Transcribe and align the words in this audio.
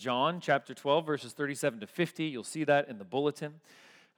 John 0.00 0.40
chapter 0.40 0.72
12, 0.72 1.04
verses 1.04 1.32
37 1.34 1.80
to 1.80 1.86
50. 1.86 2.24
You'll 2.24 2.42
see 2.42 2.64
that 2.64 2.88
in 2.88 2.96
the 2.96 3.04
bulletin. 3.04 3.60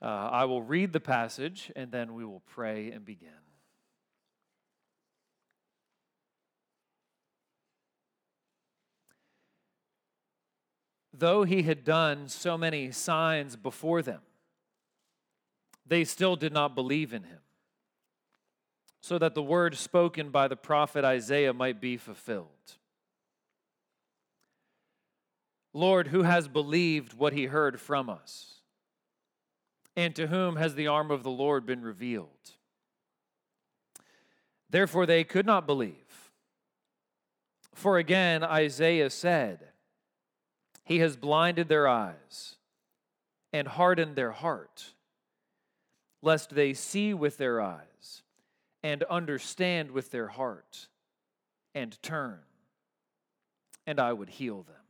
Uh, 0.00 0.04
I 0.04 0.44
will 0.44 0.62
read 0.62 0.92
the 0.92 1.00
passage 1.00 1.72
and 1.74 1.90
then 1.90 2.14
we 2.14 2.24
will 2.24 2.42
pray 2.46 2.92
and 2.92 3.04
begin. 3.04 3.30
Though 11.12 11.42
he 11.42 11.64
had 11.64 11.83
done 11.83 12.29
so 12.29 12.57
many 12.57 12.93
signs 12.93 13.57
before 13.57 14.03
them, 14.03 14.21
they 15.85 16.05
still 16.05 16.37
did 16.37 16.53
not 16.53 16.77
believe 16.77 17.12
in 17.12 17.25
him, 17.25 17.41
so 19.01 19.19
that 19.19 19.35
the 19.35 19.43
word 19.43 19.77
spoken 19.77 20.30
by 20.30 20.46
the 20.46 20.55
prophet 20.55 21.05
Isaiah 21.05 21.53
might 21.53 21.80
be 21.80 21.96
fulfilled. 21.96 22.79
Lord, 25.75 26.09
who 26.09 26.23
has 26.23 26.48
believed 26.48 27.14
what 27.14 27.32
he 27.32 27.46
heard 27.46 27.81
from 27.81 28.11
us? 28.11 28.57
And 29.96 30.14
to 30.17 30.26
whom 30.26 30.57
has 30.57 30.75
the 30.75 30.86
arm 30.86 31.11
of 31.11 31.22
the 31.22 31.31
Lord 31.31 31.67
been 31.67 31.82
revealed? 31.82 32.28
Therefore, 34.70 35.06
they 35.06 35.25
could 35.25 35.47
not 35.47 35.67
believe. 35.67 36.31
For 37.75 37.98
again, 37.98 38.42
Isaiah 38.42 39.11
said, 39.11 39.69
He 40.84 40.98
has 41.00 41.17
blinded 41.17 41.69
their 41.69 41.89
eyes 41.89 42.56
and 43.53 43.69
hardened 43.69 44.17
their 44.17 44.33
heart, 44.33 44.95
lest 46.23 46.55
they 46.55 46.73
see 46.73 47.12
with 47.12 47.36
their 47.36 47.61
eyes 47.61 48.23
and 48.83 49.03
understand 49.05 49.91
with 49.91 50.11
their 50.11 50.28
heart 50.28 50.89
and 51.75 52.00
turn, 52.03 52.41
and 53.86 53.98
I 53.98 54.12
would 54.12 54.28
heal 54.28 54.62
them. 54.62 54.81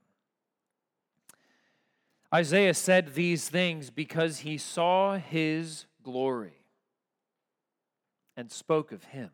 Isaiah 2.34 2.72
said 2.72 3.14
these 3.14 3.48
things 3.48 3.90
because 3.90 4.38
he 4.38 4.56
saw 4.56 5.18
his 5.18 5.84
glory 6.02 6.64
and 8.36 8.50
spoke 8.50 8.90
of 8.90 9.04
him. 9.04 9.30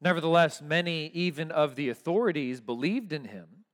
Nevertheless, 0.00 0.62
many, 0.62 1.08
even 1.08 1.50
of 1.50 1.76
the 1.76 1.90
authorities, 1.90 2.62
believed 2.62 3.12
in 3.12 3.26
him, 3.26 3.64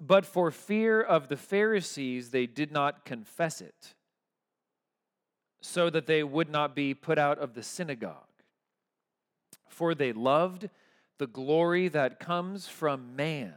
but 0.00 0.24
for 0.24 0.50
fear 0.50 1.02
of 1.02 1.28
the 1.28 1.36
Pharisees, 1.36 2.30
they 2.30 2.46
did 2.46 2.72
not 2.72 3.04
confess 3.04 3.60
it, 3.60 3.94
so 5.60 5.90
that 5.90 6.06
they 6.06 6.22
would 6.22 6.48
not 6.48 6.74
be 6.74 6.94
put 6.94 7.18
out 7.18 7.38
of 7.38 7.52
the 7.52 7.62
synagogue. 7.62 8.14
For 9.68 9.94
they 9.94 10.14
loved 10.14 10.70
the 11.18 11.26
glory 11.26 11.88
that 11.88 12.18
comes 12.18 12.66
from 12.66 13.14
man 13.14 13.54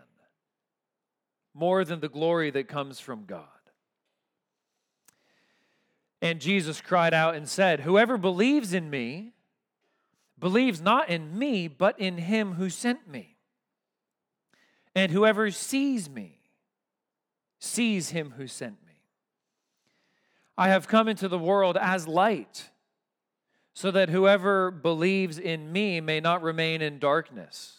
more 1.58 1.84
than 1.84 2.00
the 2.00 2.10
glory 2.10 2.52
that 2.52 2.68
comes 2.68 3.00
from 3.00 3.26
God. 3.26 3.46
And 6.22 6.40
Jesus 6.40 6.82
cried 6.82 7.14
out 7.14 7.36
and 7.36 7.48
said, 7.48 7.82
Whoever 7.82 8.18
believes 8.18 8.74
in 8.74 8.90
me 8.90 9.34
believes 10.40 10.82
not 10.82 11.10
in 11.10 11.38
me, 11.38 11.68
but 11.68 12.00
in 12.00 12.18
him 12.18 12.54
who 12.54 12.70
sent 12.70 13.08
me. 13.08 13.38
And 14.96 15.12
whoever 15.12 15.52
sees 15.52 16.10
me 16.10 16.40
sees 17.60 18.10
him 18.10 18.34
who 18.38 18.48
sent 18.48 18.78
me. 18.86 18.94
I 20.58 20.70
have 20.70 20.88
come 20.88 21.08
into 21.08 21.28
the 21.28 21.38
world 21.38 21.78
as 21.80 22.08
light, 22.08 22.70
so 23.74 23.92
that 23.92 24.10
whoever 24.10 24.72
believes 24.72 25.38
in 25.38 25.72
me 25.72 26.02
may 26.02 26.20
not 26.20 26.42
remain 26.42 26.82
in 26.82 26.98
darkness. 26.98 27.77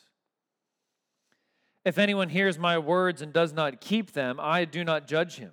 If 1.89 1.97
anyone 1.97 2.29
hears 2.29 2.59
my 2.59 2.77
words 2.77 3.23
and 3.23 3.33
does 3.33 3.55
not 3.55 3.81
keep 3.81 4.13
them, 4.13 4.39
I 4.39 4.67
do 4.67 4.85
not 4.85 5.09
judge 5.09 5.37
him. 5.37 5.53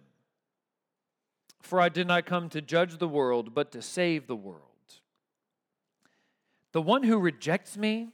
For 1.62 1.80
I 1.80 1.88
did 1.88 2.08
not 2.08 2.26
come 2.26 2.50
to 2.50 2.60
judge 2.60 2.98
the 2.98 3.08
world, 3.08 3.56
but 3.56 3.72
to 3.72 3.82
save 3.82 4.28
the 4.28 4.36
world. 4.36 4.60
The 6.74 6.82
one 6.82 7.04
who 7.04 7.20
rejects 7.20 7.78
me 7.78 8.10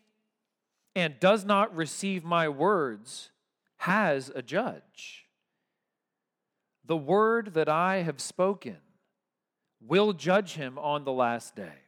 and 0.95 1.19
does 1.19 1.45
not 1.45 1.75
receive 1.75 2.23
my 2.23 2.47
words 2.47 3.31
has 3.77 4.31
a 4.35 4.43
judge. 4.43 5.25
The 6.85 6.97
word 6.97 7.55
that 7.55 7.69
I 7.69 8.03
have 8.03 8.21
spoken 8.21 8.77
will 9.83 10.13
judge 10.13 10.53
him 10.53 10.77
on 10.77 11.05
the 11.05 11.11
last 11.11 11.55
day. 11.55 11.79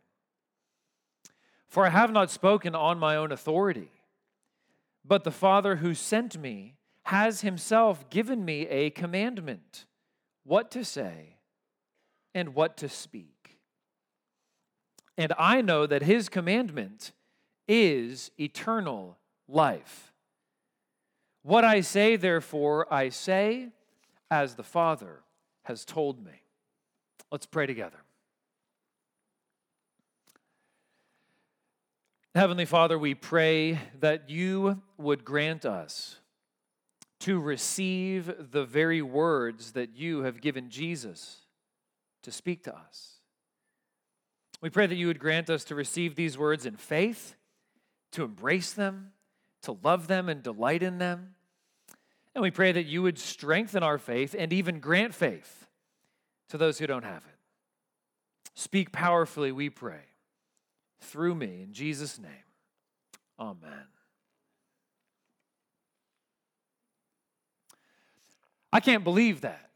For 1.68 1.86
I 1.86 1.90
have 1.92 2.12
not 2.12 2.32
spoken 2.32 2.74
on 2.74 2.98
my 2.98 3.18
own 3.18 3.32
authority 3.32 3.92
but 5.06 5.24
the 5.24 5.32
Father 5.32 5.78
who 5.78 5.94
sent 5.94 6.40
me 6.40 6.76
has 7.06 7.42
himself 7.42 8.10
given 8.10 8.44
me 8.46 8.68
a 8.68 8.90
commandment 8.90 9.86
what 10.44 10.72
to 10.72 10.84
say 10.84 11.38
and 12.34 12.56
what 12.56 12.78
to 12.78 12.90
speak. 12.90 13.60
And 15.18 15.34
I 15.38 15.62
know 15.62 15.86
that 15.86 16.02
his 16.02 16.30
commandment 16.30 17.12
is 17.68 18.32
eternal 18.40 19.18
life. 19.48 20.12
What 21.44 21.64
I 21.64 21.82
say, 21.82 22.16
therefore, 22.16 22.92
I 22.92 23.10
say 23.10 23.70
as 24.32 24.56
the 24.56 24.64
Father 24.64 25.20
has 25.66 25.86
told 25.86 26.24
me. 26.24 26.42
Let's 27.32 27.46
pray 27.46 27.68
together. 27.68 28.03
Heavenly 32.36 32.66
Father, 32.66 32.98
we 32.98 33.14
pray 33.14 33.78
that 34.00 34.28
you 34.28 34.82
would 34.98 35.24
grant 35.24 35.66
us 35.66 36.16
to 37.20 37.40
receive 37.40 38.50
the 38.52 38.66
very 38.66 39.04
words 39.04 39.74
that 39.74 39.96
you 39.96 40.24
have 40.24 40.42
given 40.42 40.72
Jesus 40.72 41.42
to 42.24 42.32
speak 42.32 42.64
to 42.64 42.76
us. 42.76 43.20
We 44.62 44.72
pray 44.72 44.88
that 44.88 44.96
you 44.96 45.06
would 45.06 45.20
grant 45.20 45.52
us 45.52 45.64
to 45.66 45.76
receive 45.76 46.16
these 46.16 46.36
words 46.36 46.66
in 46.66 46.76
faith, 46.76 47.36
to 48.14 48.24
embrace 48.24 48.74
them, 48.74 49.12
to 49.62 49.78
love 49.84 50.08
them 50.08 50.28
and 50.28 50.42
delight 50.42 50.82
in 50.82 50.98
them. 50.98 51.36
And 52.34 52.42
we 52.42 52.50
pray 52.50 52.72
that 52.72 52.88
you 52.88 53.04
would 53.04 53.20
strengthen 53.20 53.84
our 53.84 54.00
faith 54.00 54.36
and 54.36 54.52
even 54.52 54.80
grant 54.80 55.14
faith 55.14 55.68
to 56.50 56.58
those 56.58 56.80
who 56.80 56.88
don't 56.88 57.06
have 57.06 57.24
it. 57.26 57.36
Speak 58.56 58.92
powerfully, 58.92 59.52
we 59.52 59.70
pray 59.70 60.02
through 61.04 61.36
me. 61.36 61.62
In 61.64 61.74
Jesus' 61.74 62.20
name, 62.20 62.32
amen. 63.40 63.88
I 68.72 68.80
can't 68.80 69.04
believe 69.04 69.42
that. 69.42 69.70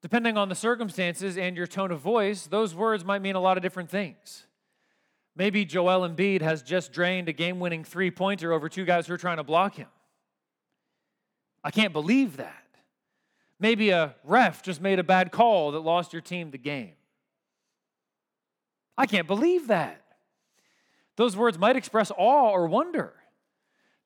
Depending 0.00 0.36
on 0.36 0.48
the 0.48 0.54
circumstances 0.54 1.38
and 1.38 1.56
your 1.56 1.66
tone 1.66 1.90
of 1.90 1.98
voice, 1.98 2.46
those 2.46 2.74
words 2.74 3.04
might 3.04 3.22
mean 3.22 3.34
a 3.34 3.40
lot 3.40 3.56
of 3.56 3.62
different 3.62 3.90
things. 3.90 4.44
Maybe 5.34 5.64
Joel 5.64 6.08
Embiid 6.08 6.42
has 6.42 6.62
just 6.62 6.92
drained 6.92 7.28
a 7.28 7.32
game 7.32 7.58
winning 7.58 7.82
three 7.84 8.10
pointer 8.10 8.52
over 8.52 8.68
two 8.68 8.84
guys 8.84 9.06
who 9.06 9.14
are 9.14 9.18
trying 9.18 9.38
to 9.38 9.42
block 9.42 9.74
him. 9.74 9.88
I 11.64 11.70
can't 11.70 11.92
believe 11.92 12.36
that. 12.36 12.66
Maybe 13.58 13.90
a 13.90 14.14
ref 14.22 14.62
just 14.62 14.80
made 14.80 14.98
a 14.98 15.04
bad 15.04 15.32
call 15.32 15.72
that 15.72 15.80
lost 15.80 16.12
your 16.12 16.22
team 16.22 16.50
the 16.50 16.58
game. 16.58 16.92
I 18.96 19.06
can't 19.06 19.26
believe 19.26 19.66
that. 19.68 20.02
Those 21.16 21.36
words 21.36 21.58
might 21.58 21.76
express 21.76 22.10
awe 22.16 22.50
or 22.50 22.66
wonder. 22.66 23.14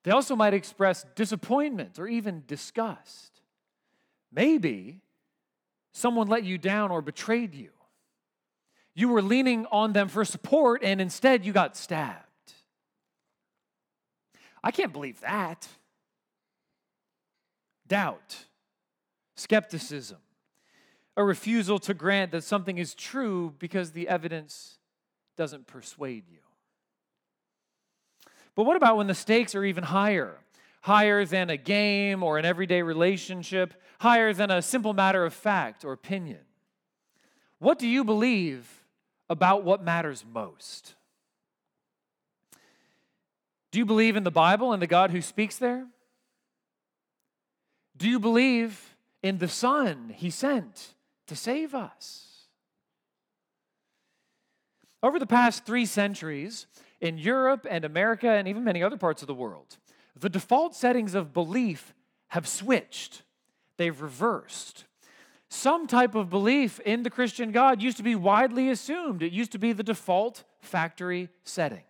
They 0.03 0.11
also 0.11 0.35
might 0.35 0.53
express 0.53 1.05
disappointment 1.15 1.99
or 1.99 2.07
even 2.07 2.43
disgust. 2.47 3.41
Maybe 4.31 5.01
someone 5.91 6.27
let 6.27 6.43
you 6.43 6.57
down 6.57 6.91
or 6.91 7.01
betrayed 7.01 7.53
you. 7.53 7.69
You 8.95 9.09
were 9.09 9.21
leaning 9.21 9.65
on 9.71 9.93
them 9.93 10.07
for 10.07 10.25
support 10.25 10.83
and 10.83 11.01
instead 11.01 11.45
you 11.45 11.53
got 11.53 11.75
stabbed. 11.77 12.25
I 14.63 14.71
can't 14.71 14.91
believe 14.91 15.21
that. 15.21 15.67
Doubt, 17.87 18.45
skepticism, 19.35 20.17
a 21.17 21.23
refusal 21.23 21.79
to 21.79 21.93
grant 21.93 22.31
that 22.31 22.43
something 22.43 22.77
is 22.77 22.93
true 22.93 23.55
because 23.57 23.91
the 23.91 24.07
evidence 24.07 24.78
doesn't 25.39 25.67
persuade 25.67 26.25
you. 26.29 26.39
But 28.55 28.65
what 28.65 28.75
about 28.75 28.97
when 28.97 29.07
the 29.07 29.15
stakes 29.15 29.55
are 29.55 29.63
even 29.63 29.85
higher? 29.85 30.35
Higher 30.81 31.23
than 31.23 31.49
a 31.49 31.55
game 31.55 32.23
or 32.23 32.37
an 32.37 32.43
everyday 32.43 32.81
relationship, 32.81 33.73
higher 34.01 34.33
than 34.33 34.51
a 34.51 34.61
simple 34.61 34.93
matter 34.93 35.23
of 35.23 35.33
fact 35.33 35.85
or 35.85 35.93
opinion. 35.93 36.41
What 37.59 37.79
do 37.79 37.87
you 37.87 38.03
believe 38.03 38.83
about 39.29 39.63
what 39.63 39.81
matters 39.81 40.25
most? 40.29 40.95
Do 43.71 43.79
you 43.79 43.85
believe 43.85 44.17
in 44.17 44.25
the 44.25 44.31
Bible 44.31 44.73
and 44.73 44.81
the 44.81 44.87
God 44.87 45.11
who 45.11 45.21
speaks 45.21 45.55
there? 45.55 45.87
Do 47.95 48.09
you 48.09 48.19
believe 48.19 48.93
in 49.23 49.37
the 49.37 49.47
Son 49.47 50.13
he 50.13 50.29
sent 50.29 50.95
to 51.27 51.35
save 51.37 51.73
us? 51.73 52.28
Over 55.01 55.19
the 55.19 55.27
past 55.27 55.65
three 55.65 55.85
centuries, 55.85 56.67
in 56.99 57.17
Europe 57.17 57.65
and 57.69 57.85
America 57.85 58.29
and 58.29 58.47
even 58.47 58.63
many 58.63 58.83
other 58.83 58.97
parts 58.97 59.21
of 59.21 59.27
the 59.27 59.33
world, 59.33 59.77
the 60.19 60.29
default 60.29 60.75
settings 60.75 61.15
of 61.15 61.33
belief 61.33 61.93
have 62.29 62.47
switched, 62.47 63.23
they've 63.77 64.01
reversed. 64.01 64.85
Some 65.47 65.87
type 65.87 66.13
of 66.13 66.29
belief 66.29 66.79
in 66.81 67.03
the 67.03 67.09
Christian 67.09 67.51
God 67.51 67.81
used 67.81 67.97
to 67.97 68.03
be 68.03 68.15
widely 68.15 68.69
assumed, 68.69 69.23
it 69.23 69.31
used 69.31 69.51
to 69.53 69.57
be 69.57 69.73
the 69.73 69.83
default 69.83 70.43
factory 70.61 71.29
setting. 71.43 71.83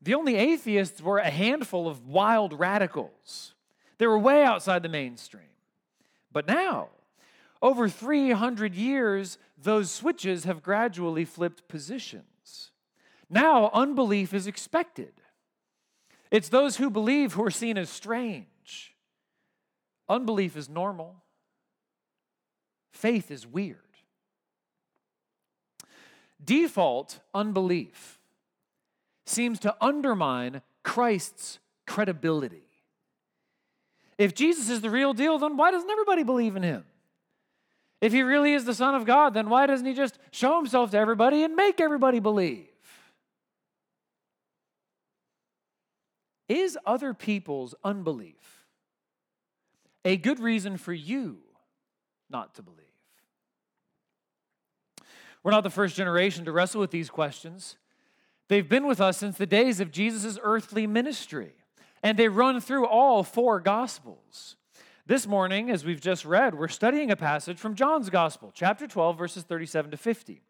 The 0.00 0.14
only 0.14 0.36
atheists 0.36 1.00
were 1.00 1.18
a 1.18 1.30
handful 1.30 1.88
of 1.88 2.06
wild 2.06 2.58
radicals. 2.58 3.54
They 3.96 4.06
were 4.06 4.18
way 4.18 4.44
outside 4.44 4.82
the 4.82 4.88
mainstream. 4.88 5.42
But 6.30 6.46
now, 6.46 6.88
over 7.64 7.88
300 7.88 8.74
years, 8.74 9.38
those 9.56 9.90
switches 9.90 10.44
have 10.44 10.62
gradually 10.62 11.24
flipped 11.24 11.66
positions. 11.66 12.70
Now, 13.30 13.70
unbelief 13.72 14.34
is 14.34 14.46
expected. 14.46 15.14
It's 16.30 16.50
those 16.50 16.76
who 16.76 16.90
believe 16.90 17.32
who 17.32 17.42
are 17.42 17.50
seen 17.50 17.78
as 17.78 17.88
strange. 17.88 18.94
Unbelief 20.10 20.58
is 20.58 20.68
normal, 20.68 21.22
faith 22.92 23.30
is 23.30 23.46
weird. 23.46 23.78
Default 26.44 27.20
unbelief 27.32 28.20
seems 29.24 29.58
to 29.60 29.74
undermine 29.80 30.60
Christ's 30.82 31.60
credibility. 31.86 32.68
If 34.18 34.34
Jesus 34.34 34.68
is 34.68 34.82
the 34.82 34.90
real 34.90 35.14
deal, 35.14 35.38
then 35.38 35.56
why 35.56 35.70
doesn't 35.70 35.90
everybody 35.90 36.24
believe 36.24 36.56
in 36.56 36.62
him? 36.62 36.84
If 38.04 38.12
he 38.12 38.22
really 38.22 38.52
is 38.52 38.66
the 38.66 38.74
Son 38.74 38.94
of 38.94 39.06
God, 39.06 39.32
then 39.32 39.48
why 39.48 39.66
doesn't 39.66 39.86
he 39.86 39.94
just 39.94 40.18
show 40.30 40.58
himself 40.58 40.90
to 40.90 40.98
everybody 40.98 41.42
and 41.42 41.56
make 41.56 41.80
everybody 41.80 42.20
believe? 42.20 42.68
Is 46.46 46.76
other 46.84 47.14
people's 47.14 47.74
unbelief 47.82 48.66
a 50.04 50.18
good 50.18 50.38
reason 50.38 50.76
for 50.76 50.92
you 50.92 51.38
not 52.28 52.54
to 52.56 52.62
believe? 52.62 52.84
We're 55.42 55.52
not 55.52 55.62
the 55.62 55.70
first 55.70 55.96
generation 55.96 56.44
to 56.44 56.52
wrestle 56.52 56.82
with 56.82 56.90
these 56.90 57.08
questions. 57.08 57.78
They've 58.48 58.68
been 58.68 58.86
with 58.86 59.00
us 59.00 59.16
since 59.16 59.38
the 59.38 59.46
days 59.46 59.80
of 59.80 59.90
Jesus' 59.90 60.38
earthly 60.42 60.86
ministry, 60.86 61.54
and 62.02 62.18
they 62.18 62.28
run 62.28 62.60
through 62.60 62.84
all 62.84 63.22
four 63.22 63.60
Gospels. 63.60 64.56
This 65.06 65.26
morning, 65.26 65.70
as 65.70 65.84
we've 65.84 66.00
just 66.00 66.24
read, 66.24 66.54
we're 66.54 66.66
studying 66.66 67.10
a 67.10 67.16
passage 67.16 67.58
from 67.58 67.74
John's 67.74 68.08
Gospel, 68.08 68.50
chapter 68.54 68.86
12, 68.86 69.18
verses 69.18 69.42
37 69.42 69.90
to 69.90 69.98
50. 69.98 70.40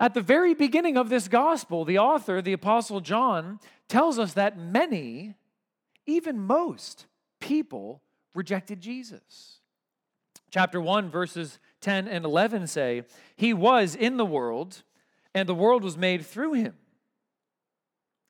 At 0.00 0.14
the 0.14 0.22
very 0.22 0.54
beginning 0.54 0.96
of 0.96 1.10
this 1.10 1.28
Gospel, 1.28 1.84
the 1.84 1.98
author, 1.98 2.40
the 2.40 2.54
Apostle 2.54 3.00
John, 3.00 3.60
tells 3.86 4.18
us 4.18 4.32
that 4.32 4.56
many, 4.56 5.34
even 6.06 6.38
most, 6.38 7.04
people 7.38 8.00
rejected 8.34 8.80
Jesus. 8.80 9.60
Chapter 10.50 10.80
1, 10.80 11.10
verses 11.10 11.58
10 11.82 12.08
and 12.08 12.24
11 12.24 12.66
say, 12.66 13.02
He 13.36 13.52
was 13.52 13.94
in 13.94 14.16
the 14.16 14.24
world 14.24 14.84
and 15.34 15.46
the 15.46 15.54
world 15.54 15.84
was 15.84 15.98
made 15.98 16.24
through 16.24 16.54
him. 16.54 16.76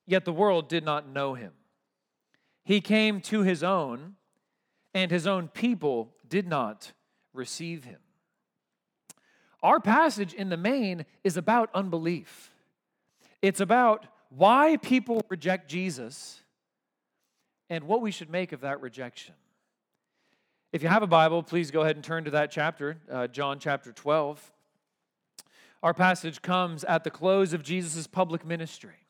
Yet 0.08 0.24
the 0.24 0.32
world 0.32 0.68
did 0.68 0.84
not 0.84 1.08
know 1.08 1.34
him. 1.34 1.52
He 2.64 2.80
came 2.80 3.20
to 3.20 3.42
his 3.42 3.62
own, 3.62 4.16
and 4.94 5.10
his 5.10 5.26
own 5.26 5.48
people 5.48 6.14
did 6.28 6.46
not 6.46 6.92
receive 7.32 7.84
him. 7.84 7.98
Our 9.62 9.80
passage 9.80 10.32
in 10.32 10.50
the 10.50 10.56
main 10.56 11.04
is 11.24 11.36
about 11.36 11.70
unbelief. 11.74 12.50
It's 13.42 13.60
about 13.60 14.06
why 14.28 14.76
people 14.76 15.22
reject 15.28 15.68
Jesus 15.68 16.40
and 17.70 17.84
what 17.84 18.00
we 18.00 18.10
should 18.10 18.30
make 18.30 18.52
of 18.52 18.60
that 18.60 18.80
rejection. 18.80 19.34
If 20.72 20.82
you 20.82 20.88
have 20.88 21.02
a 21.02 21.06
Bible, 21.06 21.42
please 21.42 21.70
go 21.70 21.82
ahead 21.82 21.96
and 21.96 22.04
turn 22.04 22.24
to 22.24 22.30
that 22.32 22.50
chapter, 22.50 22.98
uh, 23.10 23.26
John 23.28 23.58
chapter 23.58 23.92
12. 23.92 24.52
Our 25.82 25.94
passage 25.94 26.42
comes 26.42 26.84
at 26.84 27.04
the 27.04 27.10
close 27.10 27.52
of 27.52 27.62
Jesus' 27.62 28.06
public 28.06 28.44
ministry. 28.44 29.03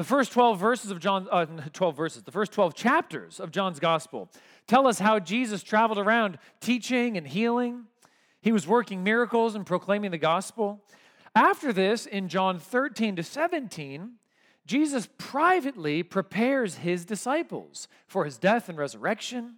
The 0.00 0.04
first 0.04 0.32
12 0.32 0.58
verses 0.58 0.90
of 0.90 0.98
John, 0.98 1.28
uh, 1.30 1.44
12 1.44 1.94
verses, 1.94 2.22
the 2.22 2.32
first 2.32 2.52
12 2.52 2.74
chapters 2.74 3.38
of 3.38 3.50
John's 3.50 3.78
gospel 3.78 4.30
tell 4.66 4.86
us 4.86 4.98
how 4.98 5.18
Jesus 5.18 5.62
traveled 5.62 5.98
around 5.98 6.38
teaching 6.58 7.18
and 7.18 7.28
healing. 7.28 7.84
He 8.40 8.50
was 8.50 8.66
working 8.66 9.04
miracles 9.04 9.54
and 9.54 9.66
proclaiming 9.66 10.10
the 10.10 10.16
gospel. 10.16 10.82
After 11.34 11.70
this, 11.70 12.06
in 12.06 12.30
John 12.30 12.58
13 12.58 13.16
to 13.16 13.22
17, 13.22 14.12
Jesus 14.64 15.06
privately 15.18 16.02
prepares 16.02 16.76
his 16.76 17.04
disciples 17.04 17.86
for 18.06 18.24
his 18.24 18.38
death 18.38 18.70
and 18.70 18.78
resurrection 18.78 19.56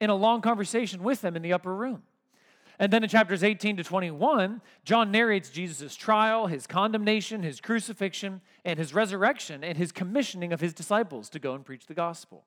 in 0.00 0.10
a 0.10 0.14
long 0.14 0.42
conversation 0.42 1.02
with 1.02 1.22
them 1.22 1.34
in 1.34 1.42
the 1.42 1.52
upper 1.52 1.74
room. 1.74 2.04
And 2.78 2.92
then 2.92 3.02
in 3.02 3.08
chapters 3.08 3.42
18 3.42 3.78
to 3.78 3.84
21, 3.84 4.60
John 4.84 5.10
narrates 5.10 5.48
Jesus' 5.48 5.96
trial, 5.96 6.46
his 6.46 6.66
condemnation, 6.66 7.42
his 7.42 7.60
crucifixion, 7.60 8.42
and 8.64 8.78
his 8.78 8.92
resurrection, 8.92 9.64
and 9.64 9.78
his 9.78 9.92
commissioning 9.92 10.52
of 10.52 10.60
his 10.60 10.74
disciples 10.74 11.30
to 11.30 11.38
go 11.38 11.54
and 11.54 11.64
preach 11.64 11.86
the 11.86 11.94
gospel. 11.94 12.44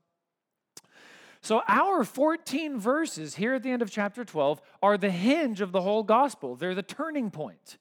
So, 1.41 1.61
our 1.67 2.03
14 2.03 2.79
verses 2.79 3.35
here 3.35 3.53
at 3.53 3.63
the 3.63 3.71
end 3.71 3.81
of 3.81 3.89
chapter 3.89 4.25
12 4.25 4.61
are 4.83 4.97
the 4.97 5.09
hinge 5.09 5.61
of 5.61 5.71
the 5.71 5.81
whole 5.81 6.03
gospel. 6.03 6.55
They're 6.55 6.75
the 6.75 6.83
turning 6.83 7.31
point 7.31 7.77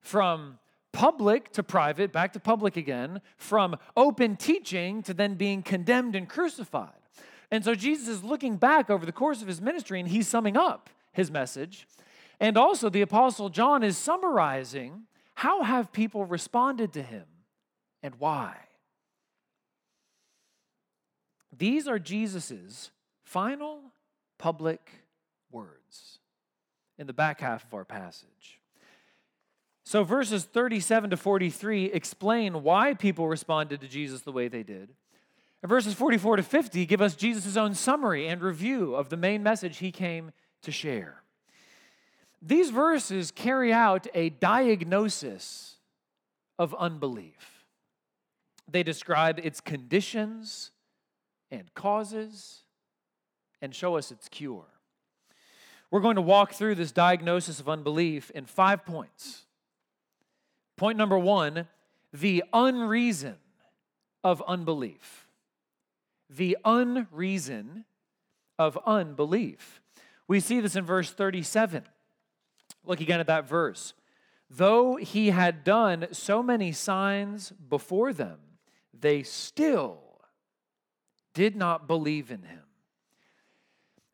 from 0.00 0.58
public 0.92 1.52
to 1.52 1.62
private, 1.62 2.12
back 2.12 2.32
to 2.32 2.40
public 2.40 2.76
again, 2.76 3.20
from 3.36 3.76
open 3.96 4.36
teaching 4.36 5.02
to 5.02 5.12
then 5.12 5.34
being 5.34 5.62
condemned 5.62 6.16
and 6.16 6.28
crucified. 6.28 6.90
And 7.50 7.62
so, 7.62 7.74
Jesus 7.74 8.08
is 8.08 8.24
looking 8.24 8.56
back 8.56 8.88
over 8.88 9.04
the 9.04 9.12
course 9.12 9.42
of 9.42 9.48
his 9.48 9.60
ministry 9.60 10.00
and 10.00 10.08
he's 10.08 10.26
summing 10.26 10.56
up 10.56 10.88
his 11.16 11.30
message. 11.30 11.88
And 12.38 12.56
also, 12.56 12.88
the 12.88 13.00
Apostle 13.00 13.48
John 13.48 13.82
is 13.82 13.96
summarizing 13.96 15.02
how 15.34 15.62
have 15.62 15.92
people 15.92 16.24
responded 16.24 16.92
to 16.92 17.02
him 17.02 17.24
and 18.02 18.14
why. 18.18 18.56
These 21.56 21.88
are 21.88 21.98
Jesus's 21.98 22.90
final 23.24 23.80
public 24.38 24.90
words 25.50 26.18
in 26.98 27.06
the 27.06 27.12
back 27.12 27.40
half 27.40 27.64
of 27.64 27.72
our 27.72 27.84
passage. 27.84 28.60
So, 29.84 30.04
verses 30.04 30.44
37 30.44 31.10
to 31.10 31.16
43 31.16 31.86
explain 31.86 32.62
why 32.62 32.92
people 32.94 33.28
responded 33.28 33.80
to 33.80 33.88
Jesus 33.88 34.22
the 34.22 34.32
way 34.32 34.48
they 34.48 34.62
did. 34.62 34.90
And 35.62 35.70
verses 35.70 35.94
44 35.94 36.36
to 36.36 36.42
50 36.42 36.84
give 36.86 37.00
us 37.00 37.16
Jesus' 37.16 37.56
own 37.56 37.74
summary 37.74 38.28
and 38.28 38.42
review 38.42 38.94
of 38.94 39.08
the 39.08 39.16
main 39.16 39.42
message 39.42 39.78
he 39.78 39.90
came 39.90 40.32
to 40.66 40.72
share. 40.72 41.22
These 42.42 42.70
verses 42.70 43.30
carry 43.30 43.72
out 43.72 44.06
a 44.14 44.28
diagnosis 44.30 45.76
of 46.58 46.74
unbelief. 46.74 47.64
They 48.70 48.82
describe 48.82 49.38
its 49.38 49.60
conditions 49.60 50.70
and 51.50 51.72
causes 51.74 52.62
and 53.62 53.74
show 53.74 53.96
us 53.96 54.10
its 54.10 54.28
cure. 54.28 54.66
We're 55.90 56.00
going 56.00 56.16
to 56.16 56.22
walk 56.22 56.52
through 56.52 56.74
this 56.74 56.92
diagnosis 56.92 57.60
of 57.60 57.68
unbelief 57.68 58.30
in 58.30 58.44
five 58.44 58.84
points. 58.84 59.46
Point 60.76 60.98
number 60.98 61.18
one 61.18 61.68
the 62.12 62.44
unreason 62.52 63.36
of 64.24 64.42
unbelief. 64.46 65.28
The 66.28 66.56
unreason 66.64 67.84
of 68.58 68.78
unbelief. 68.84 69.80
We 70.28 70.40
see 70.40 70.60
this 70.60 70.76
in 70.76 70.84
verse 70.84 71.10
37. 71.10 71.84
Look 72.84 73.00
again 73.00 73.20
at 73.20 73.26
that 73.26 73.48
verse. 73.48 73.94
Though 74.48 74.96
he 74.96 75.30
had 75.30 75.64
done 75.64 76.08
so 76.12 76.42
many 76.42 76.72
signs 76.72 77.50
before 77.50 78.12
them, 78.12 78.38
they 78.92 79.22
still 79.22 80.20
did 81.34 81.56
not 81.56 81.86
believe 81.86 82.30
in 82.30 82.42
him. 82.42 82.62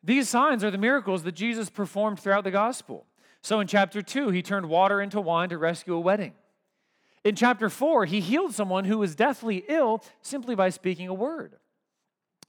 These 0.03 0.27
signs 0.27 0.63
are 0.63 0.71
the 0.71 0.77
miracles 0.77 1.23
that 1.23 1.31
Jesus 1.33 1.69
performed 1.69 2.19
throughout 2.19 2.43
the 2.43 2.51
gospel. 2.51 3.05
So 3.41 3.59
in 3.59 3.67
chapter 3.67 4.01
2, 4.01 4.29
he 4.29 4.41
turned 4.41 4.67
water 4.67 5.01
into 5.01 5.21
wine 5.21 5.49
to 5.49 5.57
rescue 5.57 5.95
a 5.95 5.99
wedding. 5.99 6.33
In 7.23 7.35
chapter 7.35 7.69
4, 7.69 8.05
he 8.05 8.19
healed 8.19 8.53
someone 8.53 8.85
who 8.85 8.97
was 8.97 9.15
deathly 9.15 9.63
ill 9.69 10.03
simply 10.21 10.55
by 10.55 10.69
speaking 10.69 11.07
a 11.07 11.13
word. 11.13 11.55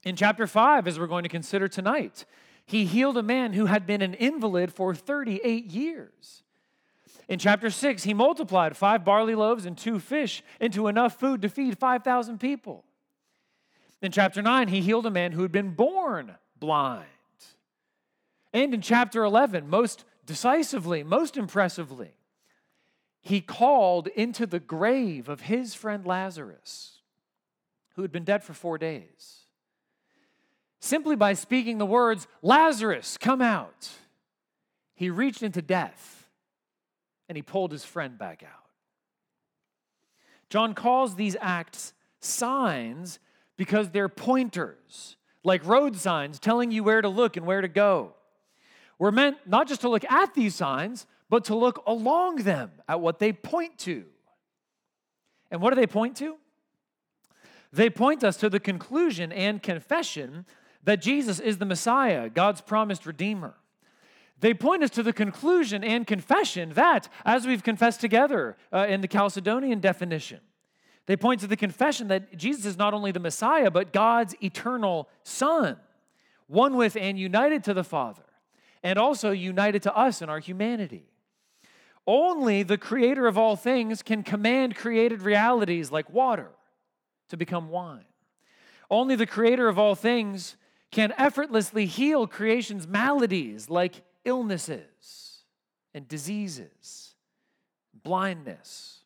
In 0.03 0.15
chapter 0.15 0.47
5, 0.47 0.87
as 0.87 0.99
we're 0.99 1.07
going 1.07 1.23
to 1.23 1.29
consider 1.29 1.67
tonight, 1.67 2.25
he 2.65 2.85
healed 2.85 3.17
a 3.17 3.23
man 3.23 3.53
who 3.53 3.67
had 3.67 3.85
been 3.85 4.01
an 4.01 4.13
invalid 4.15 4.73
for 4.73 4.95
38 4.95 5.65
years. 5.65 6.43
In 7.27 7.39
chapter 7.39 7.69
6, 7.69 8.03
he 8.03 8.13
multiplied 8.13 8.77
five 8.77 9.03
barley 9.03 9.35
loaves 9.35 9.65
and 9.65 9.77
two 9.77 9.99
fish 9.99 10.43
into 10.59 10.87
enough 10.87 11.19
food 11.19 11.41
to 11.41 11.49
feed 11.49 11.77
5,000 11.77 12.39
people. 12.39 12.83
In 14.01 14.11
chapter 14.11 14.41
9, 14.41 14.67
he 14.67 14.81
healed 14.81 15.05
a 15.05 15.11
man 15.11 15.31
who 15.31 15.41
had 15.41 15.51
been 15.51 15.71
born 15.71 16.35
blind. 16.59 17.05
And 18.53 18.73
in 18.73 18.81
chapter 18.81 19.23
11, 19.23 19.69
most 19.69 20.05
decisively, 20.25 21.03
most 21.03 21.37
impressively, 21.37 22.13
he 23.21 23.41
called 23.41 24.07
into 24.07 24.45
the 24.45 24.59
grave 24.59 25.29
of 25.29 25.41
his 25.41 25.73
friend 25.73 26.05
Lazarus, 26.05 26.99
who 27.95 28.03
had 28.03 28.11
been 28.11 28.23
dead 28.23 28.43
for 28.43 28.53
four 28.53 28.77
days. 28.77 29.44
Simply 30.85 31.15
by 31.15 31.33
speaking 31.33 31.77
the 31.77 31.85
words, 31.85 32.27
Lazarus, 32.41 33.17
come 33.17 33.41
out. 33.41 33.89
He 34.93 35.09
reached 35.09 35.43
into 35.43 35.61
death 35.61 36.27
and 37.27 37.35
he 37.35 37.41
pulled 37.41 37.71
his 37.71 37.83
friend 37.83 38.17
back 38.17 38.43
out. 38.43 38.69
John 40.49 40.73
calls 40.73 41.15
these 41.15 41.35
acts 41.41 41.93
signs 42.19 43.19
because 43.57 43.89
they're 43.89 44.09
pointers, 44.09 45.17
like 45.43 45.65
road 45.65 45.95
signs 45.95 46.39
telling 46.39 46.71
you 46.71 46.83
where 46.83 47.01
to 47.01 47.09
look 47.09 47.35
and 47.35 47.45
where 47.45 47.61
to 47.61 47.67
go. 47.67 48.13
We're 48.99 49.11
meant 49.11 49.37
not 49.45 49.67
just 49.67 49.81
to 49.81 49.89
look 49.89 50.09
at 50.09 50.33
these 50.33 50.55
signs, 50.55 51.07
but 51.29 51.45
to 51.45 51.55
look 51.55 51.83
along 51.87 52.37
them 52.37 52.71
at 52.87 53.01
what 53.01 53.19
they 53.19 53.33
point 53.33 53.77
to. 53.79 54.05
And 55.49 55.61
what 55.61 55.71
do 55.71 55.75
they 55.75 55.87
point 55.87 56.15
to? 56.17 56.37
They 57.73 57.89
point 57.89 58.23
us 58.23 58.37
to 58.37 58.49
the 58.49 58.59
conclusion 58.59 59.31
and 59.31 59.61
confession 59.61 60.45
that 60.85 61.01
Jesus 61.01 61.39
is 61.39 61.57
the 61.57 61.65
Messiah, 61.65 62.29
God's 62.29 62.61
promised 62.61 63.05
Redeemer. 63.05 63.55
They 64.39 64.53
point 64.53 64.83
us 64.83 64.89
to 64.91 65.03
the 65.03 65.13
conclusion 65.13 65.83
and 65.83 66.05
confession 66.05 66.73
that, 66.73 67.09
as 67.25 67.47
we've 67.47 67.63
confessed 67.63 68.01
together 68.01 68.57
uh, 68.71 68.85
in 68.87 69.01
the 69.01 69.07
Chalcedonian 69.07 69.81
definition, 69.81 70.39
they 71.05 71.15
point 71.15 71.41
to 71.41 71.47
the 71.47 71.57
confession 71.57 72.07
that 72.09 72.35
Jesus 72.35 72.65
is 72.65 72.77
not 72.77 72.93
only 72.93 73.11
the 73.11 73.19
Messiah, 73.19 73.71
but 73.71 73.93
God's 73.93 74.35
eternal 74.43 75.07
Son, 75.23 75.77
one 76.47 76.75
with 76.75 76.95
and 76.95 77.17
united 77.17 77.63
to 77.65 77.73
the 77.73 77.83
Father, 77.83 78.23
and 78.83 78.99
also 78.99 79.31
united 79.31 79.83
to 79.83 79.95
us 79.95 80.21
in 80.21 80.29
our 80.29 80.39
humanity. 80.39 81.05
Only 82.07 82.61
the 82.63 82.77
creator 82.77 83.25
of 83.25 83.37
all 83.37 83.55
things 83.55 84.03
can 84.03 84.21
command 84.21 84.75
created 84.75 85.21
realities 85.21 85.91
like 85.91 86.09
water 86.11 86.51
to 87.29 87.37
become 87.37 87.69
wine. 87.69 88.05
Only 88.91 89.15
the 89.15 89.25
creator 89.25 89.67
of 89.67 89.79
all 89.79 89.95
things 89.95 90.55
can 90.95 91.13
effortlessly 91.17 91.85
heal 91.85 92.25
creation's 92.25 92.87
maladies 92.87 93.69
like 93.69 94.01
illnesses 94.23 95.43
and 95.93 96.07
diseases, 96.07 97.15
blindness. 97.93 99.01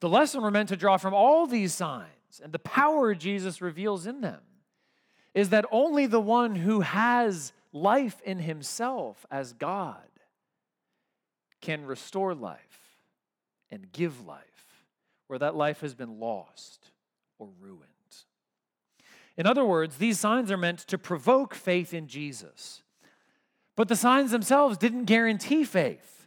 The 0.00 0.08
lesson 0.08 0.42
we're 0.42 0.50
meant 0.50 0.70
to 0.70 0.76
draw 0.76 0.96
from 0.96 1.14
all 1.14 1.46
these 1.46 1.72
signs 1.72 2.40
and 2.42 2.52
the 2.52 2.58
power 2.58 3.14
Jesus 3.14 3.62
reveals 3.62 4.04
in 4.04 4.20
them 4.20 4.40
is 5.32 5.50
that 5.50 5.64
only 5.70 6.06
the 6.06 6.20
one 6.20 6.56
who 6.56 6.80
has 6.80 7.52
life 7.72 8.20
in 8.24 8.40
himself 8.40 9.24
as 9.30 9.52
God 9.52 10.08
can 11.60 11.86
restore 11.86 12.34
life 12.34 12.98
and 13.70 13.92
give 13.92 14.26
life 14.26 14.82
where 15.28 15.38
that 15.38 15.54
life 15.54 15.82
has 15.82 15.94
been 15.94 16.18
lost 16.18 16.90
or 17.38 17.48
ruined. 17.60 17.97
In 19.38 19.46
other 19.46 19.64
words, 19.64 19.96
these 19.96 20.18
signs 20.18 20.50
are 20.50 20.56
meant 20.56 20.80
to 20.80 20.98
provoke 20.98 21.54
faith 21.54 21.94
in 21.94 22.08
Jesus. 22.08 22.82
But 23.76 23.86
the 23.86 23.94
signs 23.94 24.32
themselves 24.32 24.76
didn't 24.76 25.04
guarantee 25.04 25.62
faith. 25.64 26.26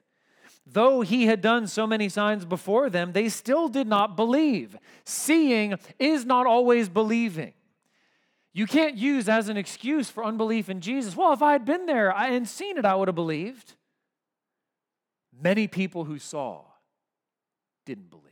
Though 0.66 1.02
he 1.02 1.26
had 1.26 1.42
done 1.42 1.68
so 1.68 1.86
many 1.86 2.08
signs 2.08 2.46
before 2.46 2.90
them, 2.90 3.12
they 3.12 3.28
still 3.28 3.68
did 3.68 3.88
not 3.88 4.16
believe. 4.16 4.78
Seeing 5.04 5.76
is 6.00 6.26
not 6.26 6.48
always 6.48 6.88
believing. 6.88 7.52
You 8.54 8.66
can't 8.66 8.96
use 8.96 9.28
as 9.28 9.50
an 9.50 9.58
excuse 9.58 10.10
for 10.10 10.24
unbelief 10.24 10.70
in 10.70 10.80
Jesus. 10.80 11.16
Well, 11.16 11.34
if 11.34 11.42
I 11.42 11.52
had 11.52 11.66
been 11.66 11.88
there 11.88 12.16
and 12.16 12.48
seen 12.48 12.78
it, 12.78 12.86
I 12.86 12.96
would 12.96 13.10
have 13.10 13.16
believed. 13.16 13.74
Many 15.38 15.68
people 15.68 16.06
who 16.06 16.20
saw 16.20 16.62
didn't 17.86 18.10
believe. 18.10 18.26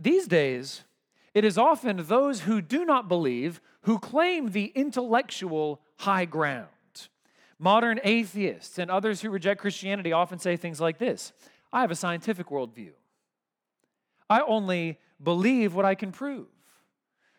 These 0.00 0.28
days, 0.28 0.84
it 1.38 1.44
is 1.44 1.56
often 1.56 2.02
those 2.08 2.40
who 2.40 2.60
do 2.60 2.84
not 2.84 3.06
believe 3.06 3.60
who 3.82 4.00
claim 4.00 4.50
the 4.50 4.72
intellectual 4.74 5.80
high 5.98 6.24
ground. 6.24 6.66
Modern 7.60 8.00
atheists 8.02 8.76
and 8.76 8.90
others 8.90 9.20
who 9.20 9.30
reject 9.30 9.60
Christianity 9.60 10.12
often 10.12 10.40
say 10.40 10.56
things 10.56 10.80
like 10.80 10.98
this 10.98 11.32
I 11.72 11.82
have 11.82 11.92
a 11.92 11.94
scientific 11.94 12.48
worldview. 12.48 12.90
I 14.28 14.40
only 14.40 14.98
believe 15.22 15.76
what 15.76 15.84
I 15.84 15.94
can 15.94 16.10
prove. 16.10 16.48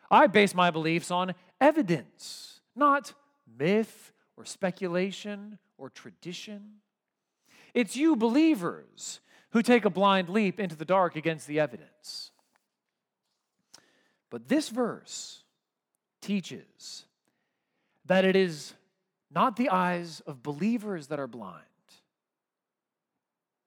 I 0.10 0.28
base 0.28 0.56
my 0.56 0.72
beliefs 0.72 1.12
on 1.12 1.36
evidence, 1.60 2.62
not 2.78 3.14
myth 3.60 4.14
or 4.38 4.46
speculation 4.46 5.60
or 5.78 5.90
tradition. 5.90 6.76
It's 7.74 7.98
you 7.98 8.16
believers 8.16 9.20
who 9.50 9.62
take 9.62 9.84
a 9.84 9.90
blind 9.90 10.30
leap 10.30 10.58
into 10.58 10.78
the 10.78 10.86
dark 10.86 11.18
against 11.18 11.48
the 11.48 11.60
evidence. 11.60 12.32
But 14.30 14.48
this 14.48 14.70
verse 14.70 15.44
teaches 16.22 17.06
that 18.06 18.26
it 18.26 18.36
is 18.36 18.74
not 19.32 19.56
the 19.56 19.70
eyes 19.70 20.22
of 20.22 20.44
believers 20.44 21.08
that 21.08 21.20
are 21.20 21.28
blind, 21.28 21.64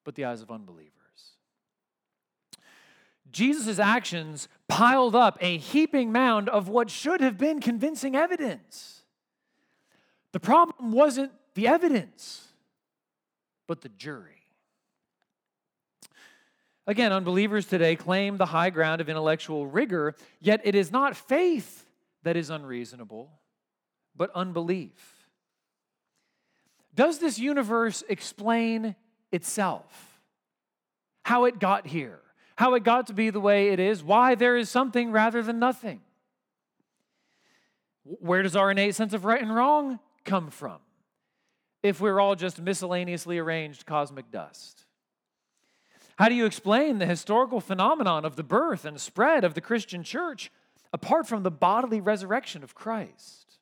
but 0.04 0.14
the 0.14 0.24
eyes 0.24 0.42
of 0.42 0.50
unbelievers. 0.50 0.90
Jesus' 3.30 3.78
actions 3.78 4.48
piled 4.68 5.16
up 5.16 5.38
a 5.40 5.56
heaping 5.56 6.12
mound 6.12 6.48
of 6.48 6.68
what 6.68 6.90
should 6.90 7.20
have 7.20 7.38
been 7.38 7.60
convincing 7.60 8.14
evidence. 8.14 9.02
The 10.32 10.40
problem 10.40 10.92
wasn't 10.92 11.32
the 11.54 11.66
evidence, 11.66 12.48
but 13.66 13.80
the 13.80 13.88
jury. 13.88 14.41
Again, 16.86 17.12
unbelievers 17.12 17.66
today 17.66 17.94
claim 17.94 18.36
the 18.36 18.46
high 18.46 18.70
ground 18.70 19.00
of 19.00 19.08
intellectual 19.08 19.66
rigor, 19.66 20.14
yet 20.40 20.60
it 20.64 20.74
is 20.74 20.90
not 20.90 21.16
faith 21.16 21.84
that 22.24 22.36
is 22.36 22.50
unreasonable, 22.50 23.30
but 24.16 24.30
unbelief. 24.34 25.28
Does 26.94 27.18
this 27.18 27.38
universe 27.38 28.02
explain 28.08 28.96
itself? 29.30 30.20
How 31.24 31.44
it 31.44 31.60
got 31.60 31.86
here? 31.86 32.20
How 32.56 32.74
it 32.74 32.82
got 32.82 33.06
to 33.06 33.14
be 33.14 33.30
the 33.30 33.40
way 33.40 33.68
it 33.68 33.78
is? 33.78 34.02
Why 34.02 34.34
there 34.34 34.56
is 34.56 34.68
something 34.68 35.12
rather 35.12 35.42
than 35.42 35.58
nothing? 35.58 36.00
Where 38.04 38.42
does 38.42 38.56
our 38.56 38.72
innate 38.72 38.96
sense 38.96 39.14
of 39.14 39.24
right 39.24 39.40
and 39.40 39.54
wrong 39.54 40.00
come 40.24 40.50
from 40.50 40.78
if 41.82 42.00
we're 42.00 42.20
all 42.20 42.34
just 42.34 42.60
miscellaneously 42.60 43.38
arranged 43.38 43.86
cosmic 43.86 44.30
dust? 44.32 44.84
How 46.22 46.28
do 46.28 46.36
you 46.36 46.46
explain 46.46 46.98
the 46.98 47.06
historical 47.06 47.60
phenomenon 47.60 48.24
of 48.24 48.36
the 48.36 48.44
birth 48.44 48.84
and 48.84 49.00
spread 49.00 49.42
of 49.42 49.54
the 49.54 49.60
Christian 49.60 50.04
church 50.04 50.52
apart 50.92 51.26
from 51.26 51.42
the 51.42 51.50
bodily 51.50 52.00
resurrection 52.00 52.62
of 52.62 52.76
Christ? 52.76 53.58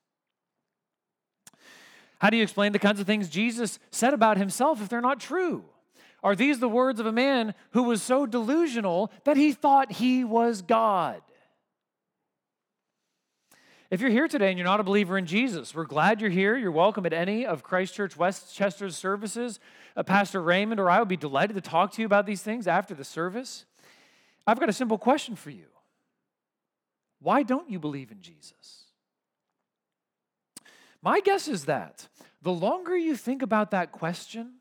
How 2.18 2.28
do 2.28 2.36
you 2.36 2.42
explain 2.42 2.72
the 2.72 2.78
kinds 2.78 3.00
of 3.00 3.06
things 3.06 3.30
Jesus 3.30 3.78
said 3.90 4.12
about 4.12 4.36
himself 4.36 4.82
if 4.82 4.90
they're 4.90 5.00
not 5.00 5.20
true? 5.20 5.64
Are 6.22 6.36
these 6.36 6.58
the 6.58 6.68
words 6.68 7.00
of 7.00 7.06
a 7.06 7.12
man 7.12 7.54
who 7.70 7.84
was 7.84 8.02
so 8.02 8.26
delusional 8.26 9.10
that 9.24 9.38
he 9.38 9.52
thought 9.54 9.92
he 9.92 10.22
was 10.22 10.60
God? 10.60 11.22
If 13.90 14.00
you're 14.00 14.10
here 14.10 14.28
today 14.28 14.50
and 14.50 14.56
you're 14.56 14.68
not 14.68 14.78
a 14.78 14.84
believer 14.84 15.18
in 15.18 15.26
Jesus, 15.26 15.74
we're 15.74 15.84
glad 15.84 16.20
you're 16.20 16.30
here. 16.30 16.56
You're 16.56 16.70
welcome 16.70 17.06
at 17.06 17.12
any 17.12 17.44
of 17.44 17.64
Christ 17.64 17.92
Church 17.92 18.16
Westchester's 18.16 18.96
services. 18.96 19.58
Uh, 19.96 20.04
Pastor 20.04 20.40
Raymond 20.40 20.78
or 20.78 20.88
I 20.88 21.00
would 21.00 21.08
be 21.08 21.16
delighted 21.16 21.54
to 21.54 21.60
talk 21.60 21.90
to 21.94 22.00
you 22.00 22.06
about 22.06 22.24
these 22.24 22.40
things 22.40 22.68
after 22.68 22.94
the 22.94 23.02
service. 23.02 23.64
I've 24.46 24.60
got 24.60 24.68
a 24.68 24.72
simple 24.72 24.96
question 24.96 25.34
for 25.34 25.50
you 25.50 25.66
Why 27.18 27.42
don't 27.42 27.68
you 27.68 27.80
believe 27.80 28.12
in 28.12 28.20
Jesus? 28.20 28.84
My 31.02 31.18
guess 31.18 31.48
is 31.48 31.64
that 31.64 32.06
the 32.42 32.52
longer 32.52 32.96
you 32.96 33.16
think 33.16 33.42
about 33.42 33.72
that 33.72 33.90
question, 33.90 34.60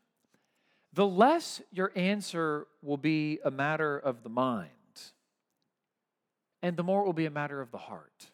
the 0.92 1.06
less 1.06 1.62
your 1.70 1.92
answer 1.94 2.66
will 2.82 2.96
be 2.96 3.38
a 3.44 3.50
matter 3.52 3.96
of 3.96 4.24
the 4.24 4.28
mind, 4.28 4.70
and 6.62 6.76
the 6.76 6.82
more 6.82 7.02
it 7.02 7.06
will 7.06 7.12
be 7.12 7.26
a 7.26 7.30
matter 7.30 7.60
of 7.60 7.70
the 7.70 7.78
heart. 7.78 8.29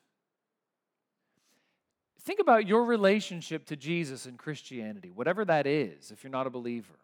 Think 2.26 2.40
about 2.40 2.66
your 2.66 2.84
relationship 2.84 3.66
to 3.66 3.76
Jesus 3.76 4.26
and 4.26 4.36
Christianity, 4.36 5.12
whatever 5.14 5.44
that 5.44 5.64
is, 5.64 6.10
if 6.10 6.24
you're 6.24 6.30
not 6.32 6.48
a 6.48 6.50
believer. 6.50 6.98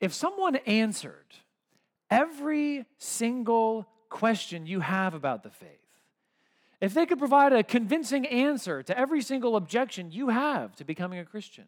If 0.00 0.12
someone 0.12 0.56
answered 0.56 1.36
every 2.10 2.84
single 2.98 3.86
question 4.08 4.66
you 4.66 4.80
have 4.80 5.14
about 5.14 5.44
the 5.44 5.50
faith, 5.50 5.68
if 6.80 6.92
they 6.92 7.06
could 7.06 7.20
provide 7.20 7.52
a 7.52 7.62
convincing 7.62 8.26
answer 8.26 8.82
to 8.82 8.98
every 8.98 9.22
single 9.22 9.54
objection 9.54 10.10
you 10.10 10.30
have 10.30 10.74
to 10.74 10.84
becoming 10.84 11.20
a 11.20 11.24
Christian, 11.24 11.66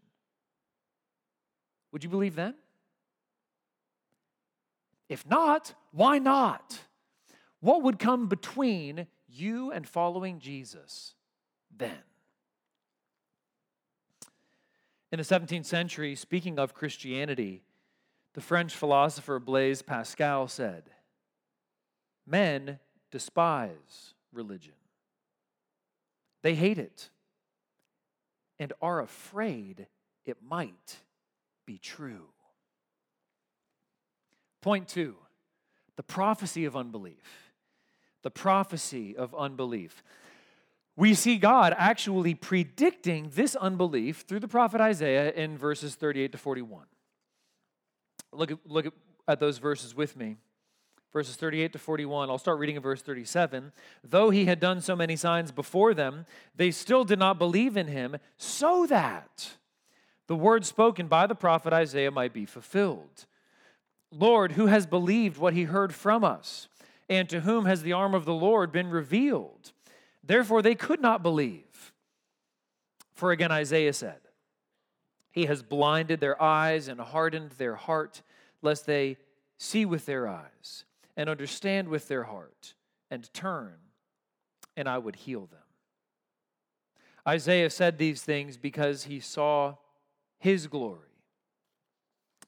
would 1.92 2.02
you 2.02 2.10
believe 2.10 2.34
then? 2.34 2.54
If 5.08 5.24
not, 5.28 5.74
why 5.92 6.18
not? 6.18 6.76
What 7.60 7.84
would 7.84 8.00
come 8.00 8.26
between 8.26 9.06
you 9.28 9.70
and 9.70 9.88
following 9.88 10.40
Jesus? 10.40 11.14
Then. 11.76 11.98
In 15.12 15.18
the 15.18 15.24
17th 15.24 15.66
century, 15.66 16.14
speaking 16.14 16.58
of 16.58 16.74
Christianity, 16.74 17.62
the 18.34 18.40
French 18.40 18.74
philosopher 18.74 19.38
Blaise 19.38 19.80
Pascal 19.80 20.48
said, 20.48 20.90
Men 22.26 22.80
despise 23.10 24.14
religion. 24.32 24.74
They 26.42 26.54
hate 26.54 26.78
it 26.78 27.10
and 28.58 28.72
are 28.82 29.00
afraid 29.00 29.86
it 30.26 30.38
might 30.42 30.98
be 31.64 31.78
true. 31.78 32.26
Point 34.60 34.88
two 34.88 35.16
the 35.96 36.02
prophecy 36.02 36.64
of 36.64 36.76
unbelief. 36.76 37.52
The 38.22 38.30
prophecy 38.30 39.16
of 39.16 39.34
unbelief. 39.34 40.02
We 40.96 41.14
see 41.14 41.38
God 41.38 41.74
actually 41.76 42.34
predicting 42.34 43.30
this 43.34 43.56
unbelief 43.56 44.24
through 44.28 44.40
the 44.40 44.48
prophet 44.48 44.80
Isaiah 44.80 45.32
in 45.32 45.58
verses 45.58 45.94
38 45.94 46.32
to 46.32 46.38
41. 46.38 46.86
Look 48.32 48.50
at, 48.52 48.58
look 48.64 48.94
at 49.26 49.40
those 49.40 49.58
verses 49.58 49.94
with 49.94 50.16
me 50.16 50.36
verses 51.14 51.36
38 51.36 51.72
to 51.72 51.78
41. 51.78 52.28
I'll 52.28 52.38
start 52.38 52.58
reading 52.58 52.76
in 52.76 52.82
verse 52.82 53.00
37. 53.00 53.72
Though 54.02 54.30
he 54.30 54.46
had 54.46 54.58
done 54.58 54.80
so 54.80 54.96
many 54.96 55.14
signs 55.14 55.52
before 55.52 55.94
them, 55.94 56.26
they 56.56 56.72
still 56.72 57.04
did 57.04 57.20
not 57.20 57.38
believe 57.38 57.76
in 57.76 57.86
him, 57.86 58.16
so 58.36 58.84
that 58.86 59.52
the 60.26 60.34
word 60.34 60.66
spoken 60.66 61.06
by 61.06 61.26
the 61.28 61.36
prophet 61.36 61.72
Isaiah 61.72 62.10
might 62.10 62.32
be 62.32 62.44
fulfilled. 62.44 63.26
Lord, 64.10 64.52
who 64.52 64.66
has 64.66 64.86
believed 64.86 65.38
what 65.38 65.54
he 65.54 65.64
heard 65.64 65.94
from 65.94 66.24
us? 66.24 66.68
And 67.08 67.28
to 67.28 67.40
whom 67.40 67.66
has 67.66 67.82
the 67.82 67.92
arm 67.92 68.14
of 68.14 68.24
the 68.24 68.34
Lord 68.34 68.72
been 68.72 68.88
revealed? 68.88 69.72
Therefore, 70.26 70.62
they 70.62 70.74
could 70.74 71.00
not 71.00 71.22
believe. 71.22 71.92
For 73.14 73.30
again, 73.30 73.52
Isaiah 73.52 73.92
said, 73.92 74.20
He 75.30 75.46
has 75.46 75.62
blinded 75.62 76.20
their 76.20 76.40
eyes 76.40 76.88
and 76.88 77.00
hardened 77.00 77.52
their 77.52 77.74
heart, 77.74 78.22
lest 78.62 78.86
they 78.86 79.18
see 79.58 79.84
with 79.84 80.06
their 80.06 80.26
eyes 80.26 80.84
and 81.16 81.28
understand 81.28 81.88
with 81.88 82.08
their 82.08 82.24
heart 82.24 82.74
and 83.10 83.32
turn, 83.32 83.74
and 84.76 84.88
I 84.88 84.98
would 84.98 85.16
heal 85.16 85.46
them. 85.46 85.60
Isaiah 87.26 87.70
said 87.70 87.98
these 87.98 88.22
things 88.22 88.56
because 88.56 89.04
he 89.04 89.20
saw 89.20 89.76
his 90.38 90.66
glory 90.66 91.00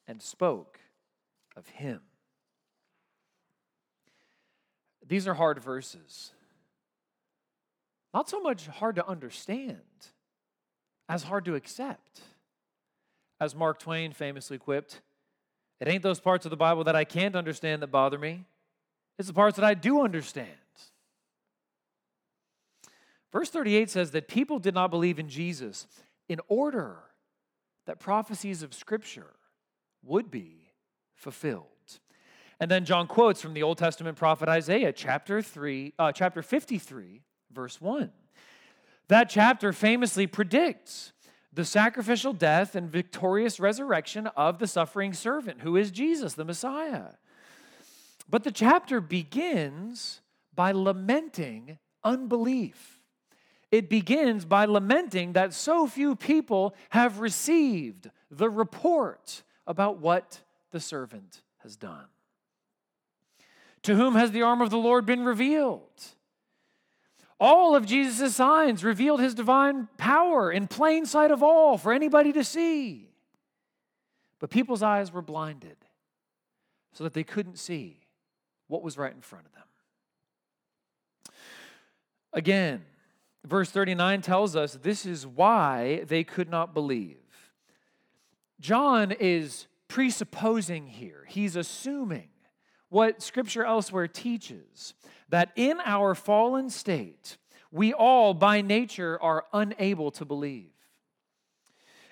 and 0.07 0.21
spoke 0.21 0.79
of 1.55 1.67
him. 1.69 2.01
These 5.07 5.27
are 5.27 5.33
hard 5.35 5.59
verses. 5.63 6.31
Not 8.13 8.29
so 8.29 8.39
much 8.39 8.67
hard 8.67 8.95
to 8.95 9.07
understand 9.07 9.77
as 11.09 11.23
hard 11.23 11.45
to 11.45 11.55
accept. 11.55 12.21
As 13.39 13.53
Mark 13.53 13.79
Twain 13.79 14.13
famously 14.13 14.57
quipped, 14.57 15.01
it 15.79 15.87
ain't 15.87 16.01
those 16.01 16.19
parts 16.19 16.45
of 16.45 16.49
the 16.49 16.57
Bible 16.57 16.83
that 16.85 16.95
I 16.95 17.03
can't 17.03 17.35
understand 17.35 17.81
that 17.81 17.87
bother 17.87 18.17
me. 18.17 18.45
It's 19.19 19.27
the 19.27 19.33
parts 19.33 19.57
that 19.57 19.65
I 19.65 19.73
do 19.73 20.01
understand. 20.01 20.49
Verse 23.31 23.49
38 23.49 23.89
says 23.89 24.11
that 24.11 24.27
people 24.27 24.57
did 24.57 24.73
not 24.73 24.89
believe 24.89 25.19
in 25.19 25.29
Jesus 25.29 25.85
in 26.29 26.39
order 26.47 26.97
that 27.85 27.99
prophecies 27.99 28.63
of 28.63 28.73
Scripture 28.73 29.35
would 30.03 30.31
be 30.31 30.71
fulfilled. 31.15 31.65
And 32.59 32.71
then 32.71 32.85
John 32.85 33.07
quotes 33.07 33.41
from 33.41 33.53
the 33.53 33.63
Old 33.63 33.77
Testament 33.77 34.17
prophet 34.17 34.49
Isaiah, 34.49 34.91
chapter 34.91 35.41
3, 35.41 35.93
uh, 35.99 36.11
chapter 36.11 36.41
53, 36.41 37.21
verse 37.51 37.79
1. 37.81 38.11
That 39.07 39.29
chapter 39.29 39.71
famously 39.73 40.27
predicts 40.27 41.13
the 41.53 41.65
sacrificial 41.65 42.33
death 42.33 42.75
and 42.75 42.89
victorious 42.89 43.59
resurrection 43.59 44.27
of 44.27 44.59
the 44.59 44.67
suffering 44.67 45.13
servant, 45.13 45.61
who 45.61 45.75
is 45.75 45.91
Jesus, 45.91 46.33
the 46.33 46.45
Messiah. 46.45 47.13
But 48.29 48.43
the 48.43 48.51
chapter 48.51 49.01
begins 49.01 50.21
by 50.53 50.71
lamenting 50.71 51.77
unbelief. 52.03 52.99
It 53.71 53.89
begins 53.89 54.45
by 54.45 54.65
lamenting 54.65 55.33
that 55.33 55.53
so 55.53 55.87
few 55.87 56.15
people 56.15 56.75
have 56.89 57.19
received 57.19 58.09
the 58.29 58.49
report 58.49 59.43
about 59.65 59.99
what 59.99 60.41
the 60.71 60.79
servant 60.79 61.41
has 61.59 61.75
done. 61.75 62.05
To 63.83 63.95
whom 63.95 64.15
has 64.15 64.31
the 64.31 64.41
arm 64.41 64.61
of 64.61 64.69
the 64.69 64.77
Lord 64.77 65.05
been 65.05 65.23
revealed? 65.23 66.03
All 67.39 67.75
of 67.75 67.85
Jesus' 67.85 68.35
signs 68.35 68.83
revealed 68.83 69.19
his 69.19 69.35
divine 69.35 69.87
power 69.97 70.51
in 70.51 70.67
plain 70.67 71.05
sight 71.05 71.29
of 71.29 71.43
all 71.43 71.77
for 71.77 71.93
anybody 71.93 72.33
to 72.33 72.43
see. 72.43 73.09
But 74.39 74.49
people's 74.49 74.83
eyes 74.83 75.11
were 75.11 75.21
blinded 75.21 75.77
so 76.93 77.03
that 77.03 77.13
they 77.13 77.23
couldn't 77.23 77.59
see 77.59 77.99
what 78.67 78.81
was 78.81 78.97
right 78.97 79.13
in 79.13 79.21
front 79.21 79.45
of 79.45 79.51
them. 79.53 79.63
Again, 82.33 82.83
verse 83.45 83.69
39 83.69 84.21
tells 84.21 84.55
us 84.55 84.73
this 84.73 85.05
is 85.05 85.25
why 85.25 86.03
they 86.07 86.23
could 86.23 86.49
not 86.49 86.73
believe. 86.73 87.17
John 88.59 89.11
is 89.11 89.67
presupposing 89.87 90.87
here, 90.87 91.23
he's 91.27 91.55
assuming 91.55 92.29
what 92.89 93.21
scripture 93.21 93.63
elsewhere 93.63 94.07
teaches 94.07 94.93
that 95.29 95.51
in 95.55 95.79
our 95.85 96.15
fallen 96.15 96.69
state, 96.69 97.37
we 97.71 97.93
all 97.93 98.33
by 98.33 98.61
nature 98.61 99.21
are 99.21 99.45
unable 99.53 100.11
to 100.11 100.25
believe. 100.25 100.71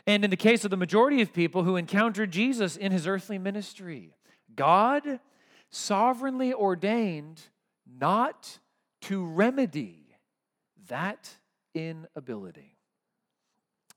And 0.07 0.23
in 0.23 0.29
the 0.29 0.37
case 0.37 0.63
of 0.63 0.71
the 0.71 0.77
majority 0.77 1.21
of 1.21 1.33
people 1.33 1.63
who 1.63 1.77
encountered 1.77 2.31
Jesus 2.31 2.77
in 2.77 2.91
his 2.91 3.07
earthly 3.07 3.37
ministry, 3.37 4.13
God 4.55 5.19
sovereignly 5.69 6.53
ordained 6.53 7.41
not 7.99 8.59
to 9.01 9.25
remedy 9.25 10.05
that 10.87 11.35
inability. 11.73 12.77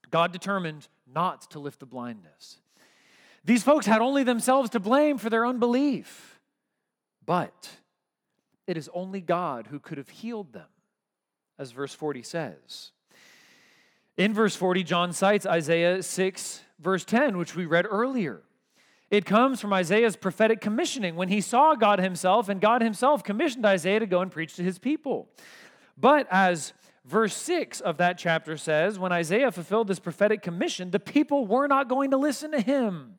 God 0.09 0.31
determined 0.31 0.87
not 1.11 1.51
to 1.51 1.59
lift 1.59 1.79
the 1.79 1.85
blindness. 1.85 2.59
These 3.45 3.63
folks 3.63 3.85
had 3.85 4.01
only 4.01 4.23
themselves 4.23 4.71
to 4.71 4.79
blame 4.79 5.17
for 5.17 5.29
their 5.29 5.45
unbelief, 5.45 6.39
but 7.25 7.69
it 8.69 8.77
is 8.77 8.89
only 8.93 9.19
God 9.19 9.67
who 9.67 9.79
could 9.79 9.97
have 9.97 10.09
healed 10.09 10.53
them, 10.53 10.67
as 11.57 11.71
verse 11.71 11.93
40 11.93 12.21
says. 12.21 12.91
In 14.15 14.31
verse 14.33 14.55
40, 14.55 14.83
John 14.83 15.11
cites 15.11 15.45
Isaiah 15.45 16.03
6, 16.03 16.61
verse 16.79 17.03
10, 17.03 17.37
which 17.37 17.55
we 17.55 17.65
read 17.65 17.87
earlier. 17.89 18.43
It 19.09 19.25
comes 19.25 19.59
from 19.59 19.73
Isaiah's 19.73 20.15
prophetic 20.15 20.61
commissioning 20.61 21.15
when 21.15 21.29
he 21.29 21.41
saw 21.41 21.73
God 21.73 21.99
himself, 21.99 22.47
and 22.47 22.61
God 22.61 22.83
himself 22.83 23.23
commissioned 23.23 23.65
Isaiah 23.65 23.99
to 24.01 24.05
go 24.05 24.21
and 24.21 24.31
preach 24.31 24.55
to 24.57 24.63
his 24.63 24.77
people. 24.77 25.29
But 25.97 26.27
as 26.29 26.73
verse 27.05 27.35
6 27.35 27.81
of 27.81 27.97
that 27.97 28.19
chapter 28.19 28.55
says, 28.55 28.99
when 28.99 29.11
Isaiah 29.11 29.51
fulfilled 29.51 29.87
this 29.87 29.99
prophetic 29.99 30.43
commission, 30.43 30.91
the 30.91 30.99
people 30.99 31.47
were 31.47 31.67
not 31.67 31.89
going 31.89 32.11
to 32.11 32.17
listen 32.17 32.51
to 32.51 32.61
him. 32.61 33.15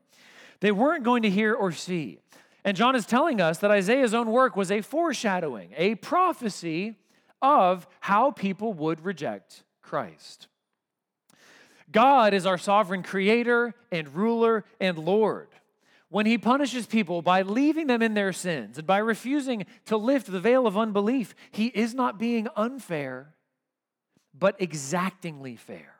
They 0.60 0.70
weren't 0.70 1.02
going 1.02 1.22
to 1.22 1.30
hear 1.30 1.54
or 1.54 1.72
see. 1.72 2.18
And 2.64 2.76
John 2.76 2.94
is 2.94 3.06
telling 3.06 3.40
us 3.40 3.58
that 3.58 3.70
Isaiah's 3.70 4.14
own 4.14 4.30
work 4.30 4.56
was 4.56 4.70
a 4.70 4.82
foreshadowing, 4.82 5.72
a 5.76 5.94
prophecy 5.96 6.96
of 7.40 7.86
how 8.00 8.30
people 8.30 8.72
would 8.74 9.04
reject 9.04 9.62
Christ. 9.82 10.48
God 11.90 12.34
is 12.34 12.46
our 12.46 12.58
sovereign 12.58 13.02
creator 13.02 13.74
and 13.90 14.14
ruler 14.14 14.64
and 14.78 14.98
Lord 14.98 15.48
when 16.10 16.26
he 16.26 16.36
punishes 16.36 16.86
people 16.86 17.22
by 17.22 17.42
leaving 17.42 17.86
them 17.86 18.02
in 18.02 18.14
their 18.14 18.32
sins 18.32 18.78
and 18.78 18.86
by 18.86 18.98
refusing 18.98 19.64
to 19.86 19.96
lift 19.96 20.30
the 20.30 20.40
veil 20.40 20.66
of 20.66 20.76
unbelief, 20.76 21.34
he 21.52 21.66
is 21.66 21.94
not 21.94 22.18
being 22.18 22.48
unfair, 22.56 23.32
but 24.36 24.60
exactingly 24.60 25.56
fair. 25.56 25.94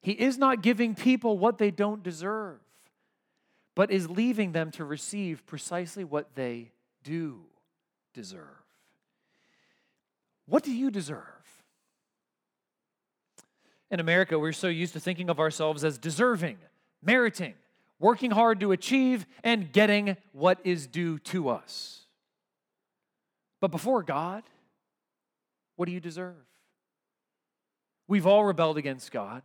He 0.00 0.12
is 0.12 0.36
not 0.36 0.62
giving 0.62 0.96
people 0.96 1.38
what 1.38 1.58
they 1.58 1.70
don't 1.70 2.02
deserve, 2.02 2.58
but 3.74 3.90
is 3.90 4.10
leaving 4.10 4.52
them 4.52 4.70
to 4.72 4.84
receive 4.84 5.46
precisely 5.46 6.04
what 6.04 6.34
they 6.34 6.72
do 7.02 7.40
deserve. 8.14 8.46
What 10.46 10.62
do 10.62 10.72
you 10.72 10.90
deserve? 10.90 11.22
In 13.90 14.00
America, 14.00 14.38
we're 14.38 14.52
so 14.52 14.68
used 14.68 14.94
to 14.94 15.00
thinking 15.00 15.28
of 15.30 15.38
ourselves 15.38 15.84
as 15.84 15.98
deserving, 15.98 16.58
meriting, 17.02 17.54
working 17.98 18.30
hard 18.30 18.60
to 18.60 18.72
achieve, 18.72 19.26
and 19.44 19.72
getting 19.72 20.16
what 20.32 20.58
is 20.64 20.86
due 20.86 21.18
to 21.18 21.48
us. 21.48 22.00
But 23.60 23.70
before 23.70 24.02
God, 24.02 24.42
what 25.76 25.86
do 25.86 25.92
you 25.92 26.00
deserve? 26.00 26.34
We've 28.08 28.26
all 28.26 28.44
rebelled 28.44 28.78
against 28.78 29.12
God. 29.12 29.42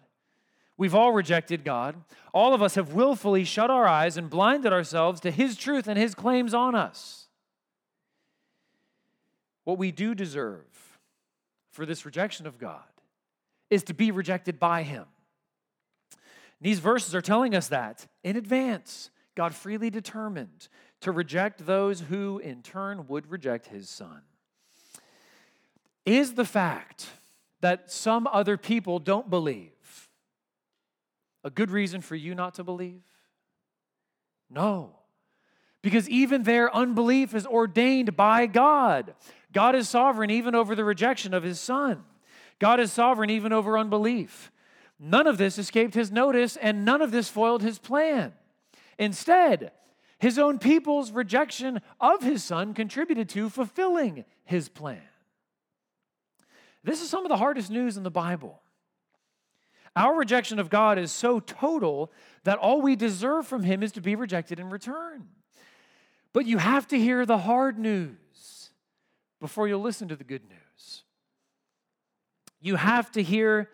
We've 0.78 0.96
all 0.96 1.12
rejected 1.12 1.64
God. 1.64 1.96
All 2.34 2.54
of 2.54 2.62
us 2.62 2.76
have 2.76 2.94
willfully 2.94 3.44
shut 3.44 3.72
our 3.72 3.88
eyes 3.88 4.16
and 4.16 4.30
blinded 4.30 4.72
ourselves 4.72 5.20
to 5.22 5.32
His 5.32 5.58
truth 5.58 5.88
and 5.88 5.98
His 5.98 6.14
claims 6.14 6.54
on 6.54 6.76
us. 6.76 7.28
What 9.64 9.78
we 9.78 9.92
do 9.92 10.16
deserve 10.16 10.66
for 11.72 11.86
this 11.86 12.06
rejection 12.06 12.46
of 12.48 12.60
God 12.60 12.84
is 13.70 13.84
to 13.84 13.94
be 13.94 14.12
rejected 14.12 14.60
by 14.60 14.84
Him. 14.84 15.06
These 16.62 16.80
verses 16.80 17.14
are 17.14 17.22
telling 17.22 17.54
us 17.56 17.68
that 17.68 18.08
in 18.24 18.36
advance, 18.36 19.10
God 19.36 19.54
freely 19.54 19.90
determined 19.90 20.68
to 21.02 21.12
reject 21.12 21.66
those 21.66 22.02
who 22.02 22.40
in 22.40 22.64
turn 22.64 23.08
would 23.08 23.30
reject 23.30 23.68
his 23.68 23.90
son. 23.90 24.22
Is 26.06 26.34
the 26.34 26.46
fact 26.46 27.08
that 27.62 27.92
some 27.92 28.28
other 28.28 28.58
people 28.58 28.98
don't 29.00 29.30
believe 29.30 29.72
a 31.48 31.50
good 31.50 31.72
reason 31.72 32.02
for 32.02 32.16
you 32.16 32.36
not 32.36 32.56
to 32.56 32.64
believe? 32.64 33.02
No. 34.50 34.98
Because 35.82 36.10
even 36.10 36.44
their 36.44 36.74
unbelief 36.76 37.34
is 37.34 37.48
ordained 37.48 38.18
by 38.18 38.46
God. 38.48 39.16
God 39.54 39.74
is 39.74 39.88
sovereign 39.88 40.30
even 40.30 40.56
over 40.56 40.76
the 40.76 40.84
rejection 40.84 41.34
of 41.34 41.44
his 41.44 41.60
son. 41.60 42.04
God 42.60 42.82
is 42.82 42.92
sovereign 42.92 43.30
even 43.30 43.54
over 43.54 43.78
unbelief. 43.78 44.52
None 45.00 45.26
of 45.26 45.38
this 45.38 45.58
escaped 45.58 45.94
his 45.94 46.12
notice, 46.12 46.58
and 46.58 46.84
none 46.84 47.02
of 47.02 47.12
this 47.12 47.30
foiled 47.30 47.62
his 47.62 47.80
plan. 47.80 48.34
Instead, 49.00 49.72
his 50.20 50.38
own 50.38 50.60
people's 50.60 51.12
rejection 51.12 51.80
of 52.02 52.24
his 52.24 52.44
son 52.44 52.74
contributed 52.74 53.30
to 53.30 53.50
fulfilling 53.50 54.26
his 54.44 54.68
plan. 54.68 55.02
This 56.84 57.02
is 57.02 57.10
some 57.10 57.24
of 57.24 57.30
the 57.30 57.38
hardest 57.38 57.72
news 57.72 57.96
in 57.96 58.04
the 58.04 58.12
Bible. 58.12 58.60
Our 59.98 60.14
rejection 60.14 60.60
of 60.60 60.70
God 60.70 61.00
is 61.00 61.12
so 61.12 61.40
total 61.40 62.12
that 62.44 62.60
all 62.60 62.82
we 62.84 62.96
deserve 62.96 63.48
from 63.48 63.64
him 63.64 63.82
is 63.82 63.92
to 63.94 64.02
be 64.02 64.16
rejected 64.16 64.60
in 64.60 64.70
return. 64.70 65.28
But 66.34 66.46
you 66.46 66.60
have 66.60 66.88
to 66.90 67.00
hear 67.00 67.26
the 67.26 67.40
hard 67.40 67.80
news 67.80 68.70
before 69.42 69.68
you'll 69.68 69.82
listen 69.82 70.08
to 70.10 70.16
the 70.16 70.24
good 70.24 70.44
news. 70.48 71.04
You 72.62 72.76
have 72.76 73.12
to 73.14 73.24
hear 73.24 73.72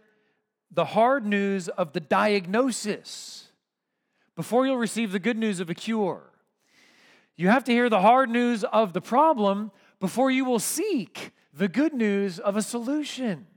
the 0.71 0.85
hard 0.85 1.25
news 1.25 1.67
of 1.67 1.91
the 1.91 1.99
diagnosis 1.99 3.49
before 4.37 4.65
you'll 4.65 4.77
receive 4.77 5.11
the 5.11 5.19
good 5.19 5.37
news 5.37 5.59
of 5.59 5.69
a 5.69 5.75
cure. 5.75 6.31
You 7.35 7.49
have 7.49 7.65
to 7.65 7.73
hear 7.73 7.89
the 7.89 7.99
hard 7.99 8.29
news 8.29 8.63
of 8.63 8.93
the 8.93 9.01
problem 9.01 9.71
before 9.99 10.31
you 10.31 10.45
will 10.45 10.59
seek 10.59 11.31
the 11.53 11.67
good 11.67 11.93
news 11.93 12.39
of 12.39 12.55
a 12.55 12.61
solution. 12.61 13.47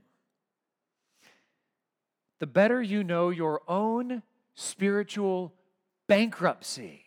The 2.39 2.47
better 2.47 2.81
you 2.81 3.03
know 3.03 3.29
your 3.29 3.61
own 3.67 4.21
spiritual 4.53 5.53
bankruptcy, 6.07 7.03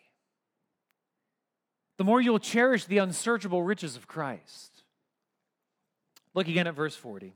the 1.97 2.03
more 2.03 2.19
you'll 2.19 2.39
cherish 2.39 2.85
the 2.85 2.97
unsearchable 2.97 3.63
riches 3.63 3.95
of 3.95 4.07
Christ. 4.07 4.83
Look 6.33 6.47
again 6.47 6.67
at 6.67 6.73
verse 6.73 6.95
40. 6.95 7.35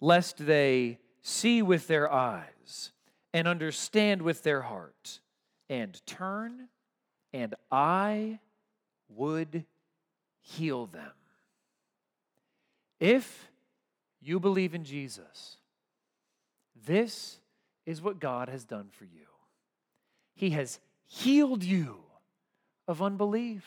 Lest 0.00 0.46
they 0.46 0.98
see 1.20 1.62
with 1.62 1.86
their 1.86 2.10
eyes 2.10 2.92
and 3.32 3.46
understand 3.46 4.22
with 4.22 4.42
their 4.42 4.62
heart 4.62 5.20
and 5.68 6.00
turn, 6.06 6.68
and 7.32 7.54
I 7.70 8.40
would 9.08 9.64
heal 10.40 10.86
them. 10.86 11.12
If 13.00 13.50
you 14.20 14.38
believe 14.38 14.74
in 14.74 14.84
Jesus, 14.84 15.56
this 16.86 17.38
is 17.86 18.00
what 18.00 18.20
God 18.20 18.48
has 18.48 18.64
done 18.64 18.88
for 18.90 19.04
you. 19.04 19.26
He 20.34 20.50
has 20.50 20.78
healed 21.06 21.62
you 21.62 21.98
of 22.88 23.02
unbelief. 23.02 23.64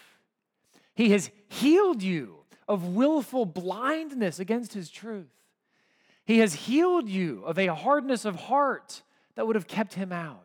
He 0.96 1.12
has 1.12 1.30
healed 1.48 2.02
you 2.02 2.38
of 2.68 2.96
willful 2.96 3.46
blindness 3.46 4.40
against 4.40 4.74
His 4.74 4.90
truth. 4.90 5.28
He 6.26 6.40
has 6.40 6.54
healed 6.54 7.08
you 7.08 7.44
of 7.46 7.60
a 7.60 7.68
hardness 7.68 8.26
of 8.26 8.36
heart 8.36 9.04
that 9.36 9.46
would 9.46 9.56
have 9.56 9.68
kept 9.68 9.94
him 9.94 10.12
out. 10.12 10.42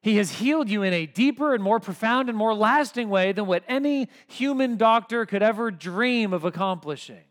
He 0.00 0.16
has 0.16 0.30
healed 0.30 0.70
you 0.70 0.84
in 0.84 0.92
a 0.92 1.06
deeper 1.06 1.54
and 1.54 1.62
more 1.62 1.80
profound 1.80 2.28
and 2.28 2.38
more 2.38 2.54
lasting 2.54 3.08
way 3.08 3.32
than 3.32 3.46
what 3.46 3.64
any 3.66 4.08
human 4.28 4.76
doctor 4.76 5.26
could 5.26 5.42
ever 5.42 5.72
dream 5.72 6.32
of 6.32 6.44
accomplishing. 6.44 7.24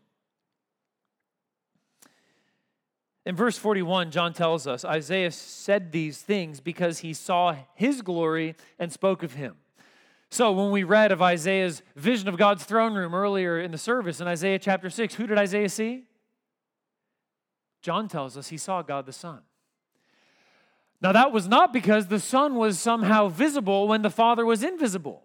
In 3.28 3.36
verse 3.36 3.58
41, 3.58 4.10
John 4.10 4.32
tells 4.32 4.66
us 4.66 4.86
Isaiah 4.86 5.30
said 5.30 5.92
these 5.92 6.18
things 6.18 6.60
because 6.60 7.00
he 7.00 7.12
saw 7.12 7.54
his 7.74 8.00
glory 8.00 8.56
and 8.78 8.90
spoke 8.90 9.22
of 9.22 9.34
him. 9.34 9.56
So, 10.30 10.50
when 10.50 10.70
we 10.70 10.82
read 10.82 11.12
of 11.12 11.20
Isaiah's 11.20 11.82
vision 11.94 12.28
of 12.28 12.38
God's 12.38 12.64
throne 12.64 12.94
room 12.94 13.14
earlier 13.14 13.60
in 13.60 13.70
the 13.70 13.76
service 13.76 14.22
in 14.22 14.26
Isaiah 14.26 14.58
chapter 14.58 14.88
6, 14.88 15.14
who 15.16 15.26
did 15.26 15.36
Isaiah 15.36 15.68
see? 15.68 16.04
John 17.82 18.08
tells 18.08 18.38
us 18.38 18.48
he 18.48 18.56
saw 18.56 18.80
God 18.80 19.04
the 19.04 19.12
Son. 19.12 19.40
Now, 21.02 21.12
that 21.12 21.30
was 21.30 21.46
not 21.46 21.70
because 21.70 22.06
the 22.06 22.20
Son 22.20 22.54
was 22.54 22.78
somehow 22.78 23.28
visible 23.28 23.88
when 23.88 24.00
the 24.00 24.08
Father 24.08 24.46
was 24.46 24.62
invisible. 24.62 25.22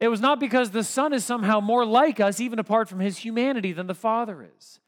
It 0.00 0.08
was 0.08 0.22
not 0.22 0.40
because 0.40 0.70
the 0.70 0.84
Son 0.84 1.12
is 1.12 1.22
somehow 1.22 1.60
more 1.60 1.84
like 1.84 2.18
us, 2.18 2.40
even 2.40 2.58
apart 2.58 2.88
from 2.88 3.00
his 3.00 3.18
humanity, 3.18 3.72
than 3.72 3.88
the 3.88 3.94
Father 3.94 4.48
is. 4.56 4.80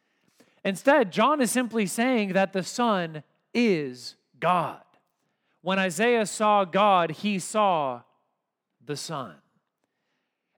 Instead, 0.65 1.11
John 1.11 1.41
is 1.41 1.51
simply 1.51 1.87
saying 1.87 2.35
that 2.35 2.53
the 2.53 2.63
Son 2.63 3.23
is 3.55 4.17
God. 4.39 4.83
When 5.63 5.79
Isaiah 5.79 6.27
saw 6.27 6.65
God, 6.65 7.11
he 7.11 7.39
saw 7.39 8.03
the 8.85 8.97
Son. 8.97 9.35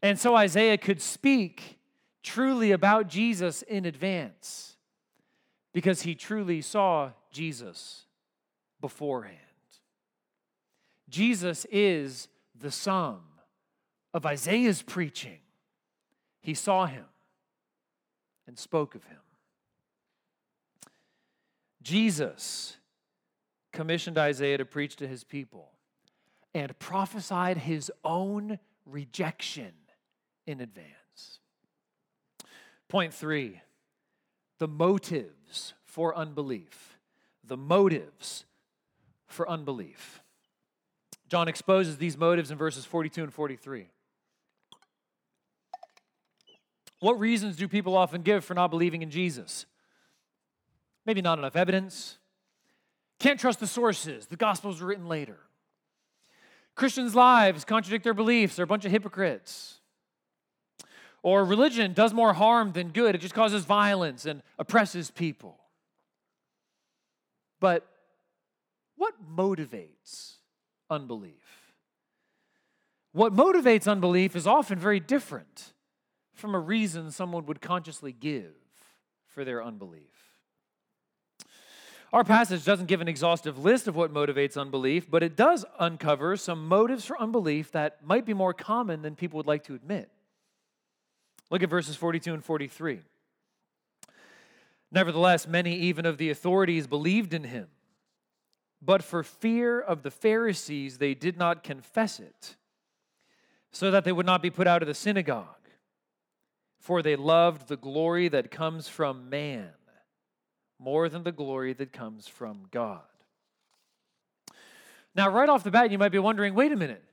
And 0.02 0.18
so 0.18 0.34
Isaiah 0.34 0.78
could 0.78 1.00
speak 1.00 1.78
truly 2.22 2.72
about 2.72 3.08
Jesus 3.08 3.62
in 3.62 3.84
advance 3.84 4.76
because 5.72 6.02
he 6.02 6.14
truly 6.14 6.60
saw 6.60 7.12
Jesus 7.30 8.06
beforehand. 8.80 9.38
Jesus 11.08 11.66
is 11.70 12.28
the 12.58 12.70
sum 12.70 13.20
of 14.14 14.26
Isaiah's 14.26 14.82
preaching. 14.82 15.38
He 16.40 16.54
saw 16.54 16.86
him 16.86 17.04
and 18.46 18.58
spoke 18.58 18.94
of 18.94 19.04
him. 19.04 19.18
Jesus 21.82 22.76
commissioned 23.72 24.18
Isaiah 24.18 24.58
to 24.58 24.64
preach 24.64 24.96
to 24.96 25.08
his 25.08 25.24
people 25.24 25.70
and 26.54 26.78
prophesied 26.78 27.58
his 27.58 27.90
own 28.04 28.58
rejection 28.86 29.72
in 30.46 30.60
advance. 30.60 31.38
Point 32.88 33.14
three 33.14 33.60
the 34.58 34.68
motives 34.68 35.74
for 35.84 36.16
unbelief. 36.16 36.96
The 37.44 37.56
motives 37.56 38.44
for 39.26 39.48
unbelief. 39.48 40.22
John 41.28 41.48
exposes 41.48 41.96
these 41.96 42.16
motives 42.16 42.52
in 42.52 42.58
verses 42.58 42.84
42 42.84 43.24
and 43.24 43.34
43. 43.34 43.88
What 47.00 47.18
reasons 47.18 47.56
do 47.56 47.66
people 47.66 47.96
often 47.96 48.22
give 48.22 48.44
for 48.44 48.54
not 48.54 48.70
believing 48.70 49.02
in 49.02 49.10
Jesus? 49.10 49.66
Maybe 51.04 51.22
not 51.22 51.38
enough 51.38 51.56
evidence. 51.56 52.18
Can't 53.18 53.38
trust 53.38 53.60
the 53.60 53.66
sources. 53.66 54.26
The 54.26 54.36
Gospels 54.36 54.80
were 54.80 54.88
written 54.88 55.06
later. 55.06 55.38
Christians' 56.74 57.14
lives 57.14 57.64
contradict 57.64 58.04
their 58.04 58.14
beliefs. 58.14 58.56
They're 58.56 58.64
a 58.64 58.66
bunch 58.66 58.84
of 58.84 58.90
hypocrites. 58.90 59.78
Or 61.22 61.44
religion 61.44 61.92
does 61.92 62.12
more 62.12 62.32
harm 62.32 62.72
than 62.72 62.88
good, 62.88 63.14
it 63.14 63.18
just 63.18 63.34
causes 63.34 63.64
violence 63.64 64.26
and 64.26 64.42
oppresses 64.58 65.10
people. 65.10 65.58
But 67.60 67.86
what 68.96 69.14
motivates 69.36 70.34
unbelief? 70.90 71.72
What 73.12 73.34
motivates 73.34 73.86
unbelief 73.86 74.34
is 74.34 74.46
often 74.46 74.78
very 74.78 74.98
different 74.98 75.74
from 76.34 76.54
a 76.54 76.58
reason 76.58 77.10
someone 77.10 77.46
would 77.46 77.60
consciously 77.60 78.12
give 78.12 78.54
for 79.26 79.44
their 79.44 79.62
unbelief. 79.62 80.21
Our 82.12 82.24
passage 82.24 82.64
doesn't 82.64 82.86
give 82.86 83.00
an 83.00 83.08
exhaustive 83.08 83.58
list 83.58 83.88
of 83.88 83.96
what 83.96 84.12
motivates 84.12 84.60
unbelief, 84.60 85.10
but 85.10 85.22
it 85.22 85.34
does 85.34 85.64
uncover 85.78 86.36
some 86.36 86.68
motives 86.68 87.06
for 87.06 87.18
unbelief 87.18 87.72
that 87.72 88.04
might 88.04 88.26
be 88.26 88.34
more 88.34 88.52
common 88.52 89.00
than 89.00 89.16
people 89.16 89.38
would 89.38 89.46
like 89.46 89.64
to 89.64 89.74
admit. 89.74 90.10
Look 91.50 91.62
at 91.62 91.70
verses 91.70 91.96
42 91.96 92.34
and 92.34 92.44
43. 92.44 93.00
Nevertheless, 94.90 95.48
many 95.48 95.74
even 95.74 96.04
of 96.04 96.18
the 96.18 96.28
authorities 96.28 96.86
believed 96.86 97.32
in 97.32 97.44
him, 97.44 97.68
but 98.82 99.02
for 99.02 99.22
fear 99.22 99.80
of 99.80 100.02
the 100.02 100.10
Pharisees, 100.10 100.98
they 100.98 101.14
did 101.14 101.38
not 101.38 101.64
confess 101.64 102.20
it, 102.20 102.56
so 103.70 103.90
that 103.90 104.04
they 104.04 104.12
would 104.12 104.26
not 104.26 104.42
be 104.42 104.50
put 104.50 104.66
out 104.66 104.82
of 104.82 104.88
the 104.88 104.94
synagogue. 104.94 105.46
For 106.78 107.00
they 107.00 107.16
loved 107.16 107.68
the 107.68 107.76
glory 107.76 108.28
that 108.28 108.50
comes 108.50 108.86
from 108.86 109.30
man 109.30 109.70
more 110.82 111.08
than 111.08 111.22
the 111.22 111.32
glory 111.32 111.72
that 111.74 111.92
comes 111.92 112.26
from 112.26 112.62
God. 112.70 113.00
Now, 115.14 115.30
right 115.30 115.48
off 115.48 115.64
the 115.64 115.70
bat, 115.70 115.90
you 115.90 115.98
might 115.98 116.12
be 116.12 116.18
wondering 116.18 116.54
wait 116.54 116.72
a 116.72 116.76
minute, 116.76 117.04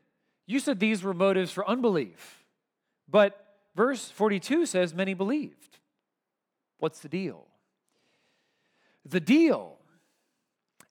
you 0.45 0.59
said 0.59 0.79
these 0.79 1.03
were 1.03 1.13
motives 1.13 1.51
for 1.51 1.67
unbelief, 1.67 2.43
but 3.07 3.45
Verse 3.79 4.09
42 4.09 4.65
says, 4.65 4.93
Many 4.93 5.13
believed. 5.13 5.77
What's 6.79 6.99
the 6.99 7.07
deal? 7.07 7.47
The 9.05 9.21
deal 9.21 9.77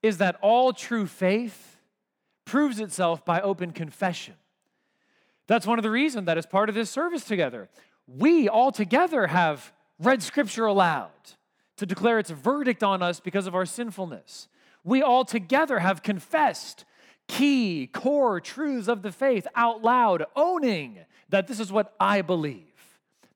is 0.03 0.17
that 0.17 0.39
all 0.41 0.73
true 0.73 1.07
faith 1.07 1.77
proves 2.47 2.81
itself 2.81 3.27
by 3.27 3.43
open 3.43 3.73
confession. 3.73 4.37
That's 5.47 5.67
one 5.67 5.79
of 5.79 5.83
the 5.83 5.91
reasons 5.91 6.25
that 6.25 6.39
as 6.39 6.47
part 6.47 6.71
of 6.71 6.75
this 6.75 6.89
service 6.89 7.25
together, 7.25 7.69
we 8.07 8.49
all 8.49 8.73
together 8.73 9.27
have 9.27 9.71
read 9.99 10.23
scripture 10.23 10.65
aloud. 10.65 11.11
To 11.79 11.87
declare 11.87 12.19
its 12.19 12.31
verdict 12.31 12.83
on 12.83 13.03
us 13.03 13.21
because 13.21 13.47
of 13.47 13.55
our 13.55 13.67
sinfulness. 13.67 14.49
We 14.85 15.03
all 15.03 15.25
together 15.25 15.79
have 15.79 16.03
confessed 16.03 16.85
key, 17.27 17.89
core 17.93 18.41
truths 18.41 18.89
of 18.89 19.03
the 19.03 19.13
faith 19.13 19.47
out 19.55 19.83
loud, 19.83 20.25
owning 20.37 21.01
that 21.29 21.47
this 21.47 21.61
is 21.61 21.73
what 21.73 21.95
I 21.99 22.23
believe. 22.23 22.65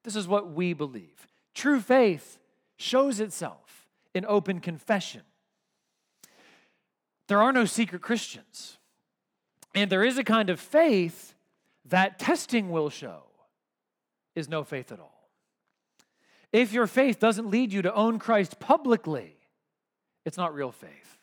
This 0.02 0.16
is 0.16 0.26
what 0.26 0.52
we 0.52 0.72
believe. 0.72 1.28
True 1.54 1.80
faith 1.80 2.38
shows 2.76 3.20
itself 3.20 3.86
in 4.14 4.24
open 4.26 4.60
confession. 4.60 5.22
There 7.28 7.40
are 7.40 7.52
no 7.52 7.64
secret 7.64 8.02
Christians. 8.02 8.78
And 9.74 9.90
there 9.90 10.04
is 10.04 10.18
a 10.18 10.24
kind 10.24 10.50
of 10.50 10.60
faith 10.60 11.34
that 11.86 12.18
testing 12.18 12.70
will 12.70 12.90
show 12.90 13.22
is 14.34 14.48
no 14.48 14.64
faith 14.64 14.92
at 14.92 15.00
all. 15.00 15.21
If 16.52 16.72
your 16.72 16.86
faith 16.86 17.18
doesn't 17.18 17.50
lead 17.50 17.72
you 17.72 17.82
to 17.82 17.94
own 17.94 18.18
Christ 18.18 18.60
publicly, 18.60 19.36
it's 20.24 20.36
not 20.36 20.54
real 20.54 20.70
faith. 20.70 21.18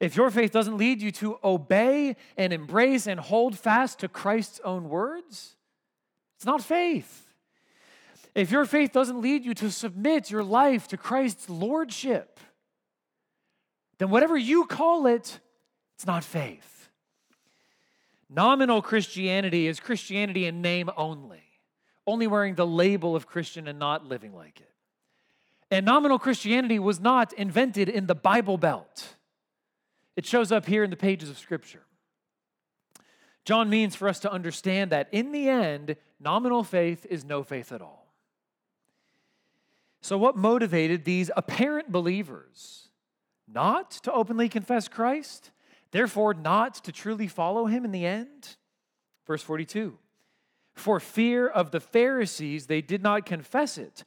If 0.00 0.16
your 0.16 0.30
faith 0.30 0.52
doesn't 0.52 0.76
lead 0.76 1.00
you 1.00 1.12
to 1.12 1.38
obey 1.44 2.16
and 2.36 2.52
embrace 2.52 3.06
and 3.06 3.20
hold 3.20 3.58
fast 3.58 4.00
to 4.00 4.08
Christ's 4.08 4.60
own 4.64 4.88
words, 4.88 5.54
it's 6.36 6.46
not 6.46 6.62
faith. 6.62 7.32
If 8.34 8.50
your 8.50 8.64
faith 8.64 8.92
doesn't 8.92 9.20
lead 9.20 9.44
you 9.44 9.54
to 9.54 9.70
submit 9.70 10.30
your 10.30 10.42
life 10.42 10.88
to 10.88 10.96
Christ's 10.96 11.48
lordship, 11.48 12.40
then 13.98 14.10
whatever 14.10 14.36
you 14.36 14.66
call 14.66 15.06
it, 15.06 15.38
it's 15.94 16.06
not 16.06 16.24
faith. 16.24 16.88
Nominal 18.28 18.82
Christianity 18.82 19.68
is 19.68 19.78
Christianity 19.78 20.46
in 20.46 20.60
name 20.60 20.90
only 20.96 21.44
only 22.06 22.26
wearing 22.26 22.54
the 22.54 22.66
label 22.66 23.16
of 23.16 23.26
Christian 23.26 23.66
and 23.68 23.78
not 23.78 24.06
living 24.06 24.34
like 24.34 24.60
it. 24.60 24.70
And 25.70 25.86
nominal 25.86 26.18
Christianity 26.18 26.78
was 26.78 27.00
not 27.00 27.32
invented 27.32 27.88
in 27.88 28.06
the 28.06 28.14
Bible 28.14 28.58
Belt, 28.58 29.16
it 30.16 30.26
shows 30.26 30.52
up 30.52 30.66
here 30.66 30.84
in 30.84 30.90
the 30.90 30.96
pages 30.96 31.28
of 31.28 31.38
Scripture. 31.38 31.82
John 33.44 33.68
means 33.68 33.94
for 33.94 34.08
us 34.08 34.20
to 34.20 34.32
understand 34.32 34.90
that 34.92 35.08
in 35.12 35.32
the 35.32 35.48
end, 35.48 35.96
nominal 36.18 36.64
faith 36.64 37.04
is 37.10 37.24
no 37.24 37.42
faith 37.42 37.72
at 37.72 37.82
all. 37.82 38.14
So, 40.00 40.16
what 40.16 40.36
motivated 40.36 41.04
these 41.04 41.30
apparent 41.36 41.90
believers 41.90 42.88
not 43.46 43.90
to 44.02 44.12
openly 44.12 44.48
confess 44.48 44.88
Christ, 44.88 45.50
therefore, 45.90 46.34
not 46.34 46.74
to 46.84 46.92
truly 46.92 47.26
follow 47.26 47.66
him 47.66 47.84
in 47.84 47.90
the 47.90 48.06
end? 48.06 48.56
Verse 49.26 49.42
42 49.42 49.98
for 50.74 50.98
fear 51.00 51.46
of 51.46 51.70
the 51.70 51.80
Pharisees, 51.80 52.66
they 52.66 52.80
did 52.80 53.02
not 53.02 53.24
confess 53.24 53.78
it, 53.78 54.04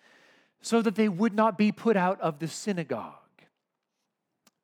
so 0.61 0.81
that 0.81 0.95
they 0.95 1.09
would 1.09 1.33
not 1.33 1.57
be 1.57 1.71
put 1.71 1.95
out 1.95 2.19
of 2.19 2.39
the 2.39 2.47
synagogue. 2.47 3.13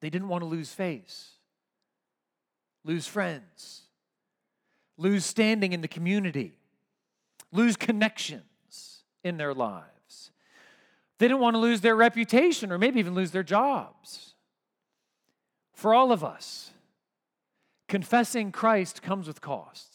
They 0.01 0.09
didn't 0.09 0.27
want 0.27 0.41
to 0.41 0.47
lose 0.47 0.73
face, 0.73 1.31
lose 2.83 3.07
friends, 3.07 3.83
lose 4.97 5.25
standing 5.25 5.71
in 5.71 5.81
the 5.81 5.87
community, 5.87 6.57
lose 7.51 7.77
connections 7.77 9.03
in 9.23 9.37
their 9.37 9.53
lives. 9.53 10.31
They 11.19 11.27
didn't 11.27 11.39
want 11.39 11.53
to 11.55 11.59
lose 11.59 11.79
their 11.79 11.95
reputation 11.95 12.71
or 12.71 12.77
maybe 12.77 12.99
even 12.99 13.15
lose 13.15 13.31
their 13.31 13.43
jobs. 13.43 14.33
For 15.71 15.93
all 15.93 16.11
of 16.11 16.23
us, 16.23 16.71
confessing 17.87 18.51
Christ 18.51 19.01
comes 19.01 19.27
with 19.27 19.39
costs. 19.39 19.92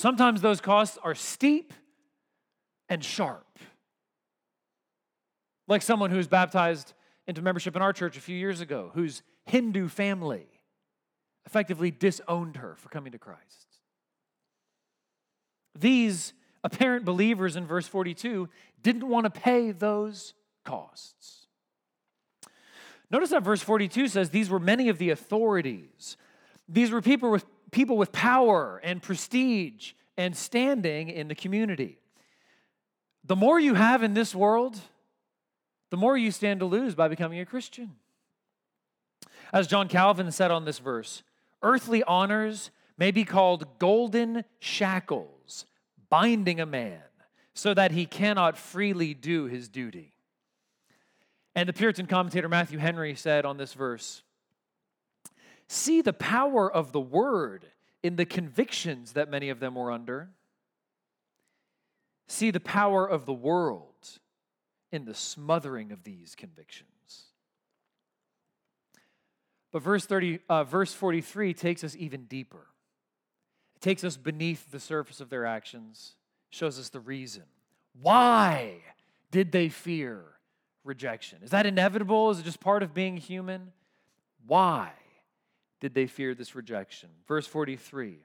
Sometimes 0.00 0.40
those 0.40 0.62
costs 0.62 0.96
are 1.04 1.14
steep 1.14 1.74
and 2.88 3.04
sharp. 3.04 3.58
Like 5.68 5.82
someone 5.82 6.10
who 6.10 6.16
was 6.16 6.26
baptized 6.26 6.94
into 7.26 7.42
membership 7.42 7.76
in 7.76 7.82
our 7.82 7.92
church 7.92 8.16
a 8.16 8.20
few 8.20 8.36
years 8.36 8.62
ago, 8.62 8.90
whose 8.94 9.22
Hindu 9.44 9.88
family 9.88 10.46
effectively 11.44 11.90
disowned 11.90 12.56
her 12.56 12.76
for 12.76 12.88
coming 12.88 13.12
to 13.12 13.18
Christ. 13.18 13.78
These 15.78 16.32
apparent 16.64 17.04
believers 17.04 17.54
in 17.54 17.66
verse 17.66 17.86
42 17.86 18.48
didn't 18.82 19.06
want 19.06 19.24
to 19.24 19.40
pay 19.40 19.70
those 19.70 20.32
costs. 20.64 21.46
Notice 23.10 23.30
that 23.30 23.42
verse 23.42 23.60
42 23.60 24.08
says 24.08 24.30
these 24.30 24.48
were 24.48 24.58
many 24.58 24.88
of 24.88 24.96
the 24.96 25.10
authorities. 25.10 26.16
These 26.66 26.90
were 26.90 27.02
people 27.02 27.30
with 27.30 27.44
people 27.70 27.96
with 27.96 28.12
power 28.12 28.80
and 28.82 29.02
prestige 29.02 29.92
and 30.16 30.36
standing 30.36 31.08
in 31.08 31.28
the 31.28 31.34
community. 31.34 31.98
The 33.24 33.36
more 33.36 33.60
you 33.60 33.74
have 33.74 34.02
in 34.02 34.14
this 34.14 34.34
world, 34.34 34.78
the 35.90 35.96
more 35.96 36.16
you 36.16 36.30
stand 36.30 36.60
to 36.60 36.66
lose 36.66 36.94
by 36.94 37.08
becoming 37.08 37.40
a 37.40 37.46
Christian. 37.46 37.96
As 39.52 39.66
John 39.66 39.88
Calvin 39.88 40.30
said 40.30 40.50
on 40.50 40.64
this 40.64 40.78
verse, 40.78 41.22
earthly 41.62 42.02
honors 42.04 42.70
may 42.96 43.10
be 43.10 43.24
called 43.24 43.78
golden 43.78 44.44
shackles, 44.58 45.64
binding 46.08 46.60
a 46.60 46.66
man 46.66 47.00
so 47.54 47.74
that 47.74 47.92
he 47.92 48.06
cannot 48.06 48.56
freely 48.56 49.14
do 49.14 49.46
his 49.46 49.68
duty. 49.68 50.12
And 51.54 51.68
the 51.68 51.72
Puritan 51.72 52.06
commentator 52.06 52.48
Matthew 52.48 52.78
Henry 52.78 53.14
said 53.14 53.44
on 53.44 53.56
this 53.56 53.74
verse 53.74 54.22
See 55.72 56.02
the 56.02 56.12
power 56.12 56.68
of 56.68 56.90
the 56.90 57.00
word 57.00 57.64
in 58.02 58.16
the 58.16 58.24
convictions 58.24 59.12
that 59.12 59.30
many 59.30 59.50
of 59.50 59.60
them 59.60 59.76
were 59.76 59.92
under. 59.92 60.30
See 62.26 62.50
the 62.50 62.58
power 62.58 63.08
of 63.08 63.24
the 63.24 63.32
world 63.32 64.18
in 64.90 65.04
the 65.04 65.14
smothering 65.14 65.92
of 65.92 66.02
these 66.02 66.34
convictions. 66.34 66.88
But 69.70 69.82
verse, 69.82 70.06
30, 70.06 70.40
uh, 70.48 70.64
verse 70.64 70.92
43 70.92 71.54
takes 71.54 71.84
us 71.84 71.94
even 71.94 72.24
deeper. 72.24 72.66
It 73.76 73.80
takes 73.80 74.02
us 74.02 74.16
beneath 74.16 74.72
the 74.72 74.80
surface 74.80 75.20
of 75.20 75.30
their 75.30 75.46
actions, 75.46 76.14
shows 76.50 76.80
us 76.80 76.88
the 76.88 76.98
reason. 76.98 77.44
Why 78.02 78.78
did 79.30 79.52
they 79.52 79.68
fear 79.68 80.24
rejection? 80.82 81.38
Is 81.44 81.50
that 81.50 81.64
inevitable? 81.64 82.30
Is 82.30 82.40
it 82.40 82.44
just 82.44 82.58
part 82.58 82.82
of 82.82 82.92
being 82.92 83.18
human? 83.18 83.70
Why? 84.44 84.90
Did 85.80 85.94
they 85.94 86.06
fear 86.06 86.34
this 86.34 86.54
rejection? 86.54 87.08
Verse 87.26 87.46
43 87.46 88.18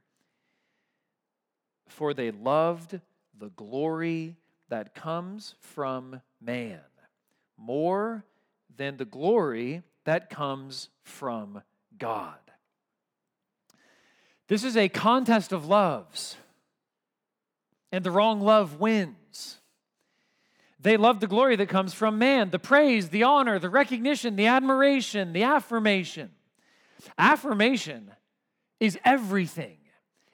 For 1.88 2.14
they 2.14 2.32
loved 2.32 3.00
the 3.38 3.50
glory 3.50 4.36
that 4.70 4.94
comes 4.94 5.56
from 5.60 6.22
man 6.42 6.82
more 7.58 8.26
than 8.76 8.98
the 8.98 9.06
glory 9.06 9.84
that 10.04 10.30
comes 10.30 10.90
from 11.04 11.62
God. 11.98 12.38
This 14.48 14.64
is 14.64 14.78
a 14.78 14.90
contest 14.90 15.52
of 15.52 15.66
loves, 15.66 16.38
and 17.92 18.04
the 18.04 18.12
wrong 18.12 18.42
love 18.42 18.80
wins. 18.80 19.60
They 20.80 20.98
love 20.98 21.20
the 21.20 21.28
glory 21.28 21.56
that 21.56 21.70
comes 21.70 21.96
from 21.96 22.20
man, 22.20 22.52
the 22.52 22.60
praise, 22.60 23.10
the 23.10 23.24
honor, 23.24 23.58
the 23.58 23.70
recognition, 23.70 24.36
the 24.36 24.46
admiration, 24.46 25.34
the 25.34 25.44
affirmation. 25.44 26.30
Affirmation 27.18 28.12
is 28.80 28.98
everything 29.06 29.78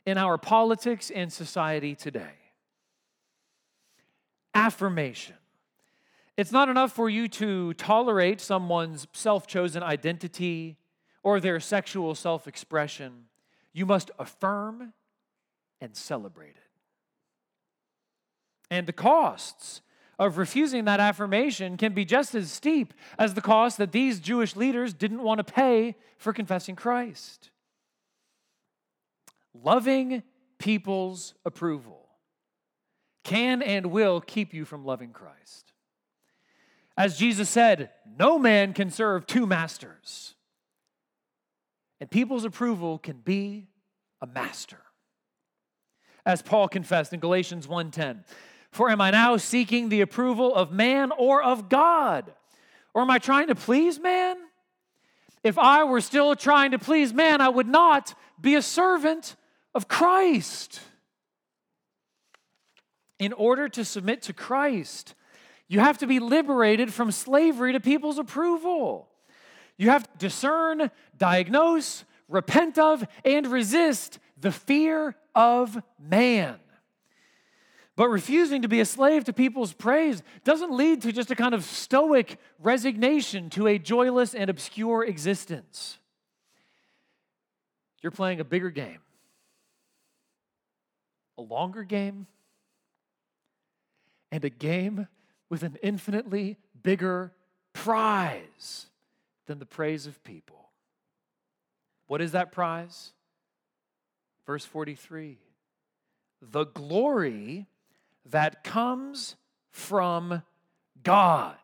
in 0.06 0.17
our 0.17 0.38
politics 0.38 1.12
and 1.12 1.32
society 1.32 1.95
today. 1.95 2.34
Affirmation. 4.54 5.36
It's 6.38 6.52
not 6.52 6.69
enough 6.69 6.91
for 6.91 7.10
you 7.10 7.28
to 7.28 7.74
tolerate 7.74 8.41
someone's 8.41 9.08
self 9.13 9.47
chosen 9.47 9.84
identity 9.84 10.78
or 11.24 11.39
their 11.39 11.60
sexual 11.60 12.15
self 12.15 12.47
expression. 12.47 13.26
You 13.74 13.86
must 13.86 14.12
affirm 14.17 14.93
and 15.80 15.95
celebrate 15.95 16.50
it. 16.50 16.71
And 18.69 18.88
the 18.88 18.93
costs 18.93 19.82
of 20.21 20.38
refusing 20.38 20.86
that 20.86 20.99
affirmation 20.99 21.77
can 21.77 21.93
be 21.93 22.05
just 22.05 22.36
as 22.36 22.51
steep 22.51 22.93
as 23.17 23.34
the 23.34 23.41
cost 23.41 23.79
that 23.79 23.91
these 23.91 24.19
Jewish 24.19 24.55
leaders 24.55 24.93
didn't 24.93 25.23
want 25.23 25.39
to 25.39 25.43
pay 25.43 25.95
for 26.19 26.31
confessing 26.31 26.75
Christ. 26.75 27.49
Loving 29.51 30.21
people's 30.60 31.34
approval 31.43 32.07
can 33.23 33.63
and 33.63 33.88
will 33.88 34.21
keep 34.21 34.53
you 34.53 34.63
from 34.63 34.86
loving 34.86 35.10
Christ. 35.10 35.73
As 36.95 37.17
Jesus 37.17 37.49
said, 37.49 37.89
no 38.19 38.38
man 38.38 38.73
can 38.73 38.91
serve 38.91 39.25
two 39.25 39.47
masters. 39.47 40.36
And 41.99 42.12
people's 42.12 42.45
approval 42.45 42.99
can 42.99 43.17
be 43.17 43.69
a 44.21 44.27
master. 44.27 44.81
As 46.27 46.43
Paul 46.43 46.67
confessed 46.67 47.12
in 47.12 47.19
Galatians 47.19 47.65
1:10, 47.65 48.23
for 48.71 48.89
am 48.89 49.01
I 49.01 49.12
now 49.12 49.38
seeking 49.38 49.89
the 49.89 50.01
approval 50.01 50.55
of 50.55 50.71
man 50.71 51.12
or 51.17 51.43
of 51.43 51.69
God? 51.69 52.34
Or 52.93 53.01
am 53.01 53.12
I 53.12 53.19
trying 53.19 53.47
to 53.47 53.55
please 53.55 53.99
man? 53.99 54.38
If 55.43 55.57
I 55.57 55.84
were 55.84 56.01
still 56.01 56.36
trying 56.36 56.71
to 56.71 56.79
please 56.79 57.13
man, 57.13 57.41
I 57.41 57.49
would 57.49 57.67
not 57.67 58.13
be 58.39 58.55
a 58.55 58.62
servant 58.62 59.36
of 59.75 59.88
Christ. 59.88 60.81
In 63.19 63.34
order 63.34 63.69
to 63.69 63.86
submit 63.86 64.23
to 64.23 64.34
Christ, 64.34 65.15
You 65.71 65.79
have 65.79 65.99
to 65.99 66.05
be 66.05 66.19
liberated 66.19 66.93
from 66.93 67.13
slavery 67.13 67.71
to 67.71 67.79
people's 67.79 68.17
approval. 68.17 69.07
You 69.77 69.89
have 69.89 70.03
to 70.03 70.17
discern, 70.17 70.91
diagnose, 71.17 72.03
repent 72.27 72.77
of, 72.77 73.07
and 73.23 73.47
resist 73.47 74.19
the 74.38 74.51
fear 74.51 75.15
of 75.34 75.81
man. 75.97 76.57
But 78.01 78.09
refusing 78.09 78.63
to 78.63 78.67
be 78.67 78.79
a 78.79 78.85
slave 78.85 79.25
to 79.25 79.31
people's 79.31 79.73
praise 79.73 80.23
doesn't 80.43 80.71
lead 80.71 81.03
to 81.03 81.11
just 81.11 81.29
a 81.29 81.35
kind 81.35 81.53
of 81.53 81.63
stoic 81.63 82.39
resignation 82.57 83.51
to 83.51 83.67
a 83.67 83.77
joyless 83.77 84.33
and 84.33 84.49
obscure 84.49 85.05
existence. 85.05 85.99
You're 88.01 88.11
playing 88.11 88.39
a 88.39 88.43
bigger 88.43 88.71
game, 88.71 89.01
a 91.37 91.43
longer 91.43 91.83
game, 91.83 92.25
and 94.31 94.43
a 94.43 94.49
game 94.49 95.07
with 95.51 95.61
an 95.61 95.77
infinitely 95.83 96.57
bigger 96.81 97.33
prize 97.71 98.87
than 99.45 99.59
the 99.59 99.67
praise 99.67 100.07
of 100.07 100.23
people. 100.23 100.71
What 102.07 102.19
is 102.19 102.31
that 102.31 102.51
prize? 102.51 103.11
Verse 104.47 104.65
43 104.65 105.37
the 106.41 106.65
glory 106.65 107.67
that 108.29 108.63
comes 108.63 109.36
from 109.69 110.43
God. 111.03 111.55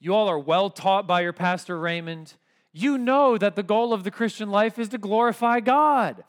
You 0.00 0.14
all 0.14 0.28
are 0.28 0.38
well 0.38 0.70
taught 0.70 1.06
by 1.06 1.22
your 1.22 1.32
pastor 1.32 1.78
Raymond. 1.78 2.34
You 2.72 2.98
know 2.98 3.38
that 3.38 3.56
the 3.56 3.62
goal 3.62 3.92
of 3.92 4.04
the 4.04 4.10
Christian 4.10 4.50
life 4.50 4.78
is 4.78 4.90
to 4.90 4.98
glorify 4.98 5.60
God. 5.60 6.24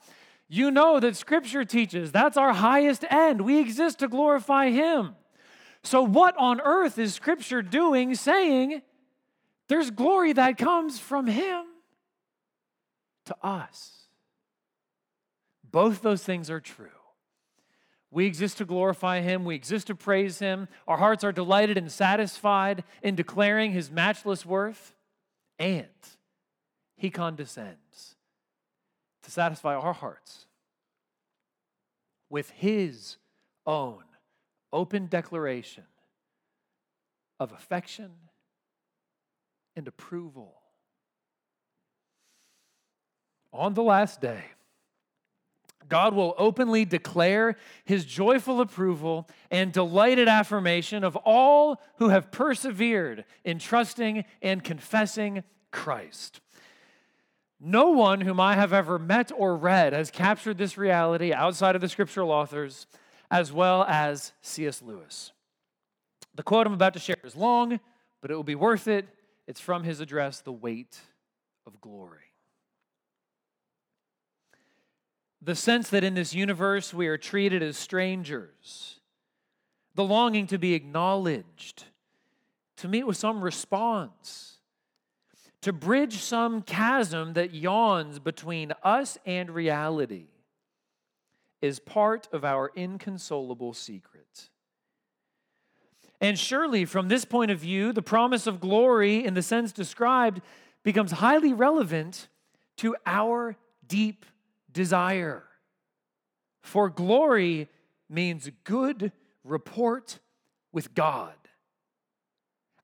You 0.48 0.70
know 0.70 1.00
that 1.00 1.16
Scripture 1.16 1.64
teaches 1.64 2.12
that's 2.12 2.36
our 2.36 2.52
highest 2.52 3.04
end. 3.10 3.42
We 3.42 3.58
exist 3.58 3.98
to 3.98 4.08
glorify 4.08 4.70
Him. 4.70 5.16
So, 5.82 6.02
what 6.02 6.36
on 6.38 6.60
earth 6.60 6.98
is 6.98 7.14
Scripture 7.14 7.62
doing 7.62 8.14
saying 8.14 8.82
there's 9.68 9.90
glory 9.90 10.32
that 10.32 10.56
comes 10.56 10.98
from 10.98 11.26
Him 11.26 11.64
to 13.26 13.36
us? 13.42 14.06
Both 15.70 16.00
those 16.00 16.22
things 16.22 16.48
are 16.48 16.60
true. 16.60 16.95
We 18.16 18.24
exist 18.24 18.56
to 18.56 18.64
glorify 18.64 19.20
Him. 19.20 19.44
We 19.44 19.54
exist 19.54 19.88
to 19.88 19.94
praise 19.94 20.38
Him. 20.38 20.68
Our 20.88 20.96
hearts 20.96 21.22
are 21.22 21.32
delighted 21.32 21.76
and 21.76 21.92
satisfied 21.92 22.82
in 23.02 23.14
declaring 23.14 23.72
His 23.72 23.90
matchless 23.90 24.46
worth. 24.46 24.94
And 25.58 25.84
He 26.96 27.10
condescends 27.10 28.14
to 29.22 29.30
satisfy 29.30 29.74
our 29.74 29.92
hearts 29.92 30.46
with 32.30 32.48
His 32.48 33.18
own 33.66 34.04
open 34.72 35.08
declaration 35.08 35.84
of 37.38 37.52
affection 37.52 38.12
and 39.76 39.86
approval. 39.86 40.54
On 43.52 43.74
the 43.74 43.82
last 43.82 44.22
day, 44.22 44.44
God 45.88 46.14
will 46.14 46.34
openly 46.38 46.84
declare 46.84 47.56
his 47.84 48.04
joyful 48.04 48.60
approval 48.60 49.28
and 49.50 49.72
delighted 49.72 50.28
affirmation 50.28 51.04
of 51.04 51.16
all 51.16 51.80
who 51.98 52.08
have 52.08 52.30
persevered 52.30 53.24
in 53.44 53.58
trusting 53.58 54.24
and 54.42 54.62
confessing 54.62 55.44
Christ. 55.70 56.40
No 57.58 57.90
one 57.90 58.20
whom 58.20 58.38
I 58.38 58.54
have 58.54 58.72
ever 58.72 58.98
met 58.98 59.32
or 59.34 59.56
read 59.56 59.92
has 59.92 60.10
captured 60.10 60.58
this 60.58 60.76
reality 60.76 61.32
outside 61.32 61.74
of 61.74 61.80
the 61.80 61.88
scriptural 61.88 62.30
authors, 62.30 62.86
as 63.30 63.52
well 63.52 63.84
as 63.88 64.32
C.S. 64.42 64.82
Lewis. 64.82 65.32
The 66.34 66.42
quote 66.42 66.66
I'm 66.66 66.74
about 66.74 66.92
to 66.94 67.00
share 67.00 67.16
is 67.24 67.34
long, 67.34 67.80
but 68.20 68.30
it 68.30 68.34
will 68.34 68.44
be 68.44 68.54
worth 68.54 68.88
it. 68.88 69.08
It's 69.46 69.60
from 69.60 69.84
his 69.84 70.00
address, 70.00 70.40
The 70.40 70.52
Weight 70.52 70.98
of 71.66 71.80
Glory. 71.80 72.25
The 75.46 75.54
sense 75.54 75.88
that 75.90 76.02
in 76.02 76.14
this 76.14 76.34
universe 76.34 76.92
we 76.92 77.06
are 77.06 77.16
treated 77.16 77.62
as 77.62 77.76
strangers, 77.76 78.98
the 79.94 80.02
longing 80.02 80.48
to 80.48 80.58
be 80.58 80.74
acknowledged, 80.74 81.84
to 82.76 82.88
meet 82.88 83.06
with 83.06 83.16
some 83.16 83.40
response, 83.40 84.58
to 85.60 85.72
bridge 85.72 86.18
some 86.18 86.62
chasm 86.62 87.34
that 87.34 87.54
yawns 87.54 88.18
between 88.18 88.72
us 88.82 89.18
and 89.24 89.48
reality 89.52 90.26
is 91.62 91.78
part 91.78 92.28
of 92.32 92.44
our 92.44 92.72
inconsolable 92.74 93.72
secret. 93.72 94.50
And 96.20 96.36
surely, 96.36 96.84
from 96.84 97.06
this 97.06 97.24
point 97.24 97.52
of 97.52 97.60
view, 97.60 97.92
the 97.92 98.02
promise 98.02 98.48
of 98.48 98.58
glory, 98.58 99.24
in 99.24 99.34
the 99.34 99.42
sense 99.42 99.70
described, 99.70 100.40
becomes 100.82 101.12
highly 101.12 101.52
relevant 101.52 102.26
to 102.78 102.96
our 103.06 103.56
deep 103.86 104.26
desire. 104.76 105.42
For 106.62 106.90
glory 106.90 107.68
means 108.10 108.50
good 108.62 109.10
report 109.42 110.18
with 110.70 110.94
God, 110.94 111.34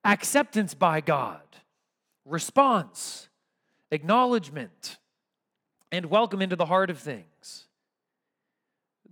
acceptance 0.02 0.72
by 0.72 1.02
God, 1.02 1.42
response, 2.24 3.28
acknowledgement, 3.90 4.96
and 5.92 6.06
welcome 6.06 6.40
into 6.40 6.56
the 6.56 6.64
heart 6.64 6.88
of 6.88 6.98
things. 6.98 7.66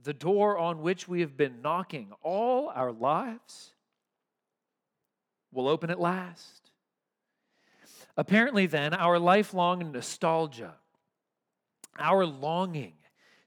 The 0.03 0.15
door 0.15 0.57
on 0.57 0.81
which 0.81 1.07
we 1.07 1.21
have 1.21 1.37
been 1.37 1.61
knocking 1.61 2.13
all 2.23 2.71
our 2.75 2.93
lives 2.93 3.75
will 5.53 5.69
open 5.69 5.91
at 5.91 6.01
last. 6.01 6.71
Apparently, 8.17 8.65
then, 8.65 8.95
our 8.95 9.19
lifelong 9.19 9.93
nostalgia 9.93 10.80
our 11.99 12.25
longing 12.25 12.95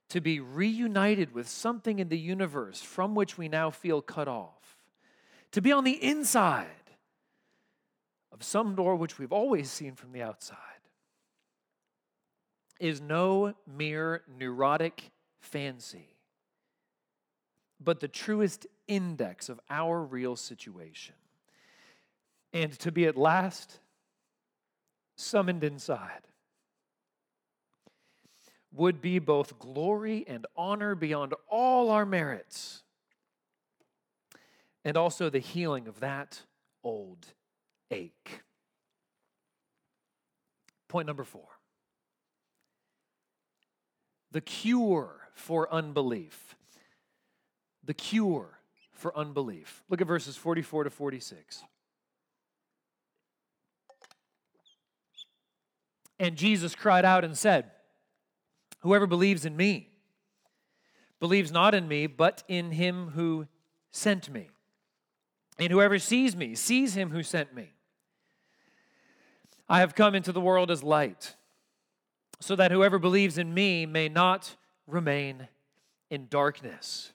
to 0.10 0.22
be 0.22 0.40
reunited 0.40 1.34
with 1.34 1.48
something 1.48 2.00
in 2.00 2.10
the 2.10 2.20
universe 2.20 2.82
from 2.82 3.16
which 3.16 3.38
we 3.38 3.48
now 3.48 3.72
feel 3.72 4.02
cut 4.02 4.28
off, 4.28 4.78
to 5.52 5.62
be 5.62 5.72
on 5.72 5.84
the 5.84 6.04
inside 6.04 6.68
of 8.32 8.44
some 8.44 8.76
door 8.76 8.96
which 8.96 9.18
we've 9.18 9.32
always 9.32 9.70
seen 9.70 9.96
from 9.96 10.12
the 10.12 10.22
outside, 10.22 10.58
is 12.80 13.02
no 13.02 13.54
mere 13.66 14.22
neurotic 14.38 15.12
fancy, 15.40 16.16
but 17.80 18.00
the 18.00 18.08
truest 18.08 18.68
index 18.88 19.50
of 19.50 19.60
our 19.70 20.04
real 20.04 20.36
situation. 20.36 21.16
And 22.52 22.78
to 22.80 22.92
be 22.92 23.06
at 23.06 23.18
last 23.18 23.80
summoned 25.16 25.64
inside 25.64 26.28
would 28.74 29.02
be 29.02 29.20
both 29.20 29.60
glory 29.60 30.26
and 30.28 30.46
honor 30.58 30.96
beyond 30.96 31.34
all 31.48 31.90
our 31.90 32.06
merits, 32.06 32.82
and 34.84 34.98
also 34.98 35.30
the 35.30 35.40
healing 35.40 35.88
of 35.88 36.00
that 36.00 36.42
old 36.84 37.28
ache. 37.92 38.42
Point 40.88 41.08
number 41.08 41.24
four 41.24 41.48
the 44.32 44.42
cure 44.42 45.30
for 45.36 45.72
unbelief. 45.72 46.56
The 47.86 47.94
cure 47.94 48.60
for 48.92 49.16
unbelief. 49.18 49.84
Look 49.90 50.02
at 50.02 50.08
verses 50.08 50.36
44 50.36 50.86
to 50.86 50.90
46. 50.90 51.64
And 56.20 56.36
Jesus 56.36 56.74
cried 56.74 57.06
out 57.06 57.24
and 57.24 57.38
said, 57.38 57.72
Whoever 58.84 59.08
believes 59.08 59.46
in 59.46 59.56
me 59.56 59.90
believes 61.20 61.52
not 61.54 61.74
in 61.74 61.88
me, 61.88 62.06
but 62.06 62.44
in 62.50 62.72
him 62.72 63.12
who 63.16 63.48
sent 63.92 64.30
me. 64.30 64.50
And 65.58 65.72
whoever 65.72 65.98
sees 65.98 66.36
me 66.36 66.54
sees 66.54 66.94
him 66.94 67.12
who 67.12 67.24
sent 67.24 67.56
me. 67.56 67.72
I 69.70 69.80
have 69.80 69.96
come 69.96 70.16
into 70.16 70.34
the 70.34 70.42
world 70.42 70.70
as 70.70 70.84
light, 70.84 71.36
so 72.42 72.58
that 72.58 72.72
whoever 72.72 73.00
believes 73.00 73.38
in 73.38 73.54
me 73.54 73.86
may 73.86 74.10
not 74.10 74.58
remain 74.86 75.48
in 76.10 76.28
darkness. 76.30 77.14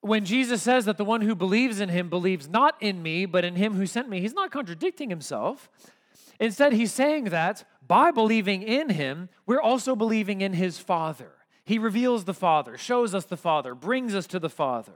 When 0.00 0.24
Jesus 0.24 0.62
says 0.62 0.84
that 0.84 0.98
the 0.98 1.04
one 1.04 1.22
who 1.22 1.34
believes 1.34 1.80
in 1.80 1.88
him 1.88 2.08
believes 2.08 2.48
not 2.48 2.76
in 2.80 3.02
me, 3.02 3.26
but 3.26 3.44
in 3.44 3.56
him 3.56 3.74
who 3.74 3.86
sent 3.86 4.08
me, 4.08 4.20
he's 4.20 4.32
not 4.32 4.52
contradicting 4.52 5.10
himself. 5.10 5.68
Instead, 6.38 6.72
he's 6.72 6.92
saying 6.92 7.24
that 7.24 7.64
by 7.86 8.10
believing 8.10 8.62
in 8.62 8.90
him, 8.90 9.28
we're 9.46 9.60
also 9.60 9.94
believing 9.94 10.40
in 10.40 10.52
his 10.52 10.78
Father. 10.78 11.32
He 11.64 11.78
reveals 11.78 12.24
the 12.24 12.34
Father, 12.34 12.78
shows 12.78 13.14
us 13.14 13.24
the 13.24 13.36
Father, 13.36 13.74
brings 13.74 14.14
us 14.14 14.26
to 14.28 14.38
the 14.38 14.50
Father. 14.50 14.92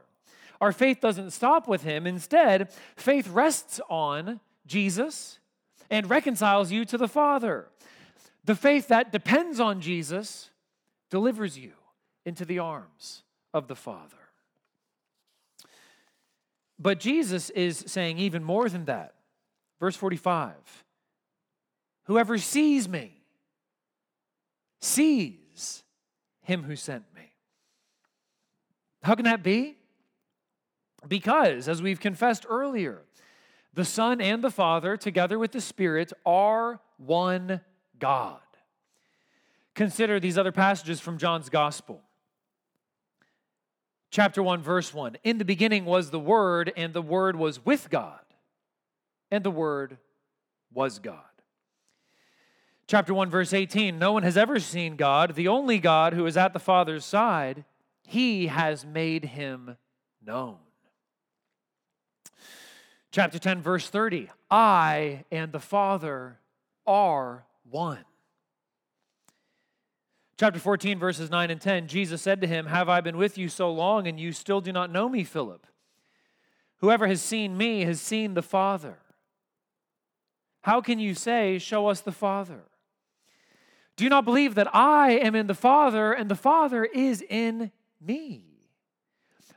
Our 0.61 0.73
faith 0.73 1.01
doesn't 1.01 1.31
stop 1.31 1.67
with 1.67 1.83
him. 1.83 2.07
Instead, 2.07 2.71
faith 2.97 3.29
rests 3.29 3.81
on 3.89 4.41
Jesus 4.67 5.39
and 5.89 6.09
reconciles 6.09 6.71
you 6.71 6.85
to 6.85 6.99
the 6.99 7.09
Father. 7.09 7.67
The 8.45 8.55
faith 8.55 8.89
that 8.89 9.13
depends 9.13 9.59
on 9.59 9.81
Jesus 9.81 10.51
delivers 11.11 11.59
you 11.59 11.73
into 12.25 12.45
the 12.45 12.59
arms 12.59 13.23
of 13.53 13.69
the 13.69 13.77
Father. 13.77 14.17
But 16.79 17.01
Jesus 17.01 17.51
is 17.51 17.85
saying 17.87 18.19
even 18.19 18.45
more 18.45 18.69
than 18.69 18.87
that. 18.87 19.15
Verse 19.79 19.97
45 19.97 20.55
Whoever 22.11 22.39
sees 22.39 22.89
me 22.89 23.13
sees 24.81 25.85
him 26.41 26.65
who 26.65 26.75
sent 26.75 27.05
me. 27.15 27.23
How 29.05 29.15
can 29.15 29.27
that 29.27 29.45
be? 29.45 29.77
Because, 31.07 31.69
as 31.69 31.81
we've 31.81 32.01
confessed 32.01 32.45
earlier, 32.49 33.03
the 33.75 33.85
Son 33.85 34.21
and 34.21 34.43
the 34.43 34.51
Father, 34.51 34.97
together 34.97 35.39
with 35.39 35.53
the 35.53 35.61
Spirit, 35.61 36.13
are 36.27 36.81
one 36.97 37.61
God. 38.01 38.41
Consider 39.77 40.19
these 40.19 40.37
other 40.37 40.51
passages 40.51 40.99
from 40.99 41.17
John's 41.17 41.49
Gospel. 41.49 42.01
Chapter 44.11 44.43
1, 44.43 44.63
verse 44.63 44.93
1 44.93 45.17
In 45.23 45.39
the 45.39 45.45
beginning 45.45 45.85
was 45.85 46.11
the 46.11 46.19
Word, 46.19 46.73
and 46.77 46.93
the 46.93 47.03
Word 47.03 47.37
was 47.37 47.65
with 47.65 47.89
God, 47.89 48.19
and 49.31 49.45
the 49.45 49.51
Word 49.53 49.99
was 50.73 50.99
God. 50.99 51.30
Chapter 52.91 53.15
1, 53.15 53.31
verse 53.31 53.53
18 53.53 54.01
No 54.01 54.11
one 54.11 54.25
has 54.25 54.37
ever 54.37 54.59
seen 54.59 54.97
God, 54.97 55.37
the 55.37 55.47
only 55.47 55.79
God 55.79 56.13
who 56.13 56.27
is 56.27 56.37
at 56.37 56.53
the 56.53 56.59
Father's 56.59 57.05
side, 57.05 57.65
he 58.03 58.49
has 58.49 58.85
made 58.85 59.27
him 59.27 59.77
known. 60.21 60.57
Chapter 63.13 63.39
10, 63.39 63.63
verse 63.63 63.89
30 63.89 64.29
I 64.51 65.25
and 65.31 65.53
the 65.53 65.61
Father 65.61 66.41
are 66.85 67.45
one. 67.63 68.05
Chapter 70.37 70.59
14, 70.59 70.99
verses 70.99 71.31
9 71.31 71.49
and 71.49 71.61
10 71.61 71.87
Jesus 71.87 72.21
said 72.21 72.41
to 72.41 72.49
him, 72.49 72.67
Have 72.67 72.89
I 72.89 73.01
been 73.01 73.17
with 73.17 73.39
you 73.39 73.49
so 73.49 73.71
long, 73.71 74.09
and 74.09 74.19
you 74.19 74.33
still 74.33 74.61
do 74.61 74.73
not 74.73 74.91
know 74.91 75.09
me, 75.09 75.23
Philip? 75.23 75.65
Whoever 76.79 77.07
has 77.07 77.23
seen 77.23 77.57
me 77.57 77.85
has 77.85 78.01
seen 78.01 78.35
the 78.35 78.43
Father. 78.43 78.99
How 80.63 80.81
can 80.81 80.99
you 80.99 81.15
say, 81.15 81.61
Show 81.61 81.87
us 81.87 82.01
the 82.01 82.11
Father? 82.11 82.65
Do 83.97 84.05
you 84.05 84.11
not 84.11 84.25
believe 84.25 84.55
that 84.55 84.75
I 84.75 85.13
am 85.13 85.35
in 85.35 85.47
the 85.47 85.55
Father 85.55 86.13
and 86.13 86.31
the 86.31 86.35
Father 86.35 86.85
is 86.85 87.23
in 87.23 87.71
me? 88.01 88.45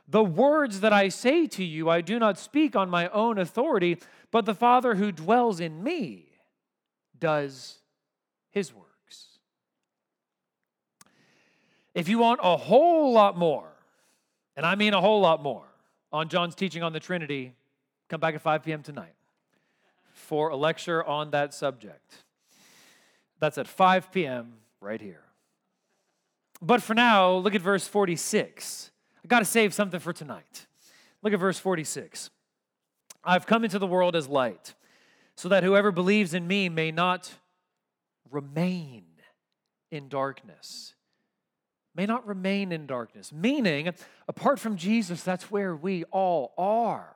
The 0.06 0.22
words 0.22 0.80
that 0.80 0.92
I 0.92 1.08
say 1.08 1.46
to 1.46 1.64
you, 1.64 1.88
I 1.88 2.00
do 2.00 2.18
not 2.18 2.38
speak 2.38 2.76
on 2.76 2.90
my 2.90 3.08
own 3.08 3.38
authority, 3.38 3.98
but 4.30 4.44
the 4.44 4.54
Father 4.54 4.96
who 4.96 5.10
dwells 5.10 5.60
in 5.60 5.82
me 5.82 6.26
does 7.18 7.78
his 8.50 8.74
works. 8.74 9.38
If 11.94 12.08
you 12.08 12.18
want 12.18 12.40
a 12.42 12.56
whole 12.56 13.12
lot 13.12 13.38
more, 13.38 13.72
and 14.56 14.66
I 14.66 14.74
mean 14.74 14.94
a 14.94 15.00
whole 15.00 15.20
lot 15.20 15.42
more, 15.42 15.64
on 16.12 16.28
John's 16.28 16.54
teaching 16.54 16.82
on 16.82 16.92
the 16.92 17.00
Trinity, 17.00 17.54
come 18.08 18.20
back 18.20 18.34
at 18.34 18.42
5 18.42 18.62
p.m. 18.62 18.82
tonight 18.82 19.14
for 20.12 20.50
a 20.50 20.56
lecture 20.56 21.02
on 21.02 21.30
that 21.30 21.54
subject. 21.54 22.23
That's 23.40 23.58
at 23.58 23.68
5 23.68 24.12
p.m. 24.12 24.54
right 24.80 25.00
here. 25.00 25.22
But 26.62 26.82
for 26.82 26.94
now, 26.94 27.34
look 27.34 27.54
at 27.54 27.60
verse 27.60 27.86
46. 27.86 28.90
I 29.22 29.28
got 29.28 29.40
to 29.40 29.44
save 29.44 29.74
something 29.74 30.00
for 30.00 30.12
tonight. 30.12 30.66
Look 31.22 31.32
at 31.32 31.40
verse 31.40 31.58
46. 31.58 32.30
I've 33.24 33.46
come 33.46 33.64
into 33.64 33.78
the 33.78 33.86
world 33.86 34.14
as 34.16 34.28
light, 34.28 34.74
so 35.34 35.48
that 35.48 35.64
whoever 35.64 35.90
believes 35.90 36.34
in 36.34 36.46
me 36.46 36.68
may 36.68 36.90
not 36.90 37.32
remain 38.30 39.04
in 39.90 40.08
darkness. 40.08 40.94
May 41.94 42.06
not 42.06 42.26
remain 42.26 42.72
in 42.72 42.86
darkness. 42.86 43.32
Meaning, 43.32 43.92
apart 44.28 44.58
from 44.58 44.76
Jesus, 44.76 45.22
that's 45.22 45.50
where 45.50 45.74
we 45.74 46.04
all 46.04 46.52
are. 46.58 47.13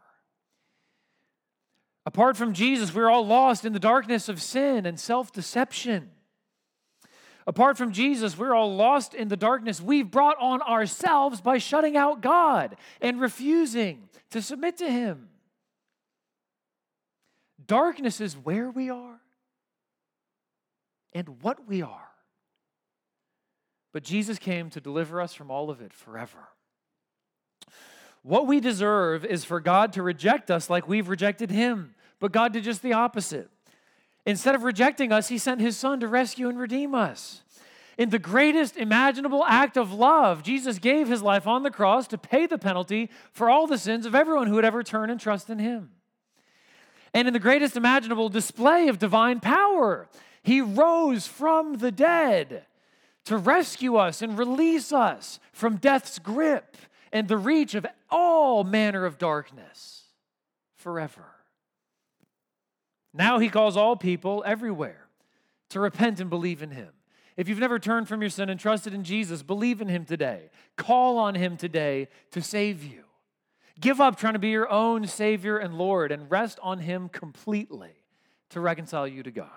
Apart 2.09 2.38
from 2.38 2.54
Jesus, 2.54 2.94
we're 2.94 3.11
all 3.11 3.26
lost 3.26 3.66
in 3.66 3.74
the 3.74 3.78
darkness 3.78 4.30
of 4.30 4.40
sin 4.40 4.86
and 4.86 4.98
self 4.98 5.30
deception. 5.30 6.09
Apart 7.46 7.76
from 7.76 7.92
Jesus, 7.92 8.38
we're 8.38 8.54
all 8.54 8.74
lost 8.74 9.12
in 9.12 9.28
the 9.28 9.36
darkness 9.36 9.78
we've 9.78 10.11
brought 10.11 10.38
on 10.40 10.62
ourselves 10.62 11.42
by 11.42 11.59
shutting 11.59 11.98
out 11.98 12.22
God 12.22 12.76
and 13.02 13.20
refusing 13.20 14.09
to 14.30 14.40
submit 14.40 14.78
to 14.78 14.90
Him. 14.90 15.28
Darkness 17.66 18.22
is 18.22 18.38
where 18.38 18.70
we 18.70 18.88
are 18.88 19.20
and 21.12 21.42
what 21.42 21.68
we 21.68 21.82
are. 21.82 22.09
But 23.92 24.02
Jesus 24.02 24.38
came 24.38 24.70
to 24.70 24.80
deliver 24.80 25.20
us 25.20 25.34
from 25.34 25.50
all 25.50 25.68
of 25.68 25.82
it 25.82 25.92
forever. 25.92 26.48
What 28.22 28.46
we 28.46 28.61
deserve 28.61 29.26
is 29.26 29.44
for 29.44 29.61
God 29.61 29.92
to 29.92 30.02
reject 30.02 30.50
us 30.50 30.70
like 30.70 30.88
we've 30.88 31.11
rejected 31.11 31.50
Him. 31.50 31.94
But 32.20 32.32
God 32.32 32.52
did 32.52 32.64
just 32.64 32.82
the 32.82 32.92
opposite. 32.92 33.48
Instead 34.26 34.54
of 34.54 34.62
rejecting 34.62 35.12
us, 35.12 35.28
He 35.28 35.38
sent 35.38 35.60
His 35.60 35.76
Son 35.76 36.00
to 36.00 36.08
rescue 36.08 36.48
and 36.48 36.58
redeem 36.58 36.94
us. 36.94 37.42
In 37.96 38.10
the 38.10 38.18
greatest 38.18 38.76
imaginable 38.76 39.44
act 39.44 39.76
of 39.76 39.92
love, 39.92 40.42
Jesus 40.42 40.78
gave 40.78 41.08
His 41.08 41.22
life 41.22 41.46
on 41.46 41.62
the 41.62 41.70
cross 41.70 42.06
to 42.08 42.18
pay 42.18 42.46
the 42.46 42.58
penalty 42.58 43.10
for 43.32 43.50
all 43.50 43.66
the 43.66 43.78
sins 43.78 44.06
of 44.06 44.14
everyone 44.14 44.46
who 44.46 44.54
would 44.54 44.64
ever 44.64 44.82
turn 44.82 45.10
and 45.10 45.18
trust 45.18 45.50
in 45.50 45.58
Him. 45.58 45.90
And 47.14 47.26
in 47.26 47.34
the 47.34 47.40
greatest 47.40 47.76
imaginable 47.76 48.28
display 48.28 48.88
of 48.88 48.98
divine 48.98 49.40
power, 49.40 50.08
He 50.42 50.60
rose 50.60 51.26
from 51.26 51.78
the 51.78 51.90
dead 51.90 52.66
to 53.24 53.36
rescue 53.36 53.96
us 53.96 54.22
and 54.22 54.38
release 54.38 54.92
us 54.92 55.40
from 55.52 55.76
death's 55.76 56.18
grip 56.18 56.76
and 57.12 57.28
the 57.28 57.36
reach 57.36 57.74
of 57.74 57.86
all 58.10 58.64
manner 58.64 59.04
of 59.04 59.18
darkness 59.18 60.04
forever. 60.74 61.38
Now 63.18 63.40
he 63.40 63.48
calls 63.48 63.76
all 63.76 63.96
people 63.96 64.44
everywhere 64.46 65.08
to 65.70 65.80
repent 65.80 66.20
and 66.20 66.30
believe 66.30 66.62
in 66.62 66.70
him. 66.70 66.90
If 67.36 67.48
you've 67.48 67.58
never 67.58 67.80
turned 67.80 68.06
from 68.06 68.20
your 68.20 68.30
sin 68.30 68.48
and 68.48 68.58
trusted 68.58 68.94
in 68.94 69.02
Jesus, 69.02 69.42
believe 69.42 69.80
in 69.80 69.88
him 69.88 70.04
today. 70.04 70.50
Call 70.76 71.18
on 71.18 71.34
him 71.34 71.56
today 71.56 72.06
to 72.30 72.40
save 72.40 72.84
you. 72.84 73.02
Give 73.80 74.00
up 74.00 74.16
trying 74.18 74.32
to 74.34 74.38
be 74.38 74.50
your 74.50 74.70
own 74.70 75.06
Savior 75.06 75.58
and 75.58 75.76
Lord 75.76 76.12
and 76.12 76.30
rest 76.30 76.60
on 76.62 76.78
him 76.78 77.08
completely 77.08 77.90
to 78.50 78.60
reconcile 78.60 79.06
you 79.06 79.24
to 79.24 79.30
God. 79.32 79.48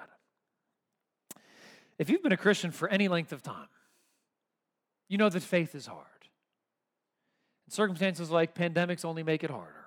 If 2.00 2.10
you've 2.10 2.24
been 2.24 2.32
a 2.32 2.38
Christian 2.38 2.72
for 2.72 2.90
any 2.90 3.08
length 3.08 3.32
of 3.32 3.44
time, 3.44 3.68
you 5.08 5.20
know 5.20 5.30
that 5.30 5.44
faith 5.44 5.76
is 5.76 5.86
hard. 5.86 6.06
Circumstances 7.70 8.32
like 8.32 8.56
pandemics 8.56 9.06
only 9.06 9.22
make 9.22 9.44
it 9.44 9.52
harder. 9.52 9.86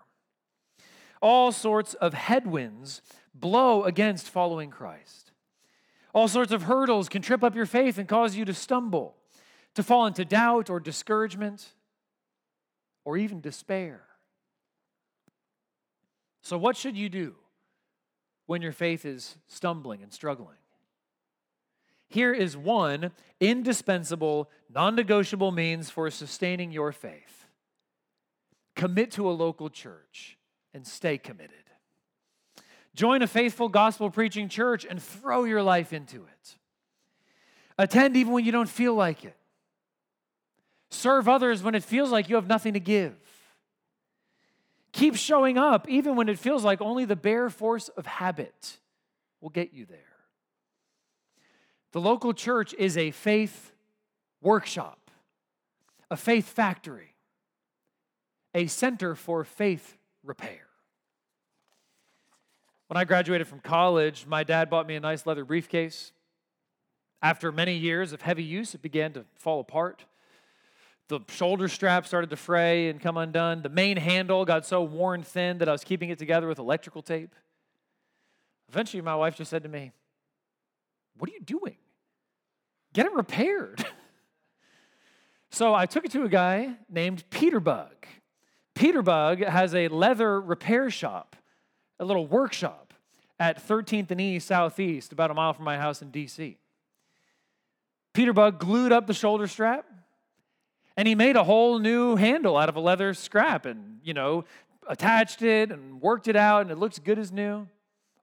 All 1.20 1.50
sorts 1.52 1.94
of 1.94 2.14
headwinds 2.14 3.02
blow 3.34 3.84
against 3.84 4.30
following 4.30 4.70
Christ. 4.70 5.32
All 6.14 6.28
sorts 6.28 6.52
of 6.52 6.62
hurdles 6.62 7.08
can 7.08 7.22
trip 7.22 7.42
up 7.42 7.54
your 7.54 7.66
faith 7.66 7.98
and 7.98 8.08
cause 8.08 8.36
you 8.36 8.44
to 8.44 8.54
stumble, 8.54 9.16
to 9.74 9.82
fall 9.82 10.06
into 10.06 10.24
doubt 10.24 10.70
or 10.70 10.78
discouragement, 10.78 11.72
or 13.04 13.16
even 13.16 13.40
despair. 13.40 14.02
So, 16.42 16.56
what 16.56 16.76
should 16.76 16.96
you 16.96 17.08
do 17.08 17.34
when 18.46 18.62
your 18.62 18.72
faith 18.72 19.04
is 19.04 19.36
stumbling 19.48 20.02
and 20.02 20.12
struggling? 20.12 20.56
Here 22.08 22.32
is 22.32 22.56
one 22.56 23.10
indispensable, 23.40 24.50
non 24.70 24.94
negotiable 24.94 25.50
means 25.50 25.90
for 25.90 26.08
sustaining 26.10 26.70
your 26.70 26.92
faith 26.92 27.46
commit 28.74 29.10
to 29.12 29.28
a 29.28 29.32
local 29.32 29.70
church 29.70 30.36
and 30.72 30.86
stay 30.86 31.18
committed. 31.18 31.63
Join 32.94 33.22
a 33.22 33.26
faithful 33.26 33.68
gospel 33.68 34.10
preaching 34.10 34.48
church 34.48 34.86
and 34.88 35.02
throw 35.02 35.44
your 35.44 35.62
life 35.62 35.92
into 35.92 36.16
it. 36.16 36.56
Attend 37.76 38.16
even 38.16 38.32
when 38.32 38.44
you 38.44 38.52
don't 38.52 38.68
feel 38.68 38.94
like 38.94 39.24
it. 39.24 39.36
Serve 40.90 41.28
others 41.28 41.62
when 41.62 41.74
it 41.74 41.82
feels 41.82 42.12
like 42.12 42.28
you 42.28 42.36
have 42.36 42.46
nothing 42.46 42.74
to 42.74 42.80
give. 42.80 43.14
Keep 44.92 45.16
showing 45.16 45.58
up 45.58 45.88
even 45.88 46.14
when 46.14 46.28
it 46.28 46.38
feels 46.38 46.62
like 46.62 46.80
only 46.80 47.04
the 47.04 47.16
bare 47.16 47.50
force 47.50 47.88
of 47.88 48.06
habit 48.06 48.78
will 49.40 49.50
get 49.50 49.74
you 49.74 49.86
there. 49.86 49.98
The 51.90 52.00
local 52.00 52.32
church 52.32 52.74
is 52.78 52.96
a 52.96 53.10
faith 53.10 53.72
workshop, 54.40 55.10
a 56.10 56.16
faith 56.16 56.46
factory, 56.46 57.14
a 58.54 58.68
center 58.68 59.16
for 59.16 59.42
faith 59.42 59.96
repair. 60.22 60.68
When 62.88 62.96
I 62.96 63.04
graduated 63.04 63.48
from 63.48 63.60
college, 63.60 64.26
my 64.26 64.44
dad 64.44 64.68
bought 64.68 64.86
me 64.86 64.94
a 64.94 65.00
nice 65.00 65.26
leather 65.26 65.44
briefcase. 65.44 66.12
After 67.22 67.50
many 67.50 67.76
years 67.76 68.12
of 68.12 68.22
heavy 68.22 68.44
use, 68.44 68.74
it 68.74 68.82
began 68.82 69.12
to 69.14 69.24
fall 69.34 69.60
apart. 69.60 70.04
The 71.08 71.20
shoulder 71.28 71.68
strap 71.68 72.06
started 72.06 72.30
to 72.30 72.36
fray 72.36 72.88
and 72.88 73.00
come 73.00 73.16
undone. 73.16 73.62
The 73.62 73.68
main 73.68 73.96
handle 73.96 74.44
got 74.44 74.66
so 74.66 74.82
worn 74.82 75.22
thin 75.22 75.58
that 75.58 75.68
I 75.68 75.72
was 75.72 75.84
keeping 75.84 76.10
it 76.10 76.18
together 76.18 76.46
with 76.46 76.58
electrical 76.58 77.02
tape. 77.02 77.34
Eventually, 78.68 79.02
my 79.02 79.14
wife 79.14 79.36
just 79.36 79.50
said 79.50 79.62
to 79.62 79.68
me, 79.68 79.92
What 81.18 81.30
are 81.30 81.32
you 81.32 81.40
doing? 81.40 81.76
Get 82.92 83.06
it 83.06 83.12
repaired. 83.12 83.84
so 85.50 85.74
I 85.74 85.86
took 85.86 86.04
it 86.04 86.12
to 86.12 86.24
a 86.24 86.28
guy 86.28 86.76
named 86.88 87.24
Peter 87.30 87.60
Bug. 87.60 88.06
Peterbug 88.74 89.46
has 89.46 89.74
a 89.74 89.88
leather 89.88 90.40
repair 90.40 90.90
shop, 90.90 91.36
a 92.04 92.06
little 92.06 92.26
workshop 92.26 92.94
at 93.40 93.66
13th 93.66 94.10
and 94.10 94.20
E 94.20 94.38
Southeast, 94.38 95.12
about 95.12 95.30
a 95.30 95.34
mile 95.34 95.52
from 95.52 95.64
my 95.64 95.76
house 95.76 96.02
in 96.02 96.12
DC. 96.12 96.56
Peter 98.12 98.32
Peterbug 98.32 98.58
glued 98.58 98.92
up 98.92 99.06
the 99.06 99.14
shoulder 99.14 99.48
strap 99.48 99.86
and 100.96 101.08
he 101.08 101.16
made 101.16 101.34
a 101.34 101.42
whole 101.42 101.80
new 101.80 102.14
handle 102.14 102.56
out 102.56 102.68
of 102.68 102.76
a 102.76 102.80
leather 102.80 103.12
scrap 103.12 103.66
and, 103.66 103.98
you 104.04 104.14
know, 104.14 104.44
attached 104.86 105.42
it 105.42 105.72
and 105.72 106.00
worked 106.00 106.28
it 106.28 106.36
out 106.36 106.62
and 106.62 106.70
it 106.70 106.78
looks 106.78 106.98
good 107.00 107.18
as 107.18 107.32
new. 107.32 107.66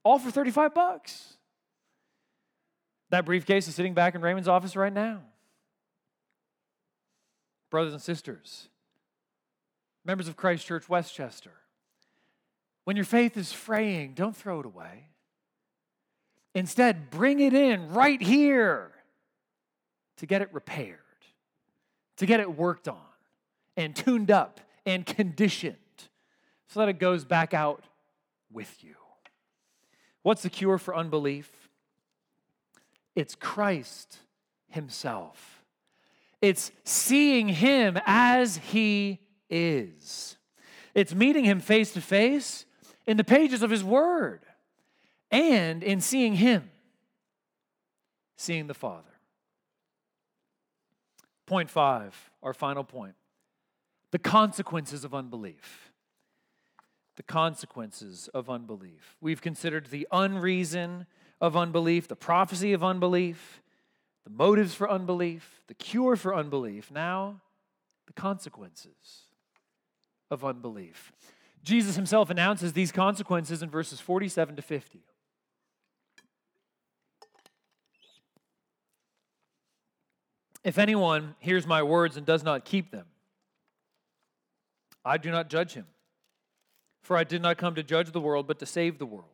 All 0.04 0.18
for 0.18 0.30
35 0.30 0.72
bucks. 0.72 1.34
That 3.10 3.26
briefcase 3.26 3.68
is 3.68 3.74
sitting 3.74 3.92
back 3.92 4.14
in 4.14 4.22
Raymond's 4.22 4.48
office 4.48 4.74
right 4.74 4.92
now. 4.92 5.20
Brothers 7.70 7.92
and 7.92 8.00
sisters, 8.02 8.68
members 10.04 10.28
of 10.28 10.36
Christ 10.36 10.66
Church 10.66 10.88
Westchester, 10.88 11.52
when 12.84 12.96
your 12.96 13.04
faith 13.04 13.36
is 13.36 13.52
fraying, 13.52 14.14
don't 14.14 14.36
throw 14.36 14.60
it 14.60 14.66
away. 14.66 15.08
Instead, 16.54 17.10
bring 17.10 17.40
it 17.40 17.54
in 17.54 17.92
right 17.92 18.20
here 18.20 18.92
to 20.18 20.26
get 20.26 20.42
it 20.42 20.48
repaired, 20.52 20.98
to 22.16 22.26
get 22.26 22.40
it 22.40 22.56
worked 22.56 22.88
on 22.88 22.98
and 23.76 23.96
tuned 23.96 24.30
up 24.30 24.60
and 24.84 25.06
conditioned 25.06 25.76
so 26.68 26.80
that 26.80 26.88
it 26.88 26.98
goes 26.98 27.24
back 27.24 27.54
out 27.54 27.84
with 28.52 28.82
you. 28.82 28.94
What's 30.22 30.42
the 30.42 30.50
cure 30.50 30.78
for 30.78 30.94
unbelief? 30.94 31.50
It's 33.14 33.34
Christ 33.34 34.18
Himself. 34.68 35.62
It's 36.40 36.72
seeing 36.84 37.48
Him 37.48 37.98
as 38.06 38.56
He 38.56 39.20
is. 39.48 40.36
It's 40.94 41.14
meeting 41.14 41.44
Him 41.44 41.60
face 41.60 41.92
to 41.92 42.00
face 42.00 42.66
in 43.06 43.16
the 43.16 43.24
pages 43.24 43.62
of 43.62 43.70
His 43.70 43.82
Word 43.84 44.40
and 45.30 45.82
in 45.82 46.00
seeing 46.00 46.34
Him, 46.34 46.70
seeing 48.36 48.66
the 48.66 48.74
Father. 48.74 49.08
Point 51.46 51.70
five, 51.70 52.30
our 52.42 52.54
final 52.54 52.84
point 52.84 53.14
the 54.12 54.18
consequences 54.18 55.04
of 55.04 55.14
unbelief. 55.14 55.90
The 57.16 57.22
consequences 57.22 58.28
of 58.32 58.48
unbelief. 58.48 59.16
We've 59.20 59.42
considered 59.42 59.86
the 59.86 60.06
unreason 60.12 61.06
of 61.40 61.56
unbelief, 61.56 62.08
the 62.08 62.16
prophecy 62.16 62.72
of 62.72 62.84
unbelief, 62.84 63.62
the 64.24 64.30
motives 64.30 64.74
for 64.74 64.88
unbelief, 64.90 65.62
the 65.66 65.74
cure 65.74 66.14
for 66.14 66.34
unbelief. 66.34 66.90
Now, 66.90 67.40
the 68.06 68.12
consequences 68.12 69.26
of 70.30 70.44
unbelief. 70.44 71.12
Jesus 71.62 71.96
himself 71.96 72.30
announces 72.30 72.72
these 72.72 72.90
consequences 72.90 73.62
in 73.62 73.70
verses 73.70 74.00
47 74.00 74.56
to 74.56 74.62
50. 74.62 75.00
If 80.64 80.78
anyone 80.78 81.34
hears 81.38 81.66
my 81.66 81.82
words 81.82 82.16
and 82.16 82.24
does 82.24 82.44
not 82.44 82.64
keep 82.64 82.90
them, 82.90 83.06
I 85.04 85.18
do 85.18 85.30
not 85.30 85.50
judge 85.50 85.74
him. 85.74 85.86
For 87.02 87.16
I 87.16 87.24
did 87.24 87.42
not 87.42 87.58
come 87.58 87.74
to 87.74 87.82
judge 87.82 88.12
the 88.12 88.20
world, 88.20 88.46
but 88.46 88.60
to 88.60 88.66
save 88.66 88.98
the 88.98 89.06
world. 89.06 89.26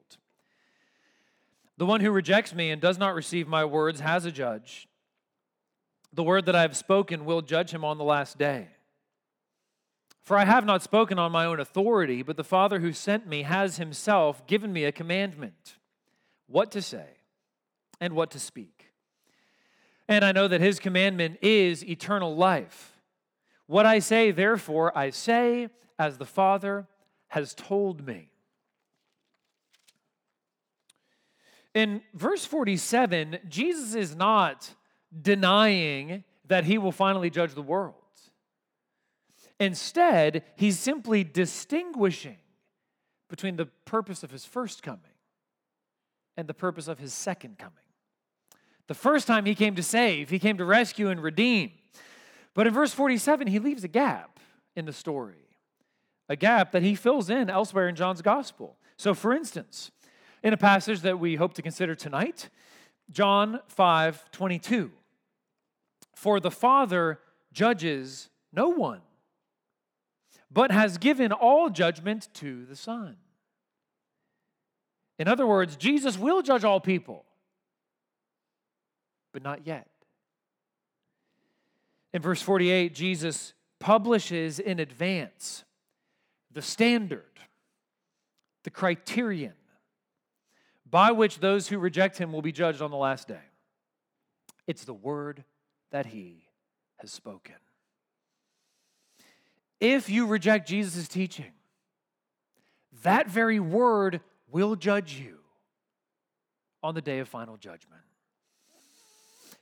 The 1.77 1.87
one 1.87 2.01
who 2.01 2.11
rejects 2.11 2.55
me 2.55 2.71
and 2.71 2.81
does 2.81 2.99
not 2.99 3.15
receive 3.15 3.47
my 3.47 3.65
words 3.65 4.01
has 4.01 4.25
a 4.25 4.33
judge. 4.33 4.89
The 6.13 6.23
word 6.23 6.47
that 6.47 6.57
I 6.57 6.63
have 6.63 6.77
spoken 6.77 7.27
will 7.27 7.43
judge 7.43 7.71
him 7.71 7.85
on 7.85 7.99
the 7.99 8.05
last 8.05 8.39
day. 8.39 8.69
For 10.29 10.37
I 10.37 10.45
have 10.45 10.67
not 10.67 10.83
spoken 10.83 11.19
on 11.19 11.33
my 11.33 11.47
own 11.47 11.59
authority, 11.59 12.23
but 12.23 12.37
the 12.37 12.45
Father 12.45 12.81
who 12.81 12.93
sent 12.93 13.27
me 13.27 13.45
has 13.45 13.79
himself 13.79 14.47
given 14.47 14.75
me 14.75 14.85
a 14.85 14.93
commandment 14.93 15.79
what 16.47 16.71
to 16.73 16.83
say 16.83 17.07
and 17.99 18.13
what 18.13 18.31
to 18.33 18.39
speak. 18.39 18.93
And 20.07 20.27
I 20.27 20.33
know 20.33 20.47
that 20.47 20.61
his 20.61 20.81
commandment 20.81 21.39
is 21.41 21.83
eternal 21.83 22.37
life. 22.37 22.93
What 23.65 23.87
I 23.87 24.01
say, 24.01 24.31
therefore, 24.31 24.93
I 24.95 25.09
say 25.09 25.71
as 25.99 26.19
the 26.19 26.27
Father 26.27 26.87
has 27.29 27.55
told 27.55 28.07
me. 28.07 28.29
In 31.73 32.03
verse 32.13 32.45
47, 32.45 33.39
Jesus 33.49 33.95
is 33.95 34.15
not 34.15 34.75
denying 35.23 36.23
that 36.49 36.65
he 36.65 36.77
will 36.77 36.93
finally 36.93 37.31
judge 37.31 37.55
the 37.55 37.63
world. 37.63 37.98
Instead, 39.61 40.45
he's 40.57 40.79
simply 40.79 41.25
distinguishing 41.25 42.39
between 43.29 43.57
the 43.57 43.67
purpose 43.85 44.23
of 44.23 44.31
his 44.31 44.45
first 44.45 44.83
coming 44.83 45.01
and 46.37 46.47
the 46.49 46.55
purpose 46.55 46.89
of 46.89 46.99
his 46.99 47.13
second 47.13 47.59
coming. 47.59 47.75
The 48.87 48.95
first 48.95 49.27
time 49.27 49.45
he 49.45 49.55
came 49.55 49.75
to 49.75 49.83
save, 49.83 50.31
he 50.31 50.39
came 50.39 50.57
to 50.59 50.65
rescue 50.65 51.09
and 51.09 51.23
redeem. 51.23 51.73
But 52.55 52.67
in 52.67 52.73
verse 52.73 52.93
47, 52.93 53.49
he 53.49 53.59
leaves 53.59 53.85
a 53.85 53.89
gap 53.89 54.41
in 54.75 54.87
the 54.87 54.93
story, 54.93 55.49
a 56.29 56.37
gap 56.37 56.73
that 56.73 56.83
he 56.83 56.95
fills 56.95 57.29
in 57.29 57.51
elsewhere 57.51 57.89
in 57.89 57.97
John's 57.97 58.23
gospel. 58.23 58.77
So, 58.97 59.15
for 59.15 59.33
instance, 59.33 59.91
in 60.43 60.53
a 60.53 60.57
passage 60.57 61.01
that 61.03 61.19
we 61.19 61.37
hope 61.37 61.55
to 61.55 61.63
consider 61.63 61.95
tonight, 61.95 62.49
John 63.11 63.61
5 63.67 64.31
22. 64.31 64.91
For 66.15 66.41
the 66.41 66.51
Father 66.51 67.21
judges 67.53 68.29
no 68.53 68.69
one, 68.69 69.01
but 70.51 70.71
has 70.71 70.99
given 70.99 71.33
all 71.33 71.71
judgment 71.71 72.29
to 72.35 72.65
the 72.67 72.77
Son. 72.77 73.17
In 75.19 75.29
other 75.29 75.47
words, 75.47 75.77
Jesus 75.77 76.17
will 76.19 76.43
judge 76.43 76.65
all 76.65 76.81
people 76.81 77.25
but 79.33 79.43
not 79.43 79.67
yet. 79.67 79.87
In 82.13 82.23
verse 82.23 82.41
48, 82.43 82.95
Jesus 82.95 83.53
publishes 83.79 84.59
in 84.59 84.81
advance 84.81 85.65
the 86.51 86.63
standard, 86.63 87.23
the 88.65 88.71
criterion 88.71 89.53
by 90.91 91.13
which 91.13 91.39
those 91.39 91.69
who 91.69 91.79
reject 91.79 92.17
him 92.19 92.33
will 92.33 92.43
be 92.43 92.51
judged 92.51 92.81
on 92.81 92.91
the 92.91 92.97
last 92.97 93.29
day. 93.29 93.45
It's 94.67 94.85
the 94.85 94.95
word 94.95 95.45
that 95.93 96.07
he 96.07 96.49
has 96.97 97.13
spoken. 97.13 97.55
If 99.81 100.11
you 100.11 100.27
reject 100.27 100.69
Jesus' 100.69 101.09
teaching, 101.09 101.53
that 103.03 103.29
very 103.29 103.61
word 103.61 104.21
will 104.51 104.77
judge 104.77 105.15
you 105.15 105.39
on 106.83 106.95
the 106.95 107.01
day 107.01 107.19
of 107.21 107.29
final 107.29 107.57
judgment. 107.57 108.03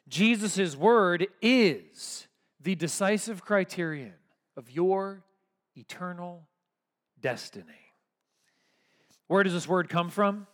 Jesus' 0.08 0.76
word 0.76 1.26
is 1.42 2.28
the 2.60 2.74
decisive 2.74 3.44
criterion 3.44 4.14
of 4.56 4.70
your 4.70 5.24
eternal 5.76 6.46
destiny. 7.20 7.64
Where 9.26 9.42
does 9.42 9.52
this 9.52 9.68
word 9.68 9.88
come 9.88 10.10
from? 10.10 10.46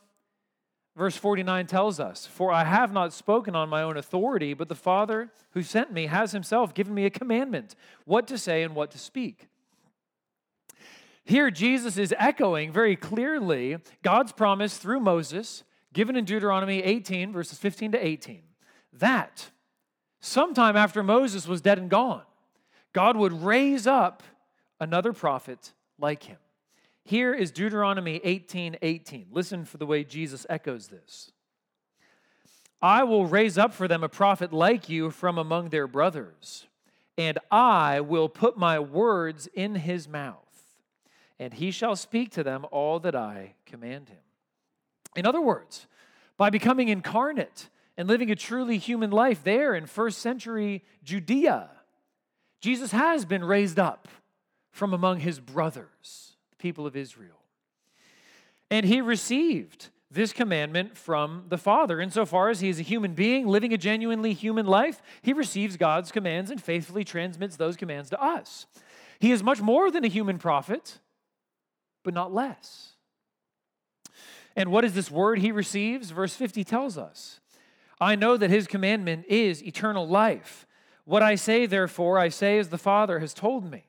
Verse 0.96 1.16
49 1.16 1.66
tells 1.66 2.00
us, 2.00 2.26
For 2.26 2.52
I 2.52 2.64
have 2.64 2.92
not 2.92 3.12
spoken 3.12 3.54
on 3.54 3.68
my 3.68 3.82
own 3.82 3.96
authority, 3.96 4.52
but 4.54 4.68
the 4.68 4.74
Father 4.74 5.30
who 5.52 5.62
sent 5.62 5.92
me 5.92 6.06
has 6.06 6.32
himself 6.32 6.74
given 6.74 6.94
me 6.94 7.04
a 7.04 7.10
commandment 7.10 7.74
what 8.04 8.26
to 8.28 8.36
say 8.36 8.62
and 8.62 8.74
what 8.74 8.90
to 8.90 8.98
speak. 8.98 9.48
Here, 11.24 11.50
Jesus 11.50 11.96
is 11.96 12.14
echoing 12.18 12.72
very 12.72 12.96
clearly 12.96 13.78
God's 14.02 14.32
promise 14.32 14.76
through 14.76 15.00
Moses, 15.00 15.62
given 15.92 16.16
in 16.16 16.24
Deuteronomy 16.24 16.82
18, 16.82 17.32
verses 17.32 17.58
15 17.58 17.92
to 17.92 18.06
18 18.06 18.42
that 18.92 19.50
sometime 20.20 20.76
after 20.76 21.02
Moses 21.02 21.46
was 21.46 21.60
dead 21.60 21.78
and 21.78 21.90
gone, 21.90 22.22
God 22.92 23.16
would 23.16 23.32
raise 23.32 23.86
up 23.86 24.22
another 24.78 25.12
prophet 25.12 25.72
like 25.98 26.24
him. 26.24 26.38
Here 27.04 27.34
is 27.34 27.50
Deuteronomy 27.50 28.20
18 28.22 28.76
18. 28.80 29.26
Listen 29.32 29.64
for 29.64 29.78
the 29.78 29.86
way 29.86 30.04
Jesus 30.04 30.46
echoes 30.48 30.88
this. 30.88 31.32
I 32.80 33.04
will 33.04 33.26
raise 33.26 33.58
up 33.58 33.72
for 33.72 33.88
them 33.88 34.02
a 34.04 34.08
prophet 34.08 34.52
like 34.52 34.88
you 34.88 35.10
from 35.10 35.38
among 35.38 35.68
their 35.70 35.86
brothers, 35.86 36.66
and 37.16 37.38
I 37.50 38.00
will 38.00 38.28
put 38.28 38.58
my 38.58 38.78
words 38.78 39.48
in 39.54 39.76
his 39.76 40.08
mouth, 40.08 40.51
and 41.42 41.54
he 41.54 41.70
shall 41.70 41.96
speak 41.96 42.30
to 42.32 42.42
them 42.42 42.64
all 42.70 43.00
that 43.00 43.14
I 43.14 43.54
command 43.66 44.08
him. 44.08 44.18
In 45.16 45.26
other 45.26 45.40
words, 45.40 45.86
by 46.36 46.50
becoming 46.50 46.88
incarnate, 46.88 47.68
and 47.96 48.08
living 48.08 48.30
a 48.30 48.36
truly 48.36 48.78
human 48.78 49.10
life 49.10 49.44
there 49.44 49.74
in 49.74 49.86
first 49.86 50.18
century 50.18 50.82
Judea. 51.04 51.70
Jesus 52.60 52.92
has 52.92 53.24
been 53.24 53.44
raised 53.44 53.78
up 53.78 54.08
from 54.70 54.94
among 54.94 55.20
his 55.20 55.40
brothers, 55.40 56.36
the 56.50 56.56
people 56.56 56.86
of 56.86 56.96
Israel. 56.96 57.40
And 58.70 58.86
he 58.86 59.00
received 59.00 59.90
this 60.10 60.32
commandment 60.32 60.96
from 60.96 61.44
the 61.48 61.58
Father. 61.58 62.00
Insofar 62.00 62.48
as 62.48 62.60
he 62.60 62.68
is 62.68 62.78
a 62.78 62.82
human 62.82 63.14
being 63.14 63.46
living 63.46 63.72
a 63.72 63.78
genuinely 63.78 64.32
human 64.32 64.66
life, 64.66 65.02
he 65.20 65.32
receives 65.32 65.76
God's 65.76 66.12
commands 66.12 66.50
and 66.50 66.62
faithfully 66.62 67.04
transmits 67.04 67.56
those 67.56 67.76
commands 67.76 68.10
to 68.10 68.22
us. 68.22 68.66
He 69.18 69.32
is 69.32 69.42
much 69.42 69.60
more 69.60 69.90
than 69.90 70.04
a 70.04 70.08
human 70.08 70.38
prophet, 70.38 70.98
but 72.02 72.14
not 72.14 72.32
less. 72.32 72.92
And 74.54 74.70
what 74.70 74.84
is 74.84 74.94
this 74.94 75.10
word 75.10 75.38
he 75.38 75.52
receives? 75.52 76.10
Verse 76.10 76.34
50 76.34 76.64
tells 76.64 76.98
us 76.98 77.40
I 78.00 78.16
know 78.16 78.36
that 78.36 78.50
his 78.50 78.66
commandment 78.66 79.26
is 79.28 79.62
eternal 79.62 80.06
life. 80.06 80.66
What 81.04 81.22
I 81.22 81.34
say, 81.34 81.66
therefore, 81.66 82.18
I 82.18 82.28
say 82.28 82.58
as 82.58 82.68
the 82.68 82.78
Father 82.78 83.18
has 83.18 83.34
told 83.34 83.70
me. 83.70 83.84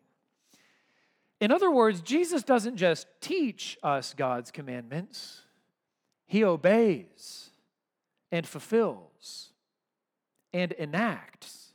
In 1.40 1.52
other 1.52 1.72
words, 1.72 2.02
Jesus 2.02 2.44
doesn't 2.44 2.78
just 2.78 3.08
teach 3.22 3.78
us 3.84 4.14
God's 4.14 4.52
commandments, 4.52 5.42
he 6.26 6.44
obeys 6.44 7.50
and 8.32 8.48
fulfills 8.48 9.50
and 10.54 10.72
enacts 10.74 11.74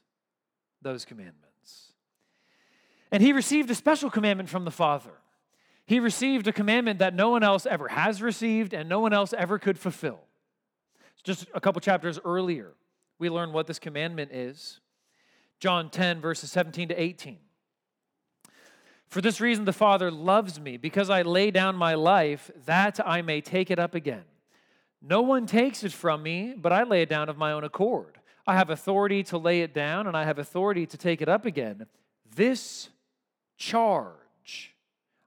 those 0.80 1.04
commandments. 1.04 1.92
And 3.10 3.22
he 3.22 3.32
received 3.32 3.70
a 3.70 3.74
special 3.74 4.10
commandment 4.10 4.48
from 4.48 4.64
the 4.64 4.70
Father. 4.70 5.12
He 5.88 6.00
received 6.00 6.46
a 6.46 6.52
commandment 6.52 6.98
that 6.98 7.14
no 7.14 7.30
one 7.30 7.42
else 7.42 7.64
ever 7.64 7.88
has 7.88 8.20
received 8.20 8.74
and 8.74 8.90
no 8.90 9.00
one 9.00 9.14
else 9.14 9.32
ever 9.32 9.58
could 9.58 9.78
fulfill. 9.78 10.20
Just 11.24 11.46
a 11.54 11.60
couple 11.62 11.80
chapters 11.80 12.20
earlier, 12.26 12.74
we 13.18 13.30
learn 13.30 13.54
what 13.54 13.66
this 13.66 13.78
commandment 13.78 14.30
is. 14.30 14.80
John 15.60 15.88
10, 15.88 16.20
verses 16.20 16.52
17 16.52 16.90
to 16.90 16.94
18. 16.94 17.38
For 19.06 19.22
this 19.22 19.40
reason, 19.40 19.64
the 19.64 19.72
Father 19.72 20.10
loves 20.10 20.60
me, 20.60 20.76
because 20.76 21.08
I 21.08 21.22
lay 21.22 21.50
down 21.50 21.74
my 21.74 21.94
life 21.94 22.50
that 22.66 23.00
I 23.08 23.22
may 23.22 23.40
take 23.40 23.70
it 23.70 23.78
up 23.78 23.94
again. 23.94 24.24
No 25.00 25.22
one 25.22 25.46
takes 25.46 25.84
it 25.84 25.92
from 25.92 26.22
me, 26.22 26.52
but 26.54 26.70
I 26.70 26.82
lay 26.82 27.00
it 27.00 27.08
down 27.08 27.30
of 27.30 27.38
my 27.38 27.52
own 27.52 27.64
accord. 27.64 28.18
I 28.46 28.56
have 28.56 28.68
authority 28.68 29.22
to 29.24 29.38
lay 29.38 29.62
it 29.62 29.72
down, 29.72 30.06
and 30.06 30.14
I 30.14 30.24
have 30.24 30.38
authority 30.38 30.84
to 30.84 30.98
take 30.98 31.22
it 31.22 31.30
up 31.30 31.46
again. 31.46 31.86
This 32.36 32.90
charge 33.56 34.74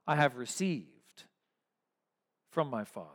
I 0.06 0.16
have 0.16 0.36
received 0.36 1.24
from 2.50 2.68
my 2.68 2.84
Father. 2.84 3.08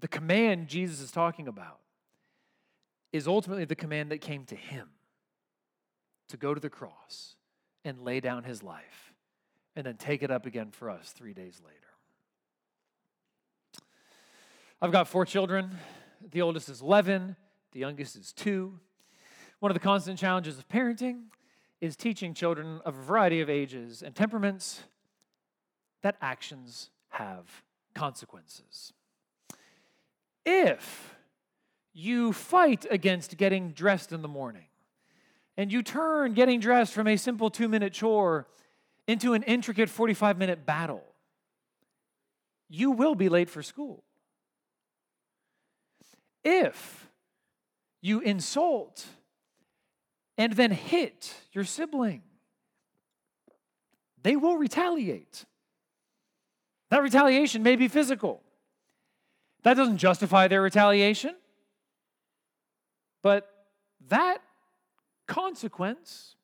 The 0.00 0.08
command 0.08 0.68
Jesus 0.68 1.00
is 1.00 1.10
talking 1.10 1.48
about 1.48 1.80
is 3.12 3.26
ultimately 3.26 3.64
the 3.64 3.74
command 3.74 4.10
that 4.10 4.20
came 4.20 4.44
to 4.44 4.54
him 4.54 4.88
to 6.28 6.36
go 6.36 6.52
to 6.52 6.60
the 6.60 6.68
cross 6.68 7.36
and 7.84 8.02
lay 8.02 8.20
down 8.20 8.44
his 8.44 8.62
life 8.62 9.14
and 9.74 9.86
then 9.86 9.96
take 9.96 10.22
it 10.22 10.30
up 10.30 10.44
again 10.44 10.70
for 10.70 10.90
us 10.90 11.12
three 11.12 11.32
days 11.32 11.60
later. 11.64 11.76
I've 14.82 14.92
got 14.92 15.08
four 15.08 15.24
children. 15.24 15.78
The 16.30 16.42
oldest 16.42 16.68
is 16.68 16.80
11, 16.82 17.36
the 17.72 17.80
youngest 17.80 18.16
is 18.16 18.32
two. 18.32 18.78
One 19.60 19.70
of 19.70 19.74
the 19.74 19.80
constant 19.80 20.18
challenges 20.18 20.58
of 20.58 20.68
parenting 20.68 21.24
is 21.80 21.96
teaching 21.96 22.34
children 22.34 22.80
of 22.84 22.96
a 22.96 23.02
variety 23.02 23.40
of 23.40 23.50
ages 23.50 24.02
and 24.02 24.14
temperaments 24.14 24.84
that 26.02 26.16
actions 26.20 26.90
have 27.10 27.62
consequences. 27.94 28.92
If 30.44 31.14
you 31.92 32.32
fight 32.32 32.86
against 32.90 33.36
getting 33.36 33.70
dressed 33.70 34.12
in 34.12 34.22
the 34.22 34.28
morning, 34.28 34.66
and 35.56 35.72
you 35.72 35.82
turn 35.82 36.34
getting 36.34 36.60
dressed 36.60 36.92
from 36.92 37.06
a 37.06 37.16
simple 37.16 37.50
two 37.50 37.68
minute 37.68 37.92
chore 37.92 38.46
into 39.08 39.32
an 39.32 39.42
intricate 39.44 39.88
45 39.88 40.38
minute 40.38 40.66
battle, 40.66 41.02
you 42.68 42.90
will 42.90 43.14
be 43.14 43.28
late 43.28 43.48
for 43.48 43.62
school. 43.62 44.02
If 46.44 47.08
you 48.00 48.20
insult 48.20 49.06
and 50.38 50.52
then 50.52 50.70
hit 50.70 51.34
your 51.52 51.64
sibling, 51.64 52.22
they 54.22 54.36
will 54.36 54.56
retaliate. 54.56 55.44
That 56.90 57.02
retaliation 57.02 57.62
may 57.62 57.76
be 57.76 57.88
physical. 57.88 58.42
That 59.62 59.74
doesn't 59.74 59.98
justify 59.98 60.48
their 60.48 60.62
retaliation, 60.62 61.34
but 63.22 63.48
that 64.08 64.38
consequence 65.26 66.36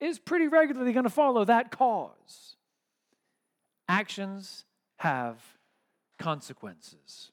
is 0.00 0.18
pretty 0.18 0.48
regularly 0.48 0.92
going 0.92 1.04
to 1.04 1.10
follow 1.10 1.44
that 1.44 1.70
cause. 1.70 2.56
Actions 3.88 4.64
have 4.98 5.38
consequences. 6.18 7.30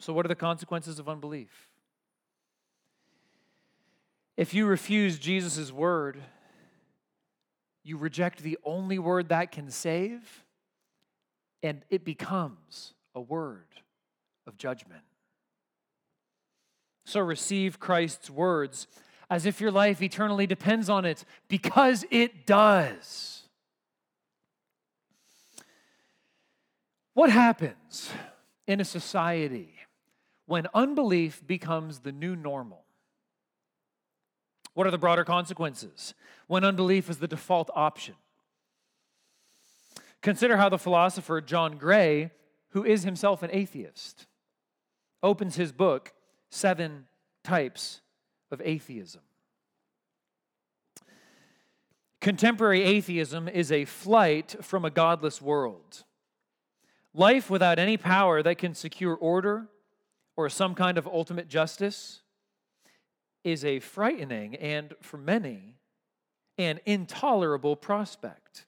So, 0.00 0.12
what 0.12 0.26
are 0.26 0.28
the 0.28 0.34
consequences 0.34 0.98
of 0.98 1.08
unbelief? 1.08 1.70
If 4.36 4.52
you 4.52 4.66
refuse 4.66 5.18
Jesus' 5.18 5.70
word, 5.70 6.20
you 7.84 7.96
reject 7.96 8.42
the 8.42 8.58
only 8.64 8.98
word 8.98 9.28
that 9.28 9.52
can 9.52 9.70
save, 9.70 10.44
and 11.62 11.82
it 11.90 12.04
becomes 12.04 12.94
a 13.14 13.20
word 13.20 13.66
of 14.46 14.56
judgment. 14.56 15.02
So 17.04 17.20
receive 17.20 17.78
Christ's 17.78 18.30
words 18.30 18.86
as 19.30 19.46
if 19.46 19.60
your 19.60 19.70
life 19.70 20.02
eternally 20.02 20.46
depends 20.46 20.88
on 20.90 21.04
it, 21.04 21.24
because 21.48 22.04
it 22.10 22.46
does. 22.46 23.42
What 27.14 27.30
happens 27.30 28.10
in 28.66 28.80
a 28.80 28.84
society 28.84 29.74
when 30.46 30.66
unbelief 30.74 31.46
becomes 31.46 32.00
the 32.00 32.12
new 32.12 32.36
normal? 32.36 32.83
What 34.74 34.86
are 34.86 34.90
the 34.90 34.98
broader 34.98 35.24
consequences 35.24 36.14
when 36.46 36.64
unbelief 36.64 37.08
is 37.08 37.18
the 37.18 37.28
default 37.28 37.70
option? 37.74 38.14
Consider 40.20 40.56
how 40.56 40.68
the 40.68 40.78
philosopher 40.78 41.40
John 41.40 41.76
Gray, 41.76 42.30
who 42.70 42.84
is 42.84 43.04
himself 43.04 43.42
an 43.42 43.50
atheist, 43.52 44.26
opens 45.22 45.56
his 45.56 45.70
book 45.70 46.12
seven 46.50 47.06
types 47.42 48.00
of 48.50 48.60
atheism. 48.64 49.20
Contemporary 52.20 52.82
atheism 52.82 53.48
is 53.48 53.70
a 53.70 53.84
flight 53.84 54.56
from 54.62 54.84
a 54.84 54.90
godless 54.90 55.42
world. 55.42 56.04
Life 57.12 57.50
without 57.50 57.78
any 57.78 57.96
power 57.96 58.42
that 58.42 58.58
can 58.58 58.74
secure 58.74 59.14
order 59.14 59.68
or 60.36 60.48
some 60.48 60.74
kind 60.74 60.96
of 60.96 61.06
ultimate 61.06 61.48
justice 61.48 62.22
is 63.44 63.64
a 63.64 63.78
frightening 63.78 64.56
and, 64.56 64.94
for 65.00 65.18
many, 65.18 65.76
an 66.58 66.80
intolerable 66.86 67.76
prospect. 67.76 68.66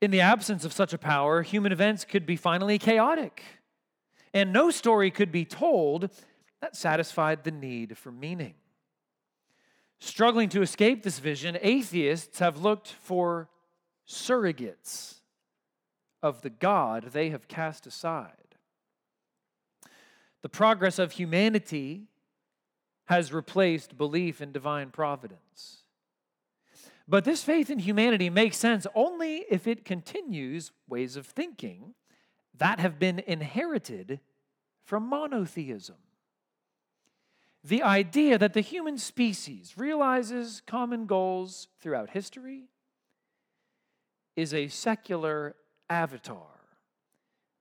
In 0.00 0.10
the 0.10 0.20
absence 0.20 0.64
of 0.64 0.72
such 0.72 0.92
a 0.92 0.98
power, 0.98 1.42
human 1.42 1.72
events 1.72 2.04
could 2.04 2.26
be 2.26 2.36
finally 2.36 2.78
chaotic, 2.78 3.42
and 4.34 4.52
no 4.52 4.70
story 4.70 5.10
could 5.10 5.32
be 5.32 5.44
told 5.44 6.10
that 6.60 6.76
satisfied 6.76 7.44
the 7.44 7.50
need 7.50 7.96
for 7.96 8.12
meaning. 8.12 8.54
Struggling 10.00 10.48
to 10.50 10.62
escape 10.62 11.02
this 11.02 11.18
vision, 11.20 11.56
atheists 11.62 12.40
have 12.40 12.60
looked 12.60 12.88
for 12.88 13.48
surrogates 14.06 15.20
of 16.22 16.42
the 16.42 16.50
God 16.50 17.10
they 17.12 17.30
have 17.30 17.48
cast 17.48 17.86
aside. 17.86 18.56
The 20.42 20.48
progress 20.48 20.98
of 20.98 21.12
humanity 21.12 22.08
has 23.12 23.32
replaced 23.32 23.96
belief 23.96 24.40
in 24.40 24.52
divine 24.52 24.90
providence. 24.90 25.82
But 27.06 27.24
this 27.24 27.44
faith 27.44 27.70
in 27.70 27.78
humanity 27.78 28.30
makes 28.30 28.56
sense 28.56 28.86
only 28.94 29.44
if 29.50 29.66
it 29.66 29.84
continues 29.84 30.72
ways 30.88 31.16
of 31.16 31.26
thinking 31.26 31.94
that 32.56 32.80
have 32.80 32.98
been 32.98 33.18
inherited 33.26 34.20
from 34.84 35.08
monotheism 35.08 35.96
the 37.64 37.82
idea 37.82 38.38
that 38.38 38.54
the 38.54 38.60
human 38.60 38.98
species 38.98 39.74
realizes 39.76 40.62
common 40.66 41.06
goals 41.06 41.68
throughout 41.80 42.10
history 42.10 42.64
is 44.34 44.52
a 44.52 44.68
secular 44.68 45.54
avatar 45.88 46.58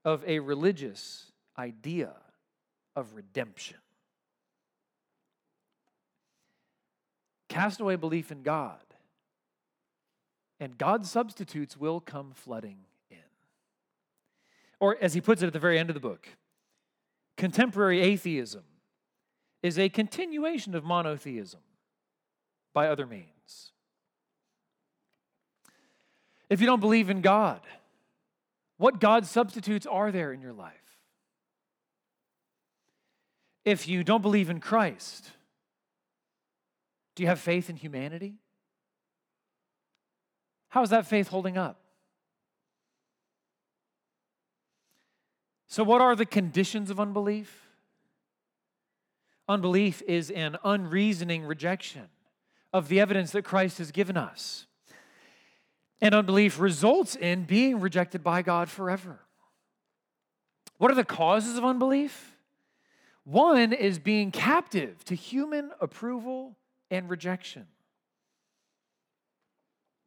of 0.04 0.24
a 0.26 0.40
religious 0.40 1.32
idea 1.58 2.14
of 2.96 3.14
redemption. 3.14 3.78
Cast 7.52 7.82
away 7.82 7.98
belief 7.98 8.32
in 8.32 8.44
God, 8.44 8.80
and 10.62 10.78
God's 10.78 11.12
substitutes 11.12 11.76
will 11.76 12.00
come 12.00 12.32
flooding 12.34 12.78
in. 13.10 13.18
Or, 14.80 14.96
as 15.02 15.14
he 15.14 15.20
puts 15.20 15.42
it 15.42 15.48
at 15.48 15.54
the 15.54 15.60
very 15.60 15.78
end 15.78 15.90
of 15.90 15.94
the 15.94 16.00
book, 16.00 16.30
contemporary 17.36 18.00
atheism 18.00 18.64
is 19.62 19.78
a 19.78 19.90
continuation 19.90 20.76
of 20.76 20.86
monotheism 20.86 21.60
by 22.74 22.88
other 22.88 23.06
means. 23.06 23.74
If 26.50 26.62
you 26.62 26.68
don't 26.68 26.80
believe 26.80 27.10
in 27.10 27.20
God, 27.20 27.60
what 28.78 29.02
God 29.02 29.26
substitutes 29.26 29.86
are 29.86 30.10
there 30.10 30.32
in 30.32 30.40
your 30.40 30.54
life? 30.54 30.72
If 33.66 33.90
you 33.90 34.06
don't 34.06 34.22
believe 34.22 34.50
in 34.50 34.62
Christ, 34.62 35.32
do 37.16 37.24
you 37.24 37.28
have 37.28 37.40
faith 37.40 37.70
in 37.70 37.76
humanity? 37.76 38.36
How 40.70 40.82
is 40.84 40.90
that 40.92 41.06
faith 41.06 41.28
holding 41.28 41.58
up? 41.58 41.82
So, 45.68 45.84
what 45.84 46.02
are 46.02 46.16
the 46.16 46.26
conditions 46.26 46.90
of 46.90 47.00
unbelief? 47.00 47.68
Unbelief 49.48 50.02
is 50.08 50.30
an 50.30 50.58
unreasoning 50.64 51.44
rejection 51.44 52.08
of 52.74 52.88
the 52.88 53.00
evidence 53.00 53.32
that 53.32 53.44
Christ 53.44 53.78
has 53.80 53.92
given 53.92 54.16
us. 54.16 54.66
And 56.00 56.16
unbelief 56.16 56.60
results 56.60 57.16
in 57.16 57.44
being 57.44 57.80
rejected 57.80 58.24
by 58.24 58.42
God 58.42 58.70
forever. 58.70 59.20
What 60.78 60.90
are 60.90 60.96
the 60.96 61.04
causes 61.04 61.58
of 61.58 61.66
unbelief? 61.66 62.36
One 63.24 63.72
is 63.72 64.00
being 64.00 64.32
captive 64.32 65.04
to 65.06 65.16
human 65.16 65.72
approval 65.80 66.56
and 66.92 67.10
rejection. 67.10 67.66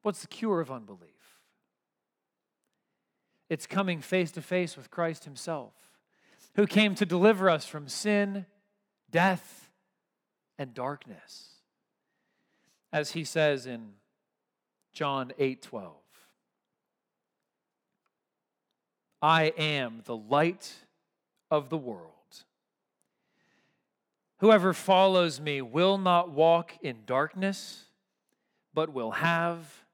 What's 0.03 0.21
the 0.21 0.29
cure 0.29 0.61
of 0.61 0.71
unbelief? 0.71 1.11
It's 3.49 3.67
coming 3.67 4.01
face 4.01 4.31
to 4.33 4.43
face 4.43 4.77
with 4.77 4.91
Christ 4.91 5.25
Himself, 5.25 5.73
who 6.57 6.67
came 6.67 6.95
to 6.95 7.07
deliver 7.07 7.49
us 7.49 7.67
from 7.67 7.89
sin, 7.89 8.47
death, 9.11 9.71
and 10.59 10.75
darkness. 10.75 11.49
As 12.93 13.13
He 13.13 13.25
says 13.25 13.67
in 13.67 13.95
John 14.93 15.33
8 15.39 15.63
12. 15.63 15.95
I 19.21 19.45
am 19.57 20.03
the 20.05 20.17
light 20.17 20.71
of 21.51 21.71
the 21.71 21.79
world. 21.79 22.14
Whoever 24.45 24.75
follows 24.75 25.41
me 25.41 25.63
will 25.63 25.97
not 25.97 26.31
walk 26.31 26.73
in 26.83 26.99
darkness, 27.07 27.85
but 28.75 28.93
will 28.93 29.13
have 29.13 29.87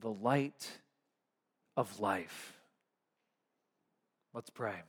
the 0.00 0.10
light 0.10 0.68
of 1.76 2.00
life. 2.00 2.54
Let's 4.32 4.50
pray. 4.50 4.82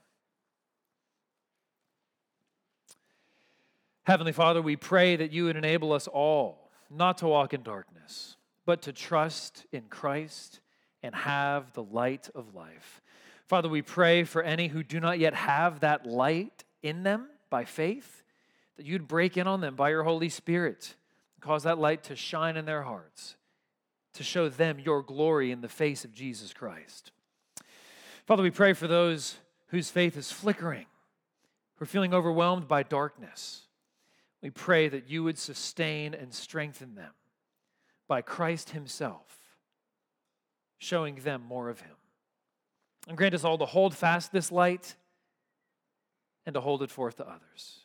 Heavenly 4.05 4.31
Father, 4.31 4.59
we 4.59 4.75
pray 4.75 5.15
that 5.17 5.31
you 5.31 5.43
would 5.43 5.55
enable 5.55 5.93
us 5.93 6.07
all 6.07 6.71
not 6.89 7.19
to 7.19 7.27
walk 7.27 7.53
in 7.53 7.61
darkness, 7.61 8.37
but 8.65 8.81
to 8.81 8.91
trust 8.91 9.67
in 9.71 9.83
Christ 9.83 10.61
and 11.03 11.13
have 11.13 11.73
the 11.73 11.83
light 11.83 12.27
of 12.33 12.55
life. 12.55 13.03
Father, 13.45 13.69
we 13.69 13.83
pray 13.83 14.23
for 14.23 14.41
any 14.41 14.69
who 14.69 14.81
do 14.81 14.99
not 14.99 15.19
yet 15.19 15.35
have 15.35 15.81
that 15.81 16.07
light 16.07 16.63
in 16.81 17.03
them 17.03 17.27
by 17.51 17.65
faith, 17.65 18.23
that 18.77 18.85
you'd 18.85 19.07
break 19.07 19.37
in 19.37 19.47
on 19.47 19.61
them 19.61 19.75
by 19.75 19.89
your 19.89 20.03
Holy 20.03 20.29
Spirit, 20.29 20.95
cause 21.39 21.63
that 21.63 21.77
light 21.77 22.03
to 22.03 22.15
shine 22.15 22.57
in 22.57 22.65
their 22.65 22.83
hearts, 22.83 23.35
to 24.13 24.23
show 24.23 24.49
them 24.49 24.79
your 24.79 25.01
glory 25.01 25.51
in 25.51 25.61
the 25.61 25.69
face 25.69 26.03
of 26.03 26.13
Jesus 26.13 26.53
Christ. 26.53 27.11
Father, 28.25 28.43
we 28.43 28.51
pray 28.51 28.73
for 28.73 28.87
those 28.87 29.35
whose 29.67 29.89
faith 29.89 30.17
is 30.17 30.31
flickering, 30.31 30.85
who 31.75 31.83
are 31.83 31.87
feeling 31.87 32.13
overwhelmed 32.13 32.67
by 32.67 32.83
darkness. 32.83 33.63
We 34.41 34.49
pray 34.49 34.89
that 34.89 35.09
you 35.09 35.23
would 35.23 35.37
sustain 35.37 36.13
and 36.13 36.33
strengthen 36.33 36.95
them 36.95 37.11
by 38.07 38.21
Christ 38.21 38.71
Himself, 38.71 39.39
showing 40.77 41.15
them 41.15 41.43
more 41.47 41.69
of 41.69 41.81
Him. 41.81 41.95
And 43.07 43.17
grant 43.17 43.35
us 43.35 43.43
all 43.43 43.57
to 43.57 43.65
hold 43.65 43.95
fast 43.95 44.31
this 44.31 44.51
light 44.51 44.95
and 46.45 46.53
to 46.53 46.61
hold 46.61 46.81
it 46.83 46.91
forth 46.91 47.17
to 47.17 47.27
others. 47.27 47.84